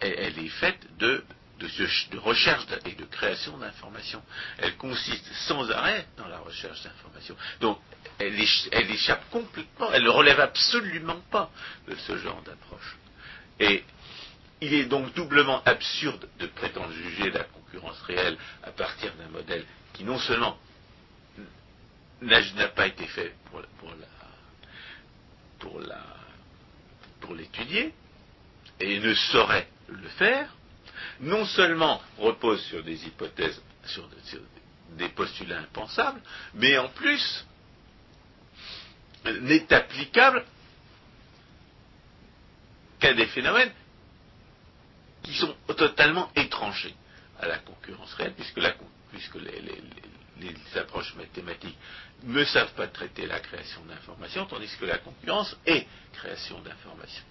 elle, 0.00 0.36
est 0.36 0.48
faite 0.48 0.84
de 0.98 1.22
de, 1.58 2.18
recherche 2.18 2.66
et 2.84 2.92
de 2.92 3.04
création 3.04 3.56
d'informations. 3.58 4.22
Elle 4.58 4.76
consiste 4.76 5.26
sans 5.46 5.70
arrêt 5.70 6.06
dans 6.16 6.28
la 6.28 6.38
recherche 6.38 6.82
d'informations. 6.82 7.36
Donc, 7.60 7.78
elle, 8.18 8.40
échappe 8.90 9.28
complètement, 9.30 9.92
elle 9.92 10.04
ne 10.04 10.10
relève 10.10 10.40
absolument 10.40 11.20
pas 11.30 11.50
de 11.88 11.94
ce 11.94 12.16
genre 12.18 12.42
d'approche. 12.42 12.96
Et 13.60 13.84
il 14.60 14.74
est 14.74 14.86
donc 14.86 15.14
doublement 15.14 15.62
absurde 15.64 16.28
de 16.38 16.46
prétendre 16.46 16.92
juger 16.92 17.30
la 17.30 17.44
concurrence 17.44 18.00
réelle 18.02 18.36
à 18.62 18.70
partir 18.70 19.14
d'un 19.14 19.28
modèle 19.28 19.64
qui 19.92 20.04
non 20.04 20.18
seulement 20.18 20.58
n'a 22.22 22.68
pas 22.68 22.86
été 22.86 23.06
fait 23.06 23.34
pour, 23.50 23.62
l'étudier 27.34 27.92
et 28.80 29.00
ne 29.00 29.14
saurait 29.14 29.68
le 29.88 30.08
faire, 30.10 30.55
non 31.20 31.44
seulement 31.44 32.00
repose 32.18 32.62
sur 32.64 32.82
des 32.82 33.06
hypothèses, 33.06 33.60
sur 33.84 34.08
des 34.92 35.08
postulats 35.10 35.60
impensables, 35.60 36.20
mais 36.54 36.76
en 36.78 36.88
plus 36.88 37.44
n'est 39.24 39.72
applicable 39.72 40.44
qu'à 42.98 43.12
des 43.14 43.26
phénomènes 43.26 43.72
qui 45.22 45.34
sont 45.34 45.54
totalement 45.76 46.30
étrangers 46.36 46.94
à 47.40 47.46
la 47.46 47.58
concurrence 47.58 48.14
réelle, 48.14 48.34
puisque, 48.34 48.56
les, 49.36 50.78
approches 50.78 51.14
mathématiques 51.16 51.76
ne 52.24 52.44
savent 52.44 52.72
pas 52.74 52.86
traiter 52.86 53.26
la 53.26 53.40
création 53.40 53.82
d'informations, 53.86 54.46
tandis 54.46 54.70
que 54.78 54.84
la 54.84 54.98
concurrence 54.98 55.56
est 55.66 55.86
création 56.12 56.60
d'informations. 56.60 57.24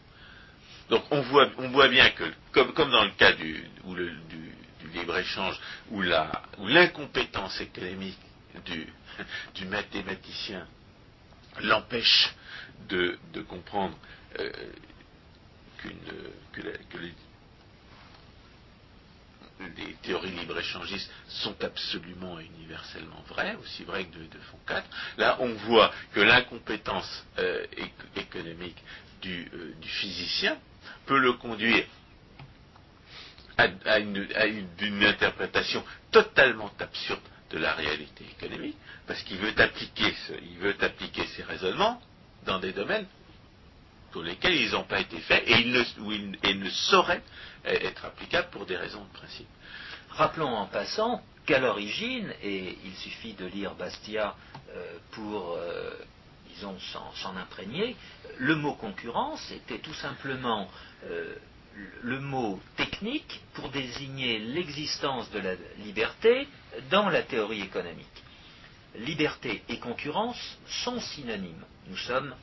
Donc 0.89 1.03
on 1.11 1.21
voit, 1.21 1.87
bien 1.87 2.09
que, 2.11 2.23
comme, 2.51 2.91
dans 2.91 3.03
le 3.03 3.11
cas 3.11 3.33
du, 3.33 3.63
libre-échange, 4.93 5.59
où 5.91 6.01
l'incompétence 6.01 7.59
économique 7.61 8.19
du 9.55 9.65
mathématicien 9.65 10.67
l'empêche 11.61 12.33
de, 12.89 13.17
comprendre 13.47 13.97
euh, 14.39 14.51
que, 15.77 16.61
les, 16.61 17.13
théories 20.03 20.31
libre-échangistes 20.31 21.09
sont 21.27 21.55
absolument 21.63 22.39
et 22.39 22.45
universellement 22.57 23.23
vraies, 23.27 23.55
aussi 23.61 23.83
vraies 23.83 24.05
que 24.05 24.17
de, 24.17 24.25
de 24.25 24.39
fond 24.51 24.59
4. 24.67 24.87
Là, 25.17 25.37
on 25.39 25.53
voit 25.53 25.91
que 26.13 26.19
l'incompétence 26.19 27.25
euh, 27.39 27.65
économique 28.15 28.77
du, 29.21 29.49
euh, 29.53 29.73
du, 29.79 29.87
physicien 29.87 30.57
peut 31.05 31.19
le 31.19 31.33
conduire 31.33 31.85
à, 33.57 33.99
une, 33.99 35.03
interprétation 35.03 35.83
totalement 36.11 36.71
absurde 36.79 37.21
de 37.51 37.57
la 37.57 37.73
réalité 37.73 38.25
économique, 38.37 38.77
parce 39.07 39.21
qu'il 39.23 39.37
veut 39.37 39.53
appliquer, 39.57 40.13
veut 40.59 40.75
appliquer 40.81 41.25
ces 41.35 41.43
raisonnements 41.43 42.01
dans 42.45 42.59
des 42.59 42.73
domaines 42.73 43.07
pour 44.11 44.23
lesquels 44.23 44.55
ils 44.55 44.71
n'ont 44.71 44.83
pas 44.83 44.99
été 44.99 45.19
faits 45.19 45.43
et 45.45 45.59
ils 45.59 45.71
ne, 45.71 46.53
ne 46.53 46.69
sauraient 46.69 47.21
être 47.65 48.05
applicables 48.05 48.49
pour 48.49 48.65
des 48.65 48.77
raisons 48.77 49.03
de 49.03 49.17
principe. 49.17 49.47
Rappelons 50.09 50.55
en 50.55 50.67
passant 50.67 51.21
qu'à 51.45 51.59
l'origine, 51.59 52.33
et 52.41 52.77
il 52.85 52.95
suffit 52.95 53.33
de 53.33 53.45
lire 53.45 53.75
Bastia 53.75 54.35
euh, 54.69 54.97
pour, 55.11 55.51
euh, 55.51 55.91
disons, 56.53 56.77
s'en 57.15 57.35
imprégner, 57.35 57.95
le 58.37 58.55
mot 58.55 58.73
concurrence 58.73 59.51
était 59.51 59.79
tout 59.79 59.93
simplement 59.93 60.69
euh, 61.05 61.35
le 62.03 62.19
mot 62.19 62.59
technique 62.77 63.41
pour 63.53 63.69
désigner 63.69 64.39
l'existence 64.39 65.29
de 65.31 65.39
la 65.39 65.55
liberté 65.83 66.47
dans 66.89 67.09
la 67.09 67.23
théorie 67.23 67.61
économique. 67.61 68.07
Liberté 68.99 69.61
et 69.67 69.79
concurrence 69.79 70.57
sont 70.67 70.99
synonymes. 70.99 71.65
Nous 71.87 71.97
sommes, 71.97 72.33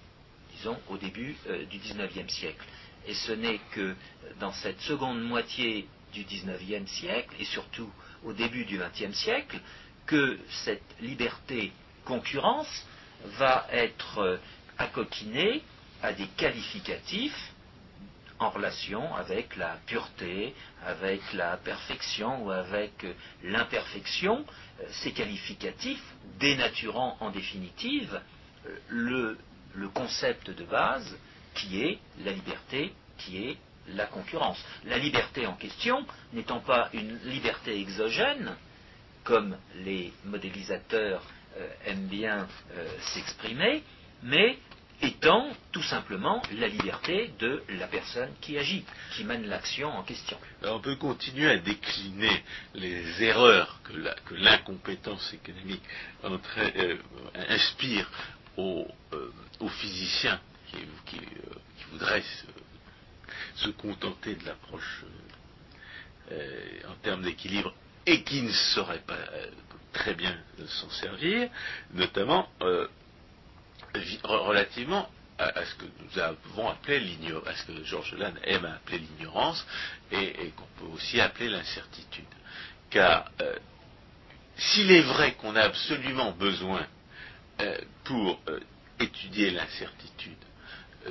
disons, 0.57 0.79
au 0.89 0.99
début 0.99 1.35
euh, 1.49 1.65
du 1.67 1.79
XIXe 1.79 2.31
siècle. 2.33 2.65
Et 3.07 3.15
ce 3.15 3.33
n'est 3.33 3.61
que 3.73 3.95
dans 4.39 4.53
cette 4.53 4.81
seconde 4.81 5.23
moitié 5.23 5.89
du 6.13 6.25
XIXe 6.25 6.91
siècle, 6.91 7.35
et 7.41 7.45
surtout 7.45 7.91
au 8.25 8.33
début 8.33 8.65
du 8.65 8.79
XXe 8.79 9.17
siècle, 9.17 9.59
que 10.07 10.39
cette 10.65 10.83
liberté-concurrence 11.01 12.87
va 13.39 13.67
être 13.71 14.19
euh, 14.19 14.37
accoquinée 14.79 15.63
à 16.03 16.13
des 16.13 16.27
qualificatifs 16.37 17.52
en 18.43 18.51
relation 18.51 19.15
avec 19.15 19.57
la 19.57 19.77
pureté, 19.87 20.55
avec 20.85 21.21
la 21.33 21.57
perfection 21.57 22.45
ou 22.45 22.51
avec 22.51 23.05
euh, 23.05 23.13
l'imperfection, 23.45 24.45
euh, 24.81 24.85
ces 24.91 25.13
qualificatifs 25.13 26.05
dénaturant 26.39 27.17
en 27.21 27.31
définitive 27.31 28.21
euh, 28.67 28.77
le, 28.89 29.39
le 29.75 29.89
concept 29.89 30.51
de 30.51 30.65
base 30.65 31.17
qui 31.55 31.83
est 31.83 31.99
la 32.25 32.33
liberté, 32.33 32.93
qui 33.19 33.47
est 33.47 33.57
la 33.89 34.07
concurrence. 34.07 34.63
La 34.85 34.99
liberté 34.99 35.47
en 35.47 35.55
question 35.55 36.05
n'étant 36.33 36.61
pas 36.61 36.89
une 36.93 37.19
liberté 37.25 37.79
exogène, 37.81 38.55
comme 39.25 39.57
les 39.85 40.13
modélisateurs 40.25 41.23
aiment 41.85 42.07
bien 42.07 42.49
s'exprimer, 43.13 43.83
mais 44.23 44.57
étant 45.03 45.49
tout 45.73 45.83
simplement 45.83 46.43
la 46.57 46.69
liberté 46.69 47.33
de 47.41 47.63
la 47.71 47.89
personne 47.89 48.31
qui 48.41 48.57
agit, 48.57 48.85
qui 49.15 49.25
mène 49.25 49.47
l'action 49.47 49.89
en 49.89 50.03
question. 50.05 50.39
on 50.63 50.81
peut 50.81 50.97
continuer 50.97 51.51
à 51.51 51.59
décliner 51.59 52.43
les 52.75 53.23
erreurs 53.23 53.81
que 53.83 54.35
l'incompétence 54.35 55.35
économique 55.35 55.83
euh, 56.25 56.97
inspire 57.49 58.09
aux, 58.57 58.87
euh, 59.13 59.31
physiciens 59.81 60.41
qui, 61.07 61.19
euh, 61.19 61.55
voudraient 61.91 62.23
se, 63.57 63.69
contenter 63.71 64.35
de 64.35 64.45
l'approche 64.45 65.05
en 66.89 66.95
termes 67.03 67.23
d'équilibre 67.23 67.75
et 68.07 68.23
qui 68.23 68.43
ne 68.43 68.51
sauraient 68.51 69.03
pas 69.07 69.19
très 69.93 70.15
bien 70.15 70.37
s'en 70.67 70.91
servir, 70.91 71.51
notamment 71.93 72.49
relativement 74.25 75.09
à, 75.39 75.65
ce 75.65 75.75
que 75.75 75.85
nous 75.85 76.19
avons 76.19 76.69
appelé 76.69 77.01
l'ignorance, 77.01 77.49
à 77.49 77.55
ce 77.55 77.65
que 77.65 77.85
Georges 77.85 78.15
Lannes 78.15 78.39
aime 78.45 78.65
appeler 78.65 78.99
l'ignorance 78.99 79.67
et, 80.11 80.53
qu'on 80.57 80.85
peut 80.85 80.93
aussi 80.95 81.21
appeler 81.21 81.49
l'incertitude. 81.49 82.25
Car 82.91 83.31
euh, 83.41 83.57
s'il 84.57 84.91
est 84.93 85.03
vrai 85.03 85.35
qu'on 85.35 85.57
a 85.57 85.63
absolument 85.63 86.33
besoin 86.33 86.87
euh, 87.61 87.79
pour 88.05 88.41
étudier 89.01 89.51
l'incertitude 89.51 90.37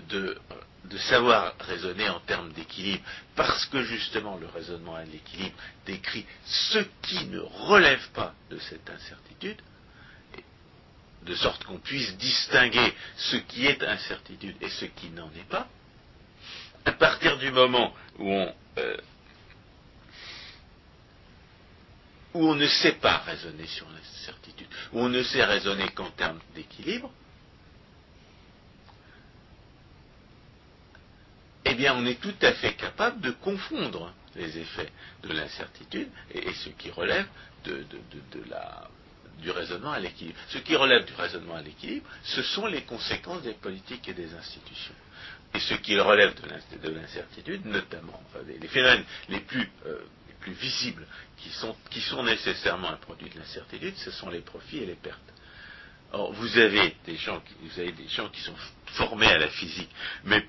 de, 0.10 0.38
de, 0.86 0.98
savoir 0.98 1.54
raisonner 1.60 2.08
en 2.10 2.20
termes 2.22 2.52
d'équilibre, 2.54 3.04
parce 3.36 3.66
que 3.66 3.84
justement 3.84 4.38
le 4.38 4.48
raisonnement 4.48 4.96
à 4.96 5.04
l'équilibre 5.04 5.56
décrit 5.86 6.26
ce 6.46 6.80
qui 7.02 7.26
ne 7.26 7.40
relève 7.40 8.10
pas 8.12 8.34
de 8.50 8.58
cette 8.60 8.90
incertitude, 8.90 9.62
de 11.26 11.36
sorte 11.36 11.64
qu'on 11.66 11.78
puisse 11.78 12.16
distinguer 12.18 12.94
ce 13.18 13.38
qui 13.38 13.66
est 13.66 13.84
incertitude 13.84 14.56
et 14.62 14.70
ce 14.70 14.86
qui 14.86 15.10
n'en 15.10 15.30
est 15.34 15.48
pas, 15.50 15.68
à 16.86 16.94
partir 16.94 17.38
du 17.38 17.52
moment 17.52 17.94
où 18.18 18.32
on, 18.32 18.56
euh, 18.80 18.98
où 22.34 22.48
on 22.48 22.56
ne 22.56 22.68
sait 22.68 22.94
pas 22.94 23.18
raisonner 23.18 23.68
sur 23.68 23.88
l'incertitude, 23.90 24.68
où 24.94 25.00
on 25.00 25.10
ne 25.10 25.22
sait 25.22 25.44
raisonner 25.44 25.90
qu'en 25.90 26.10
termes 26.12 26.40
d'équilibre, 26.56 27.12
eh 31.66 31.76
bien 31.76 31.94
on 31.96 32.06
est 32.06 32.20
tout 32.20 32.34
à 32.42 32.54
fait 32.54 32.74
capable 32.74 33.22
de 33.22 33.32
confondre 33.32 34.12
les 34.36 34.58
effets 34.58 34.92
de 35.24 35.34
l'incertitude 35.34 36.10
et, 36.34 36.52
ce 36.54 36.70
qui 36.70 36.90
relève 36.90 37.28
de 37.66 37.86
la, 38.50 38.90
du 39.42 39.52
raisonnement 39.52 39.92
à 39.92 40.00
l'équilibre. 40.00 40.40
Ce 40.50 40.60
qui 40.60 40.76
relève 40.76 41.06
du 41.06 41.14
raisonnement 41.14 41.56
à 41.56 41.62
l'équilibre, 41.62 42.08
ce 42.24 42.42
sont 42.42 42.68
les 42.68 42.84
conséquences 42.84 43.42
des 43.44 43.54
politiques 43.54 44.08
et 44.08 44.14
des 44.14 44.34
institutions. 44.34 44.94
Et 45.54 45.60
ce 45.60 45.74
qui 45.76 46.00
relève 46.00 46.34
de 46.82 46.90
l'incertitude, 46.90 47.66
notamment, 47.66 48.22
les, 48.48 48.68
phénomènes 48.68 49.04
les 49.28 49.42
plus, 49.42 49.70
euh, 49.86 50.00
visibles 50.48 51.06
qui 51.38 51.50
sont, 51.50 52.24
nécessairement 52.24 52.90
un 52.90 52.98
produit 52.98 53.30
de 53.30 53.38
l'incertitude, 53.38 53.96
ce 53.98 54.12
sont 54.12 54.30
les 54.30 54.42
profits 54.42 54.80
et 54.80 54.86
les 54.86 54.96
pertes. 54.96 55.20
Or, 56.14 56.34
vous 56.34 56.58
avez 56.58 56.96
des 57.06 57.16
gens 57.16 57.42
qui, 57.42 58.42
sont 58.42 58.56
formés 58.94 59.28
à 59.28 59.38
la 59.38 59.50
physique, 59.50 59.90
mais, 60.24 60.46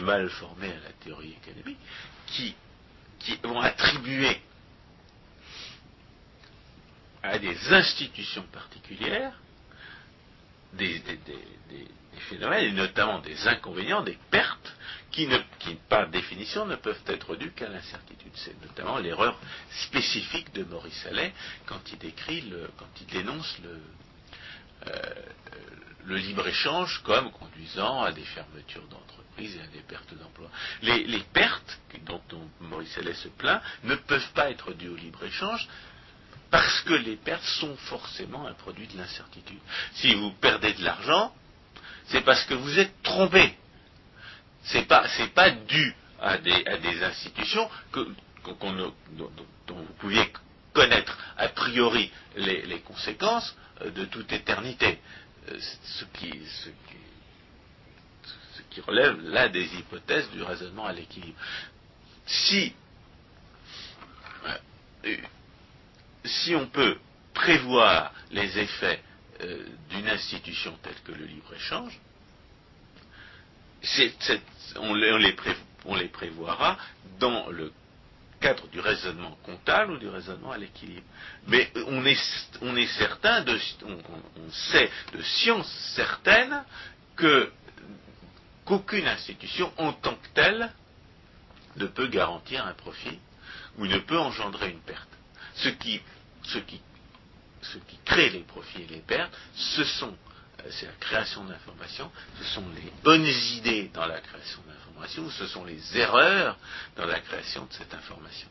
mal 0.00 0.28
formés 0.30 0.70
à 0.70 0.88
la 0.88 0.92
théorie 1.04 1.36
économique, 1.42 1.78
qui 2.26 2.54
vont 3.42 3.60
attribuer 3.60 4.40
à 7.26 7.38
des 7.38 7.72
institutions 7.72 8.44
particulières 8.52 9.32
des, 10.76 11.02
phénomènes, 12.28 12.64
et 12.64 12.72
notamment 12.72 13.20
des 13.20 13.46
inconvénients, 13.48 14.02
des 14.02 14.18
pertes, 14.30 14.74
qui, 15.10 15.28
par 15.88 16.08
définition, 16.10 16.66
ne 16.66 16.76
peuvent 16.76 17.02
être 17.06 17.36
dues 17.36 17.52
qu'à 17.52 17.68
l'incertitude. 17.68 18.32
C'est 18.34 18.60
notamment 18.62 18.98
l'erreur 18.98 19.38
spécifique 19.86 20.52
de 20.54 20.64
Maurice 20.64 21.06
Allais 21.06 21.32
quand 21.64 21.80
il 21.92 21.98
décrit, 21.98 22.52
quand 22.76 22.88
il 23.00 23.06
dénonce 23.06 23.58
le, 23.62 23.80
euh, 24.88 25.14
le 26.04 26.16
libre-échange 26.16 27.02
comme 27.04 27.30
conduisant 27.32 28.02
à 28.02 28.12
des 28.12 28.24
fermetures 28.24 28.86
d'entreprises 28.88 29.56
et 29.56 29.62
à 29.62 29.66
des 29.68 29.80
pertes 29.80 30.14
d'emplois. 30.14 30.50
Les, 30.82 31.24
pertes 31.32 31.80
dont, 32.04 32.20
dont 32.28 32.48
Maurice 32.60 32.96
Allais 32.98 33.14
se 33.14 33.28
plaint 33.28 33.62
ne 33.84 33.94
peuvent 33.94 34.32
pas 34.34 34.50
être 34.50 34.72
dues 34.74 34.88
au 34.88 34.96
libre-échange 34.96 35.66
parce 36.50 36.80
que 36.82 36.94
les 36.94 37.16
pertes 37.16 37.44
sont 37.44 37.76
forcément 37.76 38.46
un 38.46 38.54
produit 38.54 38.86
de 38.86 38.96
l'incertitude. 38.96 39.58
Si 39.94 40.14
vous 40.14 40.32
perdez 40.32 40.72
de 40.74 40.84
l'argent, 40.84 41.34
c'est 42.08 42.22
parce 42.22 42.44
que 42.44 42.54
vous 42.54 42.78
êtes 42.78 43.02
trompé. 43.02 43.54
C'est 44.64 44.86
pas, 44.86 45.06
pas 45.34 45.50
dû 45.50 45.94
à 46.20 46.38
des, 46.38 47.02
institutions 47.02 47.68
dont, 47.92 48.92
vous 49.68 49.94
pouviez 49.98 50.32
connaître 50.72 51.16
a 51.36 51.48
priori 51.48 52.10
les, 52.36 52.80
conséquences 52.80 53.54
euh, 53.82 53.90
de 53.90 54.04
toute 54.06 54.32
éternité. 54.32 54.98
Euh, 55.48 55.58
ce 55.84 56.04
qui, 56.06 56.32
ce 56.54 56.68
qui 58.70 58.80
relève 58.80 59.20
là 59.20 59.48
des 59.48 59.64
hypothèses 59.76 60.30
du 60.30 60.42
raisonnement 60.42 60.86
à 60.86 60.92
l'équilibre. 60.92 61.38
Si 62.26 62.74
euh, 65.04 65.16
si 66.26 66.54
on 66.54 66.66
peut 66.66 66.98
prévoir 67.34 68.12
les 68.30 68.58
effets 68.58 69.02
euh, 69.42 69.66
d'une 69.90 70.08
institution 70.08 70.76
telle 70.82 71.00
que 71.04 71.12
le 71.12 71.26
libre-échange, 71.26 72.00
on, 74.76 74.94
les 75.94 76.08
prévoira 76.08 76.78
dans 77.20 77.48
le 77.50 77.72
cadre 78.40 78.66
du 78.68 78.80
raisonnement 78.80 79.36
comptable 79.44 79.92
ou 79.92 79.98
du 79.98 80.08
raisonnement 80.08 80.52
à 80.52 80.58
l'équilibre. 80.58 81.06
Mais 81.46 81.70
on 81.86 82.04
est, 82.04 82.86
certain, 82.98 83.42
de, 83.42 83.58
on, 83.84 84.50
sait 84.50 84.90
de 85.12 85.22
science 85.22 85.70
certaine 85.94 86.64
qu'aucune 88.64 89.06
institution 89.06 89.72
en 89.76 89.92
tant 89.92 90.14
que 90.14 90.28
telle 90.34 90.72
ne 91.76 91.86
peut 91.86 92.08
garantir 92.08 92.64
un 92.66 92.74
profit 92.74 93.18
ou 93.78 93.86
ne 93.86 93.98
peut 93.98 94.18
engendrer 94.18 94.70
une 94.70 94.80
perte. 94.80 95.08
Ce 95.56 95.68
qui 95.68 96.00
ce 96.46 96.58
qui, 96.58 96.80
crée 98.04 98.30
les 98.30 98.40
profits 98.44 98.82
et 98.82 98.86
les 98.86 99.00
pertes, 99.00 99.32
ce 99.54 99.84
sont 99.84 100.16
euh, 100.60 100.68
c'est 100.70 100.86
la 100.86 100.92
création 100.92 101.44
d'informations, 101.44 102.10
ce 102.38 102.44
sont 102.44 102.64
les 102.74 102.90
bonnes 103.02 103.26
idées 103.56 103.90
dans 103.92 104.06
la 104.06 104.20
création 104.20 104.60
d'informations, 104.66 105.28
ce 105.30 105.46
sont 105.46 105.64
les 105.64 105.98
erreurs 105.98 106.58
dans 106.96 107.06
la 107.06 107.20
création 107.20 107.66
de 107.66 107.72
cette 107.72 107.92
information. 107.94 108.48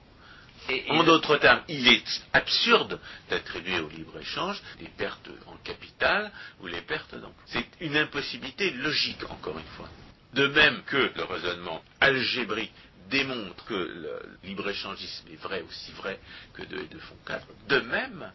en 0.90 1.04
d'autres 1.04 1.38
termes, 1.38 1.62
il 1.68 1.88
est 1.88 2.22
absurde 2.34 3.00
d'attribuer 3.30 3.80
au 3.80 3.90
libre-échange 3.90 4.62
des 4.80 4.88
pertes 4.90 5.30
en 5.48 5.58
capital 5.58 6.32
ou 6.62 6.68
les 6.68 6.82
pertes 6.82 7.16
d'emploi. 7.16 7.44
C'est 7.48 7.68
une 7.82 7.98
impossibilité 7.98 8.72
logique, 8.72 9.24
encore 9.30 9.58
une 9.58 9.74
fois. 9.78 9.90
De 10.34 10.48
même 10.48 10.84
que 10.84 11.12
le 11.16 11.24
raisonnement 11.24 11.82
algébrique 12.02 12.74
démontre 13.10 13.66
que 13.66 13.74
le 13.74 14.38
libre-échangisme 14.44 15.28
est 15.32 15.42
vrai, 15.42 15.62
aussi 15.62 15.92
vrai 15.94 16.20
que 16.54 16.64
de, 16.64 16.84
de 16.88 17.00
fond 17.00 17.18
4, 17.26 17.46
de 17.68 17.80
même, 17.82 18.32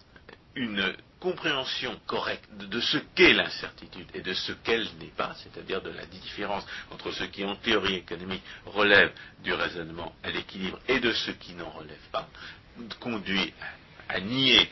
une 0.55 0.95
compréhension 1.21 1.99
correcte 2.07 2.51
de 2.57 2.81
ce 2.81 2.99
qu'est 3.15 3.35
l'incertitude 3.35 4.09
et 4.15 4.23
de 4.23 4.33
ce 4.33 4.53
qu'elle 4.53 4.89
n'est 4.99 5.13
pas, 5.17 5.35
c'est-à-dire 5.43 5.83
de 5.83 5.91
la 5.91 6.07
différence 6.07 6.67
entre 6.91 7.13
ce 7.13 7.25
qui 7.25 7.45
en 7.45 7.57
théorie 7.57 7.97
économique 7.97 8.43
relève 8.67 9.13
du 9.45 9.53
raisonnement 9.53 10.15
à 10.23 10.31
l'équilibre 10.31 10.79
et 10.89 10.99
de 10.99 11.13
ce 11.13 11.31
qui 11.33 11.55
n'en 11.55 11.71
relève 11.71 12.09
pas, 12.11 12.29
conduit 12.99 13.53
à 14.09 14.21
nier 14.21 14.69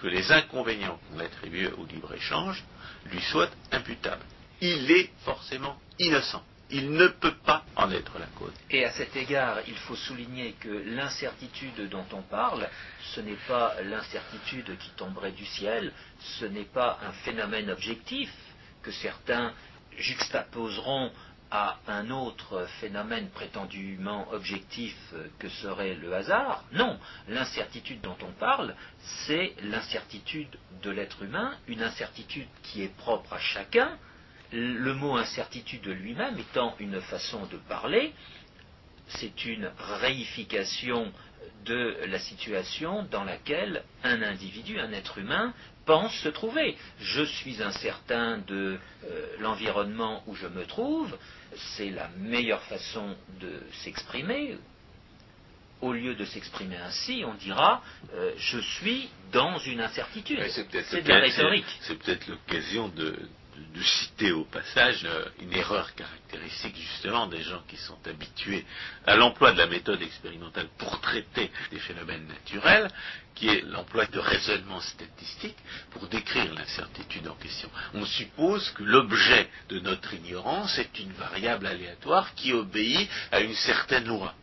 que 0.00 0.06
les 0.06 0.30
inconvénients 0.30 1.00
qu'on 1.08 1.20
attribue 1.20 1.68
au 1.68 1.86
libre-échange 1.86 2.62
lui 3.10 3.20
soient 3.22 3.50
imputables. 3.72 4.24
Il 4.60 4.90
est 4.90 5.10
forcément 5.24 5.80
innocent. 5.98 6.42
Il 6.70 6.92
ne 6.92 7.08
peut 7.08 7.36
pas 7.44 7.64
Et 8.70 8.84
à 8.86 8.90
cet 8.92 9.16
égard, 9.16 9.58
il 9.66 9.76
faut 9.76 9.96
souligner 9.96 10.52
que 10.60 10.68
l'incertitude 10.68 11.90
dont 11.90 12.06
on 12.12 12.22
parle, 12.22 12.68
ce 13.14 13.20
n'est 13.20 13.38
pas 13.46 13.74
l'incertitude 13.82 14.78
qui 14.78 14.90
tomberait 14.96 15.32
du 15.32 15.44
ciel, 15.44 15.92
ce 16.38 16.46
n'est 16.46 16.64
pas 16.64 16.98
un 17.02 17.12
phénomène 17.12 17.70
objectif 17.70 18.32
que 18.82 18.90
certains 18.90 19.52
juxtaposeront 19.98 21.12
à 21.50 21.78
un 21.86 22.10
autre 22.10 22.66
phénomène 22.80 23.28
prétendument 23.28 24.26
objectif 24.32 24.96
que 25.38 25.48
serait 25.48 25.94
le 25.94 26.14
hasard. 26.14 26.64
Non, 26.72 26.98
l'incertitude 27.28 28.00
dont 28.00 28.16
on 28.22 28.32
parle, 28.32 28.74
c'est 29.26 29.54
l'incertitude 29.62 30.58
de 30.82 30.90
l'être 30.90 31.22
humain, 31.22 31.54
une 31.68 31.82
incertitude 31.82 32.48
qui 32.62 32.82
est 32.82 32.96
propre 32.96 33.34
à 33.34 33.38
chacun, 33.38 33.98
le 34.52 34.94
mot 34.94 35.16
incertitude 35.16 35.86
lui-même 35.86 36.38
étant 36.38 36.74
une 36.78 37.00
façon 37.00 37.46
de 37.46 37.56
parler, 37.56 38.12
c'est 39.08 39.44
une 39.44 39.70
réification 39.78 41.12
de 41.64 41.96
la 42.06 42.18
situation 42.18 43.04
dans 43.10 43.24
laquelle 43.24 43.82
un 44.04 44.22
individu, 44.22 44.78
un 44.78 44.92
être 44.92 45.18
humain, 45.18 45.52
pense 45.84 46.12
se 46.18 46.28
trouver. 46.28 46.76
Je 47.00 47.22
suis 47.22 47.62
incertain 47.62 48.38
de 48.38 48.78
euh, 49.04 49.26
l'environnement 49.40 50.22
où 50.26 50.34
je 50.34 50.46
me 50.46 50.64
trouve, 50.64 51.16
c'est 51.76 51.90
la 51.90 52.08
meilleure 52.18 52.62
façon 52.62 53.16
de 53.40 53.62
s'exprimer. 53.82 54.58
Au 55.82 55.92
lieu 55.92 56.14
de 56.14 56.24
s'exprimer 56.24 56.76
ainsi, 56.76 57.22
on 57.26 57.34
dira 57.34 57.82
euh, 58.14 58.32
je 58.38 58.58
suis 58.58 59.08
dans 59.32 59.58
une 59.58 59.80
incertitude. 59.80 60.40
C'est 60.48 61.02
de 61.02 61.08
la 61.08 61.20
rhétorique. 61.20 61.66
C'est 61.82 61.98
peut-être 61.98 62.26
l'occasion 62.28 62.88
de, 62.88 63.14
de, 63.74 63.82
citer 63.82 64.32
au 64.32 64.44
passage 64.44 65.04
euh, 65.04 65.24
une 65.40 65.52
erreur 65.52 65.94
caractéristique 65.94 66.76
justement 66.76 67.26
des 67.26 67.42
gens 67.42 67.62
qui 67.68 67.76
sont 67.76 67.98
habitués 68.06 68.64
à 69.06 69.16
l'emploi 69.16 69.52
de 69.52 69.58
la 69.58 69.66
méthode 69.66 70.02
expérimentale 70.02 70.68
pour 70.78 71.00
traiter 71.00 71.50
des 71.70 71.78
phénomènes 71.78 72.26
naturels, 72.26 72.90
qui 73.34 73.48
est 73.48 73.62
l'emploi 73.62 74.06
de 74.06 74.18
raisonnement 74.18 74.80
statistique 74.80 75.56
pour 75.90 76.08
décrire 76.08 76.52
l'incertitude 76.54 77.28
en 77.28 77.34
question. 77.34 77.70
On 77.94 78.04
suppose 78.04 78.70
que 78.70 78.82
l'objet 78.82 79.48
de 79.68 79.78
notre 79.80 80.14
ignorance 80.14 80.78
est 80.78 80.98
une 80.98 81.12
variable 81.12 81.66
aléatoire 81.66 82.34
qui 82.34 82.52
obéit 82.52 83.08
à 83.30 83.40
une 83.40 83.54
certaine 83.54 84.06
loi. 84.06 84.34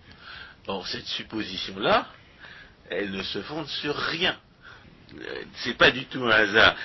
Or, 0.68 0.88
cette 0.88 1.08
supposition-là, 1.08 2.08
elle 2.90 3.12
ne 3.12 3.24
se 3.24 3.42
fonde 3.42 3.68
sur 3.68 3.96
rien. 3.96 4.38
Euh, 5.20 5.44
c'est 5.58 5.78
pas 5.78 5.92
du 5.92 6.06
tout 6.06 6.24
un 6.26 6.30
hasard 6.30 6.76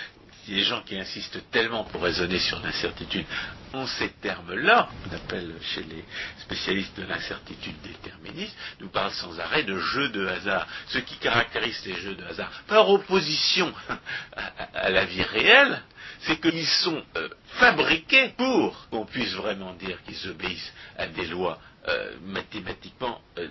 les 0.49 0.65
gens 0.65 0.83
qui 0.83 0.99
insistent 0.99 1.41
tellement 1.51 1.85
pour 1.85 2.03
raisonner 2.03 2.39
sur 2.39 2.61
l'incertitude 2.61 3.27
ont 3.75 3.87
ces 3.87 4.09
termes-là, 4.21 4.89
on 5.07 5.15
appelle 5.15 5.55
chez 5.75 5.83
les 5.83 6.05
spécialistes 6.41 6.99
de 6.99 7.05
l'incertitude 7.05 7.75
déterministe, 7.83 8.57
nous 8.81 8.89
parlent 8.89 9.13
sans 9.13 9.39
arrêt 9.39 9.63
de 9.63 9.77
jeux 9.79 10.09
de 10.09 10.27
hasard. 10.27 10.67
Ce 10.89 10.99
qui 10.99 11.17
caractérise 11.19 11.79
ces 11.85 11.95
jeux 11.95 12.15
de 12.15 12.25
hasard, 12.25 12.51
par 12.67 12.89
opposition 12.89 13.73
à, 14.75 14.91
la 14.91 15.05
vie 15.05 15.23
réelle, 15.23 15.83
c'est 16.21 16.41
qu'ils 16.41 16.67
sont 16.67 17.03
euh, 17.17 17.29
fabriqués 17.59 18.31
pour 18.37 18.89
qu'on 18.91 19.05
puisse 19.05 19.35
vraiment 19.35 19.75
dire 19.75 19.99
qu'ils 20.05 20.31
obéissent 20.31 20.73
à 20.97 21.07
des 21.07 21.27
lois 21.27 21.59
euh, 21.89 22.15
mathématiquement 22.25 23.21
euh, 23.39 23.49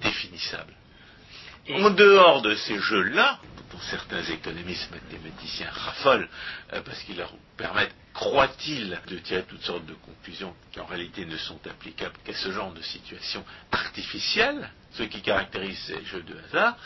définissables. 0.00 0.74
En 1.68 1.90
dehors 1.90 2.42
de 2.42 2.54
ces 2.54 2.78
jeux-là, 2.78 3.40
certains 3.82 4.22
économistes 4.24 4.90
mathématiciens 4.90 5.70
raffolent 5.70 6.28
euh, 6.72 6.82
parce 6.82 7.02
qu'ils 7.02 7.16
leur 7.16 7.32
permettent, 7.56 7.94
croient-ils, 8.14 8.98
de 9.06 9.18
tirer 9.18 9.44
toutes 9.44 9.62
sortes 9.62 9.86
de 9.86 9.94
conclusions 9.94 10.54
qui 10.72 10.80
en 10.80 10.86
réalité 10.86 11.24
ne 11.24 11.36
sont 11.36 11.60
applicables 11.66 12.16
qu'à 12.24 12.34
ce 12.34 12.52
genre 12.52 12.72
de 12.72 12.82
situation 12.82 13.44
artificielle, 13.72 14.70
ce 14.92 15.02
qui 15.04 15.22
caractérise 15.22 15.78
ces 15.86 16.04
jeux 16.04 16.22
de 16.22 16.38
hasard, 16.48 16.76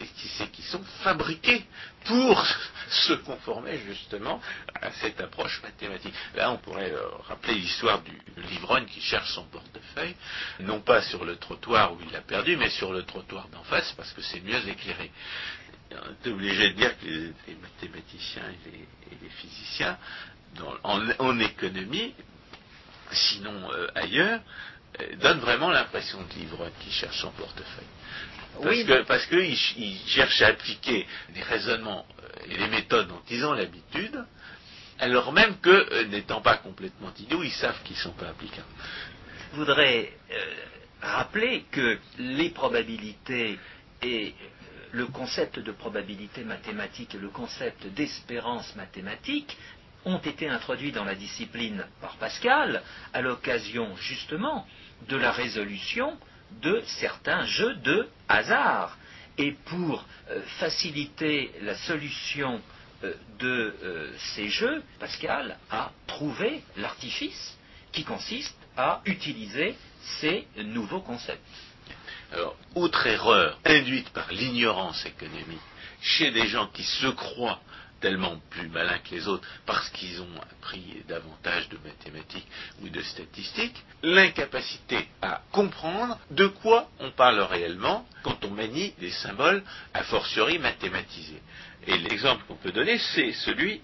et 0.00 0.06
qui 0.06 0.28
c'est 0.28 0.50
qui 0.50 0.62
sont 0.62 0.82
fabriqués 1.02 1.64
pour 2.04 2.46
se 2.88 3.14
conformer 3.14 3.78
justement 3.86 4.40
à 4.80 4.92
cette 4.92 5.20
approche 5.20 5.60
mathématique. 5.62 6.14
Là, 6.34 6.52
on 6.52 6.58
pourrait 6.58 6.92
euh, 6.92 7.08
rappeler 7.26 7.54
l'histoire 7.54 8.00
du 8.02 8.12
l'ivrogne 8.48 8.86
qui 8.86 9.00
cherche 9.00 9.32
son 9.32 9.44
portefeuille, 9.44 10.14
non 10.60 10.80
pas 10.80 11.02
sur 11.02 11.24
le 11.24 11.36
trottoir 11.36 11.92
où 11.92 11.98
il 12.00 12.12
l'a 12.12 12.20
perdu, 12.20 12.56
mais 12.56 12.70
sur 12.70 12.92
le 12.92 13.02
trottoir 13.02 13.48
d'en 13.48 13.64
face, 13.64 13.92
parce 13.92 14.12
que 14.12 14.22
c'est 14.22 14.40
mieux 14.40 14.68
éclairé. 14.68 15.10
On 15.90 16.28
est 16.28 16.30
obligé 16.30 16.70
de 16.70 16.74
dire 16.74 16.98
que 16.98 17.06
les, 17.06 17.54
mathématiciens 17.54 18.42
et 18.66 19.16
les, 19.22 19.28
physiciens, 19.30 19.96
en, 20.84 21.40
économie, 21.40 22.14
sinon 23.10 23.70
euh, 23.72 23.86
ailleurs, 23.94 24.40
euh, 25.00 25.16
donnent 25.16 25.40
vraiment 25.40 25.70
l'impression 25.70 26.18
de 26.22 26.40
l'ivrogne 26.40 26.72
qui 26.80 26.90
cherche 26.90 27.20
son 27.20 27.30
portefeuille. 27.30 29.04
Parce 29.06 29.26
qu'ils 29.26 29.56
cherchent 30.06 30.42
à 30.42 30.48
appliquer 30.48 31.06
des 31.34 31.42
raisonnements 31.42 32.06
euh, 32.22 32.50
et 32.50 32.56
des 32.56 32.66
méthodes 32.68 33.08
dont 33.08 33.22
ils 33.30 33.44
ont 33.44 33.52
l'habitude, 33.52 34.24
alors 34.98 35.32
même 35.32 35.58
que, 35.60 35.70
euh, 35.70 36.04
n'étant 36.06 36.40
pas 36.40 36.56
complètement 36.56 37.12
idiots, 37.18 37.42
ils 37.42 37.52
savent 37.52 37.80
qu'ils 37.84 37.96
ne 37.96 38.02
sont 38.02 38.12
pas 38.12 38.28
applicables. 38.28 38.66
Je 39.52 39.58
voudrais 39.58 40.12
rappeler 41.00 41.64
que 41.70 41.98
les 42.18 42.50
probabilités 42.50 43.58
et 44.02 44.34
le 44.92 45.06
concept 45.06 45.58
de 45.58 45.72
probabilité 45.72 46.44
mathématique 46.44 47.14
et 47.14 47.18
le 47.18 47.28
concept 47.28 47.86
d'espérance 47.88 48.74
mathématique 48.76 49.56
ont 50.04 50.18
été 50.18 50.48
introduits 50.48 50.92
dans 50.92 51.04
la 51.04 51.14
discipline 51.14 51.84
par 52.00 52.16
Pascal 52.16 52.82
à 53.12 53.20
l'occasion 53.20 53.94
justement 53.96 54.66
de 55.08 55.16
la 55.16 55.32
résolution 55.32 56.16
de 56.62 56.82
certains 56.86 57.44
jeux 57.44 57.74
de 57.76 58.08
hasard. 58.28 58.96
Et 59.36 59.52
pour 59.52 60.04
euh, 60.30 60.40
faciliter 60.58 61.52
la 61.62 61.76
solution 61.76 62.60
euh, 63.04 63.14
de 63.38 63.74
euh, 63.82 64.12
ces 64.34 64.48
jeux, 64.48 64.82
Pascal 64.98 65.58
a 65.70 65.92
trouvé 66.06 66.62
l'artifice 66.76 67.56
qui 67.92 68.04
consiste 68.04 68.56
à 68.76 69.00
utiliser 69.04 69.76
ces 70.20 70.46
nouveaux 70.56 71.00
concepts. 71.00 71.42
Alors, 72.32 72.56
autre 72.74 73.06
erreur 73.06 73.58
induite 73.64 74.10
par 74.10 74.30
l'ignorance 74.32 75.04
économique 75.06 75.60
chez 76.00 76.30
des 76.30 76.46
gens 76.46 76.66
qui 76.68 76.84
se 76.84 77.06
croient 77.08 77.60
tellement 78.00 78.38
plus 78.50 78.68
malins 78.68 78.98
que 78.98 79.14
les 79.14 79.26
autres 79.26 79.46
parce 79.66 79.88
qu'ils 79.90 80.20
ont 80.20 80.40
appris 80.40 81.02
davantage 81.08 81.68
de 81.68 81.78
mathématiques 81.78 82.46
ou 82.82 82.88
de 82.88 83.00
statistiques, 83.02 83.82
l'incapacité 84.02 85.08
à 85.22 85.42
comprendre 85.52 86.18
de 86.30 86.46
quoi 86.46 86.88
on 87.00 87.10
parle 87.10 87.40
réellement 87.40 88.06
quand 88.22 88.44
on 88.44 88.50
manie 88.50 88.94
des 89.00 89.10
symboles 89.10 89.62
a 89.94 90.04
fortiori 90.04 90.58
mathématisés. 90.58 91.42
Et 91.86 91.98
l'exemple 91.98 92.44
qu'on 92.46 92.56
peut 92.56 92.72
donner, 92.72 92.98
c'est 92.98 93.32
celui 93.32 93.80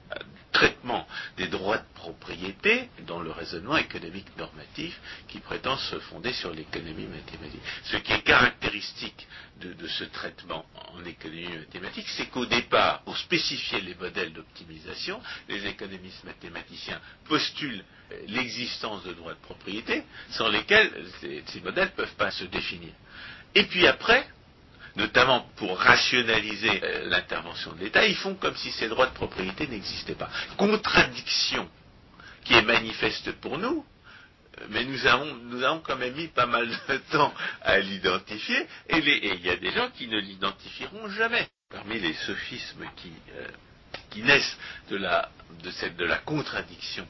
traitement 0.54 1.06
des 1.36 1.48
droits 1.48 1.78
de 1.78 1.94
propriété 1.94 2.88
dans 3.06 3.20
le 3.20 3.30
raisonnement 3.30 3.76
économique 3.76 4.34
normatif 4.38 4.98
qui 5.28 5.40
prétend 5.40 5.76
se 5.76 5.98
fonder 5.98 6.32
sur 6.32 6.52
l'économie 6.54 7.06
mathématique. 7.06 7.60
Ce 7.82 7.96
qui 7.98 8.12
est 8.12 8.22
caractéristique 8.22 9.26
de, 9.60 9.86
ce 9.86 10.04
traitement 10.04 10.64
en 10.94 11.04
économie 11.04 11.48
mathématique, 11.58 12.08
c'est 12.08 12.26
qu'au 12.26 12.46
départ, 12.46 13.02
pour 13.02 13.18
spécifier 13.18 13.80
les 13.80 13.94
modèles 13.96 14.32
d'optimisation, 14.32 15.20
les 15.48 15.66
économistes 15.66 16.24
mathématiciens 16.24 17.00
postulent 17.24 17.84
euh, 18.12 18.20
l'existence 18.28 19.02
de 19.04 19.12
droits 19.12 19.34
de 19.34 19.40
propriété 19.40 20.04
sans 20.30 20.48
lesquels 20.48 20.90
ces, 21.20 21.42
ces 21.46 21.60
modèles 21.60 21.88
ne 21.88 22.02
peuvent 22.02 22.16
pas 22.16 22.30
se 22.30 22.44
définir. 22.44 22.92
Et 23.54 23.64
puis 23.64 23.86
après, 23.86 24.26
notamment 24.96 25.40
pour 25.56 25.78
rationaliser 25.78 26.80
euh, 26.82 27.08
l'intervention 27.08 27.72
de 27.72 27.80
l'État, 27.80 28.06
ils 28.06 28.16
font 28.16 28.34
comme 28.34 28.56
si 28.56 28.70
ces 28.72 28.88
droits 28.88 29.06
de 29.06 29.14
propriété 29.14 29.66
n'existaient 29.66 30.14
pas. 30.14 30.30
Contradiction 30.56 31.68
qui 32.44 32.54
est 32.54 32.62
manifeste 32.62 33.32
pour 33.40 33.58
nous, 33.58 33.84
euh, 34.60 34.66
mais 34.70 34.84
nous 34.84 35.06
avons, 35.06 35.80
quand 35.80 35.96
même 35.96 36.14
mis 36.14 36.28
pas 36.28 36.46
mal 36.46 36.68
de 36.88 36.96
temps 37.10 37.32
à 37.62 37.78
l'identifier, 37.78 38.66
et, 38.88 38.98
il 38.98 39.44
y 39.44 39.50
a 39.50 39.56
des 39.56 39.72
gens 39.72 39.90
qui 39.90 40.06
ne 40.08 40.18
l'identifieront 40.18 41.08
jamais. 41.10 41.48
Parmi 41.70 41.98
les 41.98 42.14
sophismes 42.14 42.86
qui, 42.96 43.12
euh, 43.36 43.48
naissent 44.22 44.56
cette, 45.72 45.96
de 45.96 46.04
la 46.04 46.18
contradiction 46.18 47.06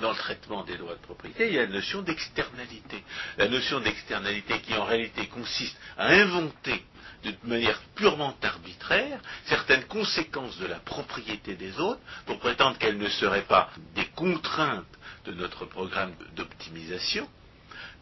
dans 0.00 0.10
le 0.10 0.16
traitement 0.16 0.64
des 0.64 0.76
droits 0.76 0.94
de 0.94 1.00
propriété, 1.00 1.48
il 1.48 1.54
y 1.54 1.58
a 1.58 1.62
la 1.62 1.72
notion 1.72 2.02
d'externalité. 2.02 3.02
La 3.38 3.48
notion 3.48 3.80
d'externalité 3.80 4.60
qui 4.60 4.74
en 4.74 4.84
réalité 4.84 5.26
consiste 5.26 5.76
à 5.96 6.08
inventer 6.08 6.82
de 7.24 7.34
manière 7.44 7.80
purement 7.94 8.36
arbitraire 8.42 9.20
certaines 9.46 9.84
conséquences 9.84 10.58
de 10.58 10.66
la 10.66 10.78
propriété 10.78 11.54
des 11.54 11.78
autres 11.78 12.00
pour 12.26 12.38
prétendre 12.38 12.78
qu'elles 12.78 12.98
ne 12.98 13.08
seraient 13.08 13.46
pas 13.46 13.70
des 13.94 14.06
contraintes 14.06 14.84
de 15.24 15.32
notre 15.32 15.64
programme 15.64 16.12
d'optimisation, 16.36 17.28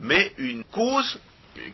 mais 0.01 0.33
une 0.39 0.65
cause 0.65 1.19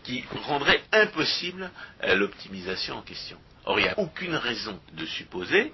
qui 0.05 0.25
rendrait 0.45 0.83
impossible 0.93 1.71
l'optimisation 2.15 2.99
en 2.99 3.03
question. 3.03 3.39
Or, 3.65 3.79
il 3.79 3.83
n'y 3.85 3.89
a 3.89 3.99
aucune 3.99 4.35
raison 4.35 4.81
de 4.93 5.07
supposer 5.07 5.73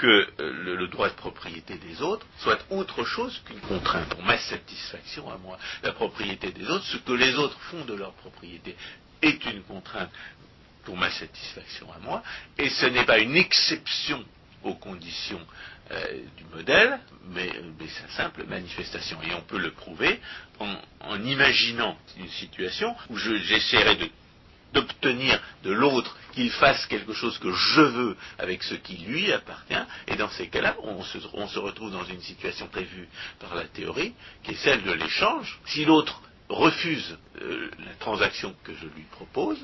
que 0.00 0.26
euh, 0.40 0.76
le, 0.78 0.88
droit 0.88 1.10
de 1.10 1.14
propriété 1.14 1.76
des 1.76 2.00
autres 2.00 2.26
soit 2.38 2.58
autre 2.70 3.04
chose 3.04 3.42
qu'une 3.44 3.60
contrainte 3.60 4.08
pour 4.08 4.22
ma 4.22 4.38
satisfaction 4.38 5.30
à 5.30 5.36
moi. 5.36 5.58
La 5.82 5.92
propriété 5.92 6.50
des 6.52 6.66
autres, 6.68 6.84
ce 6.86 6.96
que 6.96 7.12
les 7.12 7.34
autres 7.34 7.60
font 7.70 7.84
de 7.84 7.94
leur 7.94 8.12
propriété, 8.14 8.74
est 9.20 9.44
une 9.44 9.62
contrainte 9.62 10.10
pour 10.84 10.96
ma 10.96 11.10
satisfaction 11.10 11.92
à 11.92 11.98
moi, 11.98 12.22
et 12.56 12.70
ce 12.70 12.86
n'est 12.86 13.04
pas 13.04 13.18
une 13.18 13.36
exception 13.36 14.24
aux 14.62 14.74
conditions 14.74 15.46
euh, 15.90 16.20
du 16.36 16.44
modèle, 16.56 16.98
mais, 17.28 17.50
mais 17.78 17.88
sa 17.88 18.08
simple 18.08 18.44
manifestation. 18.46 19.18
Et 19.22 19.34
on 19.34 19.42
peut 19.42 19.58
le 19.58 19.72
prouver 19.72 20.18
en, 20.58 20.74
en 21.00 21.22
imaginant 21.22 21.98
une 22.16 22.30
situation 22.30 22.96
où 23.10 23.16
j'essaierai 23.18 23.96
de 23.96 24.08
d'obtenir 24.72 25.40
de 25.64 25.72
l'autre 25.72 26.16
qu'il 26.32 26.50
fasse 26.50 26.86
quelque 26.86 27.12
chose 27.12 27.38
que 27.38 27.52
je 27.52 27.80
veux 27.80 28.16
avec 28.38 28.62
ce 28.62 28.74
qui 28.74 28.96
lui 28.98 29.32
appartient, 29.32 29.74
et 30.06 30.16
dans 30.16 30.30
ces 30.30 30.48
cas-là, 30.48 30.76
on 30.82 31.02
se, 31.02 31.58
retrouve 31.58 31.90
dans 31.90 32.04
une 32.04 32.20
situation 32.20 32.68
prévue 32.68 33.08
par 33.38 33.54
la 33.54 33.64
théorie, 33.64 34.14
qui 34.42 34.52
est 34.52 34.62
celle 34.62 34.82
de 34.82 34.92
l'échange. 34.92 35.58
Si 35.66 35.84
l'autre 35.84 36.22
refuse 36.48 37.18
euh, 37.40 37.70
la 37.78 37.94
transaction 37.94 38.54
que 38.64 38.74
je 38.74 38.86
lui 38.86 39.04
propose, 39.10 39.58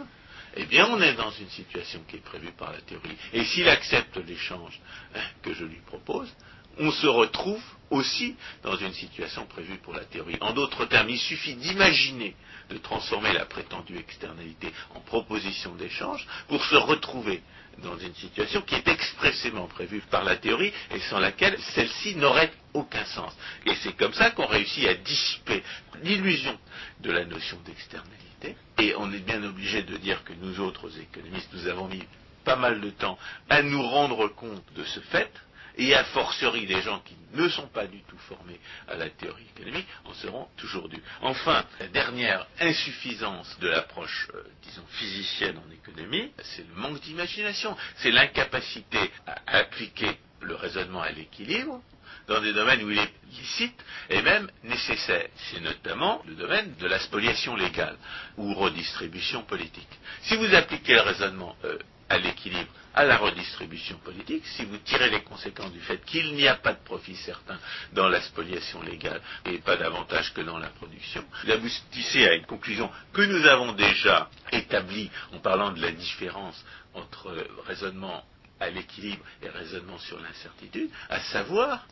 eh 0.57 0.65
bien 0.65 0.87
on 0.87 1.01
est 1.01 1.15
dans 1.15 1.31
une 1.31 1.51
situation 1.51 2.01
qui 2.09 2.17
est 2.17 2.25
prévue 2.25 2.53
par 2.53 2.73
la 2.73 2.81
théorie. 2.81 3.17
Et 3.33 3.45
s'il 3.45 3.69
accepte 3.69 4.17
l'échange 4.27 4.81
hein, 5.15 5.21
que 5.43 5.53
je 5.53 5.65
lui 5.65 5.81
propose, 5.87 6.33
on 6.79 6.91
se 6.91 7.07
retrouve 7.07 7.63
aussi 7.91 8.37
dans 8.63 8.77
une 8.77 8.93
situation 8.93 9.47
prévue 9.47 9.79
pour 9.79 9.95
la 9.95 10.05
théorie. 10.05 10.37
En 10.41 10.53
d'autres 10.53 10.87
termes, 10.87 11.11
il 11.11 11.19
suffit 11.19 11.55
d'imaginer 11.55 12.35
de 12.71 12.79
transformer 12.79 13.33
la 13.33 13.45
prétendue 13.47 13.97
externalité 13.97 14.73
en 14.95 15.01
proposition 15.01 15.75
d'échange 15.77 16.27
pour 16.49 16.65
se 16.65 16.75
retrouver 16.75 17.43
dans 17.83 17.97
une 17.99 18.15
situation 18.15 18.63
qui 18.63 18.75
est 18.75 18.89
expressément 18.89 19.67
prévue 19.67 20.01
par 20.11 20.25
la 20.25 20.37
théorie 20.37 20.73
et 20.95 21.01
sans 21.01 21.19
laquelle 21.21 21.59
celle-ci 21.75 22.17
n'aurait 22.17 22.53
aucun 22.75 23.05
sens. 23.05 23.37
Et 23.67 23.75
c'est 23.77 23.97
comme 23.97 24.15
ça 24.15 24.31
qu'on 24.31 24.47
réussit 24.47 24.87
à 24.87 24.95
dissiper 24.95 25.63
l'illusion 26.03 26.59
de 27.01 27.13
la 27.13 27.25
notion 27.25 27.59
d'externalité. 27.65 28.57
Et 28.79 28.95
on 28.97 29.13
est 29.13 29.25
bien 29.25 29.43
obligé 29.45 29.83
de 29.83 29.97
dire 29.99 30.25
que 30.25 30.33
nous 30.35 30.61
autres 30.61 30.91
économistes, 30.99 31.51
nous 31.53 31.67
avons 31.67 31.89
mis 31.89 32.03
pas 32.45 32.57
mal 32.57 32.81
de 32.81 32.91
temps 32.91 33.19
à 33.49 33.63
nous 33.63 33.83
rendre 33.83 34.29
compte 34.29 34.65
de 34.75 34.85
ce 34.85 35.01
fait, 35.01 35.33
et 35.77 35.95
a 35.95 36.05
fortiori 36.05 36.67
des 36.67 36.81
gens 36.83 37.01
qui 37.01 37.17
ne 37.35 37.49
sont 37.49 37.69
pas 37.69 37.87
du 37.87 38.01
tout 38.03 38.19
formés 38.29 38.59
à 38.89 38.97
la 38.97 39.11
théorie 39.11 39.47
économique 39.57 39.87
en 40.05 40.15
seront 40.15 40.49
toujours 40.57 40.89
dus. 40.89 41.03
Enfin, 41.23 41.65
la 41.81 41.89
dernière 41.89 42.47
insuffisance 42.61 43.59
de 43.61 43.69
l'approche, 43.69 44.29
euh, 44.35 44.43
disons, 44.63 44.85
physicienne 44.93 45.59
en 45.59 45.71
économie, 45.71 46.31
c'est 46.43 46.67
le 46.67 46.75
manque 46.75 47.01
d'imagination, 47.01 47.77
c'est 47.97 48.11
l'incapacité 48.11 48.99
à 49.27 49.59
appliquer 49.59 50.19
le 50.41 50.55
raisonnement 50.55 51.03
à 51.03 51.11
l'équilibre 51.11 51.83
dans 52.29 52.41
des 52.41 52.53
domaines 52.53 52.83
où 52.83 52.91
il 52.91 52.99
est 52.99 53.13
licite 53.39 53.85
et 54.11 54.23
même 54.23 54.51
nécessaire. 54.65 55.29
C'est 55.37 55.61
notamment 55.61 56.23
le 56.27 56.35
domaine 56.35 56.75
de 56.81 56.87
la 56.87 56.99
spoliation 56.99 57.55
légale 57.57 57.97
ou 58.37 58.55
redistribution 58.55 59.43
politique. 59.43 59.89
Si 60.23 60.37
vous 60.37 60.55
appliquez 60.55 60.95
le 60.95 61.03
raisonnement 61.03 61.57
euh, 61.65 61.79
à 62.09 62.19
l'équilibre, 62.19 62.71
à 62.97 63.05
la 63.05 63.19
redistribution 63.19 63.99
politique, 63.99 64.45
si 64.47 64.65
vous 64.65 64.79
tirez 64.79 65.11
les 65.11 65.23
conséquences 65.23 65.71
du 65.73 65.81
fait 65.81 66.03
qu'il 66.07 66.35
n'y 66.35 66.49
a 66.49 66.55
pas 66.57 66.73
de 66.73 66.83
profit 66.83 67.15
certain 67.15 67.59
dans 67.93 68.09
la 68.09 68.23
spoliation 68.23 68.81
légale 68.83 69.21
et 69.45 69.59
pas 69.59 69.77
davantage 69.77 70.33
que 70.33 70.41
dans 70.41 70.57
la 70.59 70.71
production, 70.71 71.23
vous 71.45 71.51
aboutissez 71.53 72.27
à 72.27 72.35
une 72.35 72.47
conclusion 72.47 72.91
que 73.13 73.21
nous 73.21 73.45
avons 73.47 73.73
déjà 73.73 74.31
établie 74.51 75.11
en 75.35 75.39
parlant 75.41 75.73
de 75.73 75.83
la 75.83 75.93
différence 75.93 76.65
entre 76.95 77.37
raisonnement 77.67 78.25
à 78.61 78.71
l'équilibre 78.71 79.23
et 79.43 79.51
raisonnement 79.51 79.99
sur 79.99 80.19
l'incertitude, 80.19 80.89
à 81.11 81.21
savoir 81.21 81.87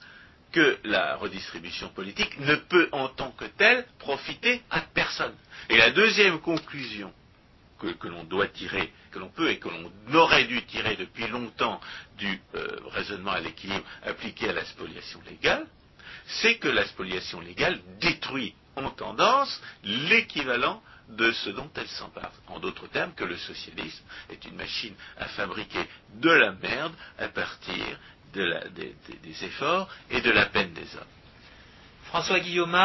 que 0.52 0.78
la 0.84 1.16
redistribution 1.16 1.88
politique 1.90 2.38
ne 2.40 2.54
peut 2.54 2.88
en 2.92 3.08
tant 3.08 3.32
que 3.32 3.44
telle 3.44 3.84
profiter 3.98 4.62
à 4.70 4.80
personne. 4.80 5.34
Et 5.68 5.76
la 5.76 5.90
deuxième 5.90 6.40
conclusion 6.40 7.12
que, 7.92 8.08
l'on 8.08 8.24
doit 8.24 8.48
tirer, 8.48 8.92
que 9.10 9.18
l'on 9.18 9.28
peut 9.28 9.50
et 9.50 9.58
que 9.58 9.68
l'on 9.68 9.90
aurait 10.14 10.44
dû 10.44 10.62
tirer 10.64 10.96
depuis 10.96 11.26
longtemps 11.28 11.80
du 12.18 12.40
euh, 12.54 12.66
raisonnement 12.90 13.32
à 13.32 13.40
l'équilibre 13.40 13.84
appliqué 14.04 14.48
à 14.48 14.52
la 14.52 14.64
spoliation 14.64 15.20
légale, 15.28 15.66
c'est 16.26 16.56
que 16.56 16.68
la 16.68 16.86
spoliation 16.86 17.40
légale 17.40 17.80
détruit 18.00 18.54
en 18.76 18.90
tendance 18.90 19.60
l'équivalent 19.84 20.82
de 21.08 21.32
ce 21.32 21.50
dont 21.50 21.70
elle 21.76 21.88
s'empare. 21.88 22.32
En 22.48 22.58
d'autres 22.60 22.86
termes, 22.86 23.12
que 23.14 23.24
le 23.24 23.36
socialisme 23.36 24.04
est 24.30 24.44
une 24.46 24.56
machine 24.56 24.94
à 25.18 25.26
fabriquer 25.26 25.84
de 26.14 26.30
la 26.30 26.52
merde 26.52 26.94
à 27.18 27.28
partir 27.28 27.98
des, 28.32 29.44
efforts 29.44 29.88
et 30.10 30.20
de 30.20 30.30
la 30.30 30.46
peine 30.46 30.72
des 30.72 30.96
hommes. 30.96 31.04
François 32.04 32.40
Guillaume, 32.40 32.76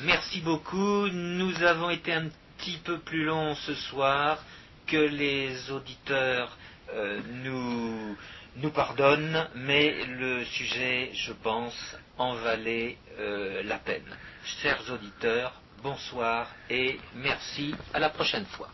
merci 0.00 0.40
beaucoup. 0.40 1.06
Nous 1.08 1.62
avons 1.62 1.90
été 1.90 2.12
petit 2.60 2.78
peu 2.78 2.98
plus 2.98 3.24
long 3.24 3.54
ce 3.54 3.74
soir, 3.74 4.38
que 4.86 4.96
les 4.96 5.70
auditeurs 5.70 6.58
euh, 6.92 7.20
nous, 7.42 8.70
pardonnent, 8.70 9.48
mais 9.54 10.04
le 10.04 10.44
sujet, 10.44 11.10
je 11.14 11.32
pense, 11.32 11.96
en 12.18 12.34
valait 12.34 12.98
euh, 13.18 13.62
la 13.62 13.78
peine. 13.78 14.14
Chers 14.62 14.90
auditeurs, 14.90 15.62
bonsoir 15.82 16.54
et 16.68 17.00
merci 17.14 17.74
à 17.94 17.98
la 17.98 18.10
prochaine 18.10 18.46
fois. 18.46 18.68